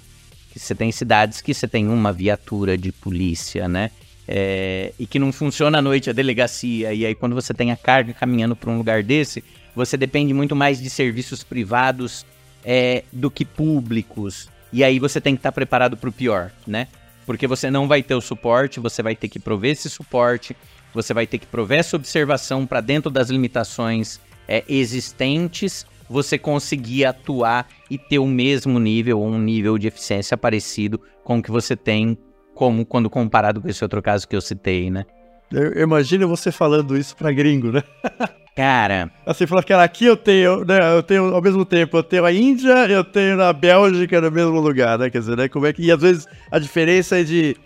Que 0.52 0.60
você 0.60 0.76
tem 0.76 0.92
cidades 0.92 1.42
que 1.42 1.54
você 1.54 1.68
tem 1.68 1.88
uma 1.88 2.14
viatura 2.14 2.78
de 2.78 2.92
polícia, 2.92 3.68
né? 3.68 3.92
É, 4.28 4.92
e 4.98 5.06
que 5.06 5.20
não 5.20 5.32
funciona 5.32 5.78
à 5.78 5.82
noite 5.82 6.10
a 6.10 6.14
delegacia. 6.14 6.94
E 6.94 7.06
aí, 7.06 7.14
quando 7.14 7.36
você 7.36 7.54
tem 7.54 7.72
a 7.72 7.78
carga 7.78 8.14
caminhando 8.14 8.56
para 8.56 8.72
um 8.72 8.78
lugar 8.78 9.04
desse, 9.04 9.44
você 9.76 9.98
depende 9.98 10.34
muito 10.34 10.56
mais 10.56 10.82
de 10.82 10.90
serviços 10.90 11.44
privados 11.44 12.26
é, 12.64 13.04
do 13.12 13.30
que 13.30 13.46
públicos. 13.46 14.50
E 14.74 14.84
aí 14.84 15.00
você 15.00 15.22
tem 15.22 15.36
que 15.36 15.40
estar 15.40 15.52
tá 15.52 15.56
preparado 15.56 15.96
para 15.96 16.10
o 16.10 16.14
pior, 16.14 16.52
né? 16.66 16.88
Porque 17.26 17.48
você 17.48 17.70
não 17.70 17.88
vai 17.88 18.02
ter 18.02 18.16
o 18.16 18.22
suporte, 18.22 18.80
você 18.80 19.04
vai 19.04 19.16
ter 19.16 19.28
que 19.28 19.40
prover 19.40 19.72
esse 19.72 19.90
suporte, 19.90 20.56
você 20.94 21.14
vai 21.14 21.28
ter 21.28 21.38
que 21.38 21.46
prover 21.46 21.80
essa 21.80 21.96
observação 21.96 22.66
para 22.66 22.82
dentro 22.82 23.12
das 23.12 23.30
limitações 23.30 24.20
é, 24.48 24.64
existentes, 24.68 25.86
você 26.10 26.38
conseguir 26.38 27.06
atuar 27.06 27.68
e 27.90 27.98
ter 27.98 28.20
o 28.20 28.28
mesmo 28.28 28.80
nível 28.80 29.20
ou 29.20 29.28
um 29.28 29.40
nível 29.40 29.78
de 29.78 29.88
eficiência 29.88 30.38
parecido 30.38 31.02
com 31.24 31.40
o 31.40 31.44
que 31.44 31.52
você 31.52 31.76
tem 31.76 32.18
como 32.56 32.86
quando 32.86 33.10
comparado 33.10 33.62
com 33.62 33.70
esse 33.70 33.84
outro 33.84 34.02
caso 34.02 34.28
que 34.28 34.36
eu 34.36 34.42
citei, 34.42 34.90
né? 34.90 35.06
Eu 35.52 35.84
imagino 35.84 36.28
você 36.28 36.52
falando 36.52 36.98
isso 36.98 37.16
para 37.16 37.32
gringo, 37.32 37.72
né? 37.72 37.84
Cara. 38.56 39.12
Assim, 39.26 39.46
falou 39.46 39.62
que 39.62 39.74
aqui 39.74 40.06
eu 40.06 40.16
tenho, 40.16 40.64
né? 40.64 40.80
Eu 40.96 41.04
tenho 41.04 41.36
ao 41.36 41.42
mesmo 41.42 41.66
tempo, 41.66 41.98
eu 41.98 42.04
tenho 42.04 42.24
a 42.24 42.32
Índia, 42.32 42.88
eu 42.88 43.04
tenho 43.04 43.42
a 43.42 43.52
Bélgica 43.52 44.22
no 44.22 44.32
mesmo 44.32 44.60
lugar, 44.62 44.98
né? 44.98 45.10
Quer 45.10 45.20
dizer, 45.20 45.36
né? 45.36 45.50
Como 45.50 45.68
é 45.68 45.74
que. 45.74 45.84
E 45.84 45.92
às 45.92 46.02
vezes 46.02 46.26
a 46.50 46.58
diferença 46.58 47.20
é 47.20 47.24
de 47.24 47.58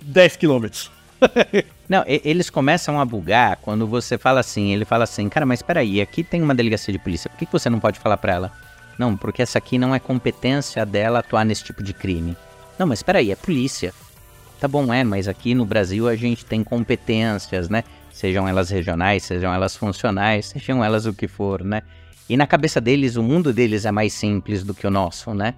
10 0.00 0.36
quilômetros. 0.36 0.90
Não, 1.86 2.02
eles 2.06 2.48
começam 2.48 2.98
a 2.98 3.04
bugar 3.04 3.56
quando 3.56 3.86
você 3.86 4.16
fala 4.16 4.40
assim, 4.40 4.72
ele 4.72 4.86
fala 4.86 5.04
assim, 5.04 5.28
cara, 5.28 5.44
mas 5.44 5.60
peraí, 5.60 6.00
aqui 6.00 6.24
tem 6.24 6.42
uma 6.42 6.54
delegacia 6.54 6.90
de 6.90 6.98
polícia, 6.98 7.28
por 7.28 7.38
que 7.38 7.46
você 7.52 7.68
não 7.68 7.78
pode 7.78 7.98
falar 7.98 8.16
pra 8.16 8.32
ela? 8.32 8.52
Não, 8.98 9.14
porque 9.14 9.42
essa 9.42 9.58
aqui 9.58 9.76
não 9.76 9.94
é 9.94 9.98
competência 9.98 10.84
dela 10.86 11.18
atuar 11.18 11.44
nesse 11.44 11.62
tipo 11.62 11.82
de 11.82 11.92
crime. 11.92 12.34
Não, 12.78 12.86
mas 12.86 13.02
peraí, 13.02 13.30
é 13.30 13.36
polícia. 13.36 13.92
Tá 14.60 14.68
bom, 14.68 14.92
é, 14.92 15.04
mas 15.04 15.28
aqui 15.28 15.54
no 15.54 15.64
Brasil 15.64 16.08
a 16.08 16.16
gente 16.16 16.44
tem 16.44 16.64
competências, 16.64 17.68
né? 17.68 17.84
Sejam 18.12 18.48
elas 18.48 18.70
regionais, 18.70 19.24
sejam 19.24 19.52
elas 19.52 19.76
funcionais, 19.76 20.46
sejam 20.46 20.82
elas 20.82 21.04
o 21.06 21.12
que 21.12 21.28
for, 21.28 21.62
né? 21.62 21.82
E 22.28 22.36
na 22.36 22.46
cabeça 22.46 22.80
deles, 22.80 23.16
o 23.16 23.22
mundo 23.22 23.52
deles 23.52 23.84
é 23.84 23.90
mais 23.90 24.12
simples 24.12 24.62
do 24.62 24.72
que 24.72 24.86
o 24.86 24.90
nosso, 24.90 25.34
né? 25.34 25.54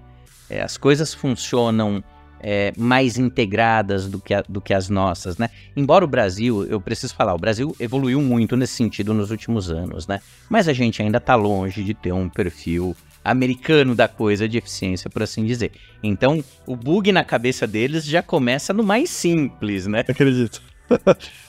É, 0.49 0.61
as 0.61 0.77
coisas 0.77 1.13
funcionam 1.13 2.03
é, 2.39 2.73
mais 2.77 3.17
integradas 3.17 4.07
do 4.07 4.19
que, 4.19 4.33
a, 4.33 4.43
do 4.47 4.59
que 4.61 4.73
as 4.73 4.89
nossas, 4.89 5.37
né? 5.37 5.49
Embora 5.75 6.03
o 6.03 6.07
Brasil, 6.07 6.65
eu 6.65 6.79
preciso 6.79 7.15
falar, 7.15 7.33
o 7.33 7.37
Brasil 7.37 7.75
evoluiu 7.79 8.21
muito 8.21 8.55
nesse 8.55 8.73
sentido 8.73 9.13
nos 9.13 9.31
últimos 9.31 9.69
anos, 9.69 10.07
né? 10.07 10.19
Mas 10.49 10.67
a 10.67 10.73
gente 10.73 11.01
ainda 11.01 11.17
está 11.17 11.35
longe 11.35 11.83
de 11.83 11.93
ter 11.93 12.11
um 12.11 12.29
perfil 12.29 12.95
americano 13.31 13.93
da 13.93 14.07
coisa 14.07 14.47
de 14.47 14.57
eficiência, 14.57 15.09
por 15.09 15.21
assim 15.21 15.45
dizer. 15.45 15.71
Então, 16.01 16.43
o 16.65 16.75
bug 16.75 17.11
na 17.11 17.23
cabeça 17.23 17.67
deles 17.67 18.05
já 18.05 18.21
começa 18.21 18.73
no 18.73 18.83
mais 18.83 19.09
simples, 19.09 19.85
né? 19.85 19.99
Acredito. 20.07 20.61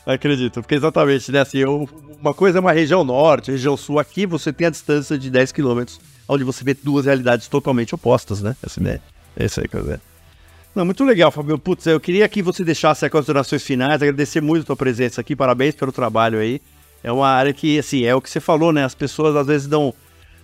Acredito, 0.05 0.61
porque 0.61 0.75
exatamente, 0.75 1.31
né? 1.31 1.41
Assim, 1.41 1.59
eu, 1.59 1.89
uma 2.21 2.35
coisa 2.35 2.59
é 2.59 2.61
uma 2.61 2.73
região 2.73 3.05
norte, 3.05 3.53
região 3.53 3.77
sul. 3.77 3.99
Aqui 3.99 4.27
você 4.27 4.53
tem 4.53 4.67
a 4.67 4.71
distância 4.71 5.17
de 5.17 5.31
10 5.31 5.53
quilômetros, 5.53 6.01
onde 6.29 6.43
você 6.43 6.65
vê 6.65 6.75
duas 6.75 7.07
realidades 7.07 7.47
totalmente 7.47 7.95
opostas, 7.95 8.43
né? 8.43 8.57
Essa 8.63 8.81
ideia. 8.81 9.03
É 9.37 9.45
isso 9.45 9.61
aí, 9.61 9.69
cara. 9.69 10.01
Não, 10.75 10.85
muito 10.85 11.05
legal, 11.05 11.31
Fabio. 11.31 11.59
Putz, 11.59 11.87
eu 11.87 12.01
queria 12.01 12.29
que 12.29 12.43
você 12.43 12.65
deixasse 12.65 13.05
as 13.05 13.11
considerações 13.11 13.63
finais, 13.63 14.03
agradecer 14.03 14.41
muito 14.41 14.63
a 14.63 14.67
tua 14.67 14.77
presença 14.77 15.21
aqui, 15.21 15.37
parabéns 15.37 15.75
pelo 15.75 15.93
trabalho 15.93 16.39
aí. 16.39 16.61
É 17.03 17.13
uma 17.13 17.29
área 17.29 17.53
que, 17.53 17.79
assim, 17.79 18.05
é 18.05 18.15
o 18.15 18.21
que 18.21 18.29
você 18.29 18.41
falou, 18.41 18.73
né? 18.73 18.85
As 18.85 18.95
pessoas 18.95 19.37
às 19.37 19.47
vezes 19.47 19.69
não, 19.69 19.95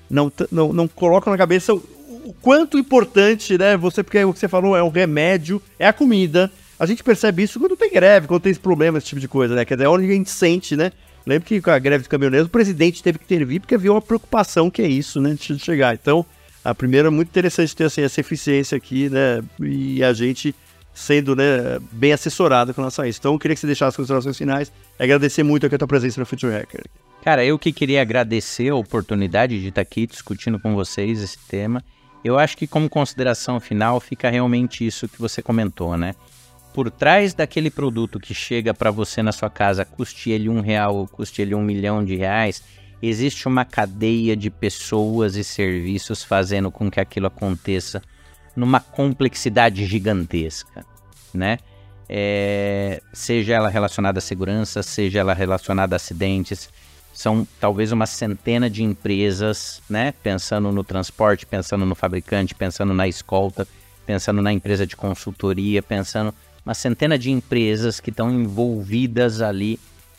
não, 0.08 0.32
não, 0.50 0.72
não 0.72 0.88
colocam 0.88 1.30
na 1.30 1.38
cabeça 1.38 1.74
o, 1.74 1.82
o 2.24 2.34
quanto 2.40 2.78
importante, 2.78 3.58
né? 3.58 3.76
Você, 3.76 4.02
porque 4.02 4.22
o 4.24 4.32
que 4.32 4.38
você 4.38 4.48
falou 4.48 4.76
é 4.76 4.82
um 4.82 4.88
remédio, 4.88 5.60
é 5.78 5.86
a 5.86 5.92
comida. 5.92 6.50
A 6.78 6.86
gente 6.86 7.02
percebe 7.04 7.42
isso 7.42 7.58
quando 7.58 7.76
tem 7.76 7.90
greve, 7.90 8.26
quando 8.26 8.42
tem 8.42 8.50
esse 8.50 8.60
problema, 8.60 8.98
esse 8.98 9.06
tipo 9.06 9.20
de 9.20 9.28
coisa, 9.28 9.54
né? 9.54 9.64
Quer 9.64 9.74
dizer, 9.74 9.86
é 9.86 9.88
onde 9.88 10.06
a 10.06 10.14
gente 10.14 10.30
sente, 10.30 10.76
né? 10.76 10.92
Lembro 11.26 11.46
que 11.46 11.60
com 11.60 11.70
a 11.70 11.78
greve 11.78 12.02
de 12.02 12.08
caminhoneiros, 12.08 12.48
o 12.48 12.50
presidente 12.50 13.02
teve 13.02 13.18
que 13.18 13.24
intervir 13.24 13.60
porque 13.60 13.74
havia 13.74 13.92
uma 13.92 14.02
preocupação 14.02 14.70
que 14.70 14.82
é 14.82 14.88
isso, 14.88 15.20
né? 15.20 15.34
De 15.34 15.58
chegar. 15.58 15.94
Então, 15.94 16.24
a 16.64 16.74
primeira, 16.74 17.10
muito 17.10 17.28
interessante 17.28 17.74
ter 17.74 17.84
assim, 17.84 18.02
essa 18.02 18.20
eficiência 18.20 18.76
aqui, 18.76 19.08
né? 19.08 19.42
E 19.60 20.02
a 20.02 20.12
gente 20.12 20.54
sendo 20.94 21.34
né, 21.34 21.78
bem 21.90 22.12
assessorado 22.12 22.72
com 22.72 22.80
relação 22.80 23.04
a 23.04 23.08
isso. 23.08 23.18
Então, 23.18 23.32
eu 23.32 23.38
queria 23.38 23.56
que 23.56 23.60
você 23.60 23.66
deixasse 23.66 23.88
as 23.90 23.96
considerações 23.96 24.38
finais 24.38 24.72
e 24.98 25.02
agradecer 25.02 25.42
muito 25.42 25.66
aqui 25.66 25.74
a 25.74 25.78
tua 25.78 25.88
presença 25.88 26.20
no 26.20 26.24
Future 26.24 26.52
Hacker. 26.52 26.84
Cara, 27.24 27.44
eu 27.44 27.58
que 27.58 27.72
queria 27.72 28.00
agradecer 28.00 28.68
a 28.68 28.76
oportunidade 28.76 29.60
de 29.60 29.68
estar 29.68 29.80
aqui 29.80 30.06
discutindo 30.06 30.60
com 30.60 30.74
vocês 30.74 31.20
esse 31.20 31.38
tema. 31.48 31.82
Eu 32.22 32.38
acho 32.38 32.56
que, 32.56 32.66
como 32.66 32.88
consideração 32.88 33.58
final, 33.58 33.98
fica 33.98 34.30
realmente 34.30 34.86
isso 34.86 35.08
que 35.08 35.18
você 35.18 35.42
comentou, 35.42 35.96
né? 35.96 36.14
Por 36.72 36.90
trás 36.90 37.34
daquele 37.34 37.70
produto 37.70 38.20
que 38.20 38.34
chega 38.34 38.72
para 38.72 38.90
você 38.90 39.22
na 39.22 39.32
sua 39.32 39.50
casa, 39.50 39.84
custe 39.84 40.30
ele 40.30 40.48
um 40.48 40.60
real 40.60 40.96
ou 40.96 41.08
custe 41.08 41.42
ele 41.42 41.54
um 41.54 41.62
milhão 41.62 42.04
de 42.04 42.14
reais, 42.14 42.62
existe 43.02 43.46
uma 43.48 43.64
cadeia 43.64 44.36
de 44.36 44.50
pessoas 44.50 45.36
e 45.36 45.44
serviços 45.44 46.22
fazendo 46.22 46.70
com 46.70 46.90
que 46.90 47.00
aquilo 47.00 47.26
aconteça 47.26 48.02
numa 48.56 48.80
complexidade 48.80 49.86
gigantesca, 49.86 50.84
né? 51.32 51.58
É, 52.08 53.00
seja 53.12 53.54
ela 53.54 53.68
relacionada 53.68 54.18
à 54.18 54.22
segurança, 54.22 54.82
seja 54.82 55.20
ela 55.20 55.32
relacionada 55.32 55.94
a 55.94 55.96
acidentes, 55.96 56.68
são 57.12 57.46
talvez 57.60 57.92
uma 57.92 58.06
centena 58.06 58.68
de 58.68 58.82
empresas, 58.82 59.80
né? 59.88 60.12
Pensando 60.22 60.70
no 60.72 60.84
transporte, 60.84 61.46
pensando 61.46 61.86
no 61.86 61.94
fabricante, 61.94 62.54
pensando 62.54 62.92
na 62.92 63.08
escolta, 63.08 63.66
pensando 64.04 64.42
na 64.42 64.52
empresa 64.52 64.86
de 64.86 64.96
consultoria, 64.96 65.82
pensando 65.82 66.34
uma 66.64 66.74
centena 66.74 67.18
de 67.18 67.30
empresas 67.30 68.00
que 68.00 68.10
estão 68.10 68.30
envolvidas 68.30 69.40
ali 69.40 69.78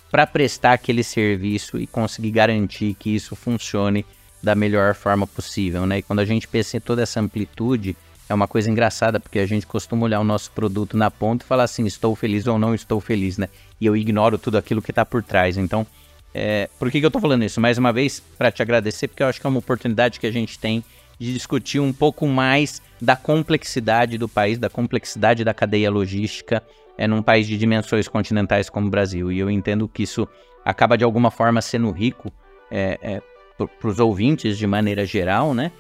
para 0.10 0.26
prestar 0.26 0.74
aquele 0.74 1.04
serviço 1.04 1.78
e 1.78 1.86
conseguir 1.86 2.32
garantir 2.32 2.94
que 2.94 3.14
isso 3.14 3.36
funcione 3.36 4.06
da 4.42 4.56
melhor 4.56 4.96
forma 4.96 5.26
possível, 5.28 5.86
né? 5.86 5.98
E 5.98 6.02
quando 6.02 6.20
a 6.20 6.26
gente 6.26 6.48
pensa 6.48 6.78
em 6.78 6.80
toda 6.80 7.02
essa 7.02 7.20
amplitude, 7.20 7.98
é 8.28 8.34
uma 8.34 8.48
coisa 8.48 8.70
engraçada, 8.70 9.20
porque 9.20 9.40
a 9.40 9.46
gente 9.46 9.68
costuma 9.68 10.04
olhar 10.04 10.20
o 10.20 10.24
nosso 10.24 10.52
produto 10.52 10.98
na 10.98 11.12
ponta 11.12 11.46
e 11.46 11.48
falar 11.48 11.64
assim, 11.64 11.86
estou 11.86 12.16
feliz 12.16 12.48
ou 12.48 12.58
não 12.58 12.74
estou 12.74 13.00
feliz, 13.00 13.38
né? 13.38 13.50
E 13.80 13.86
eu 13.86 13.96
ignoro 13.96 14.38
tudo 14.38 14.58
aquilo 14.58 14.82
que 14.82 14.92
está 14.92 15.06
por 15.06 15.24
trás. 15.24 15.58
Então, 15.58 15.86
é, 16.34 16.70
por 16.80 16.92
que, 16.92 17.00
que 17.00 17.06
eu 17.06 17.10
estou 17.10 17.22
falando 17.22 17.44
isso? 17.44 17.62
Mais 17.62 17.78
uma 17.78 17.94
vez, 17.94 18.22
para 18.38 18.52
te 18.52 18.62
agradecer, 18.62 19.08
porque 19.08 19.24
eu 19.24 19.28
acho 19.28 19.40
que 19.40 19.46
é 19.46 19.50
uma 19.50 19.60
oportunidade 19.60 20.20
que 20.20 20.28
a 20.28 20.32
gente 20.32 20.58
tem 20.58 20.84
de 21.20 21.34
discutir 21.34 21.80
um 21.80 21.94
pouco 21.94 22.28
mais 22.28 22.82
da 23.02 23.16
complexidade 23.16 24.18
do 24.18 24.28
país, 24.28 24.58
da 24.58 24.70
complexidade 24.70 25.44
da 25.44 25.54
cadeia 25.54 25.90
logística 25.90 26.62
é 26.98 27.08
num 27.08 27.22
país 27.22 27.48
de 27.48 27.58
dimensões 27.58 28.08
continentais 28.08 28.70
como 28.70 28.88
o 28.88 28.90
Brasil. 28.90 29.32
E 29.32 29.40
eu 29.40 29.50
entendo 29.50 29.88
que 29.88 30.04
isso 30.04 30.28
acaba 30.64 30.98
de 30.98 31.04
alguma 31.04 31.30
forma 31.30 31.62
sendo 31.62 31.92
rico 31.92 32.32
é, 32.72 32.98
é, 33.02 33.22
para 33.58 33.90
os 33.90 34.00
ouvintes 34.00 34.58
de 34.58 34.66
maneira 34.66 35.06
geral, 35.06 35.54
né? 35.54 35.72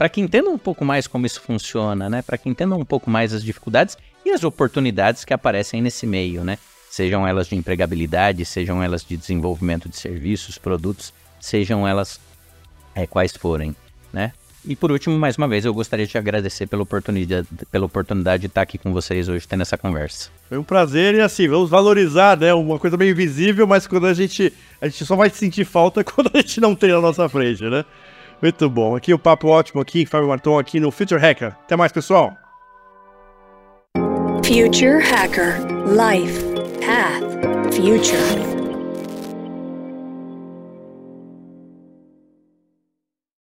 Para 0.00 0.08
que 0.08 0.18
entendam 0.18 0.54
um 0.54 0.58
pouco 0.58 0.82
mais 0.82 1.06
como 1.06 1.26
isso 1.26 1.42
funciona, 1.42 2.08
né? 2.08 2.22
Para 2.22 2.38
que 2.38 2.48
entendam 2.48 2.80
um 2.80 2.86
pouco 2.86 3.10
mais 3.10 3.34
as 3.34 3.44
dificuldades 3.44 3.98
e 4.24 4.30
as 4.30 4.42
oportunidades 4.44 5.26
que 5.26 5.34
aparecem 5.34 5.82
nesse 5.82 6.06
meio, 6.06 6.42
né? 6.42 6.56
Sejam 6.88 7.28
elas 7.28 7.48
de 7.48 7.54
empregabilidade, 7.54 8.46
sejam 8.46 8.82
elas 8.82 9.04
de 9.04 9.14
desenvolvimento 9.14 9.90
de 9.90 9.98
serviços, 9.98 10.56
produtos, 10.56 11.12
sejam 11.38 11.86
elas 11.86 12.18
é, 12.94 13.06
quais 13.06 13.36
forem, 13.36 13.76
né? 14.10 14.32
E 14.64 14.74
por 14.74 14.90
último, 14.90 15.18
mais 15.18 15.36
uma 15.36 15.46
vez, 15.46 15.66
eu 15.66 15.74
gostaria 15.74 16.06
de 16.06 16.16
agradecer 16.16 16.66
pela 16.66 16.82
oportunidade, 16.82 17.46
pela 17.70 17.84
oportunidade 17.84 18.42
de 18.42 18.46
estar 18.46 18.62
aqui 18.62 18.78
com 18.78 18.94
vocês 18.94 19.28
hoje, 19.28 19.46
tendo 19.46 19.60
essa 19.60 19.76
conversa. 19.76 20.30
Foi 20.48 20.56
um 20.56 20.64
prazer 20.64 21.14
e 21.14 21.20
assim, 21.20 21.46
vamos 21.46 21.68
valorizar, 21.68 22.38
né? 22.38 22.54
Uma 22.54 22.78
coisa 22.78 22.96
meio 22.96 23.10
invisível, 23.10 23.66
mas 23.66 23.86
quando 23.86 24.06
a 24.06 24.14
gente. 24.14 24.50
A 24.80 24.88
gente 24.88 25.04
só 25.04 25.14
vai 25.14 25.28
sentir 25.28 25.66
falta 25.66 26.02
quando 26.04 26.30
a 26.32 26.38
gente 26.38 26.58
não 26.58 26.74
tem 26.74 26.90
na 26.90 27.02
nossa 27.02 27.28
frente, 27.28 27.64
né? 27.64 27.84
Muito 28.42 28.68
bom. 28.70 28.96
Aqui 28.96 29.12
o 29.12 29.18
papo 29.18 29.48
ótimo 29.48 29.80
aqui, 29.80 30.06
Fábio 30.06 30.28
Marton 30.28 30.58
aqui 30.58 30.80
no 30.80 30.90
Future 30.90 31.20
Hacker. 31.20 31.54
Até 31.64 31.76
mais, 31.76 31.92
pessoal. 31.92 32.36
Future 34.44 35.00
Hacker 35.00 35.60
Life 35.86 36.50
path, 36.80 37.22
future. 37.74 38.59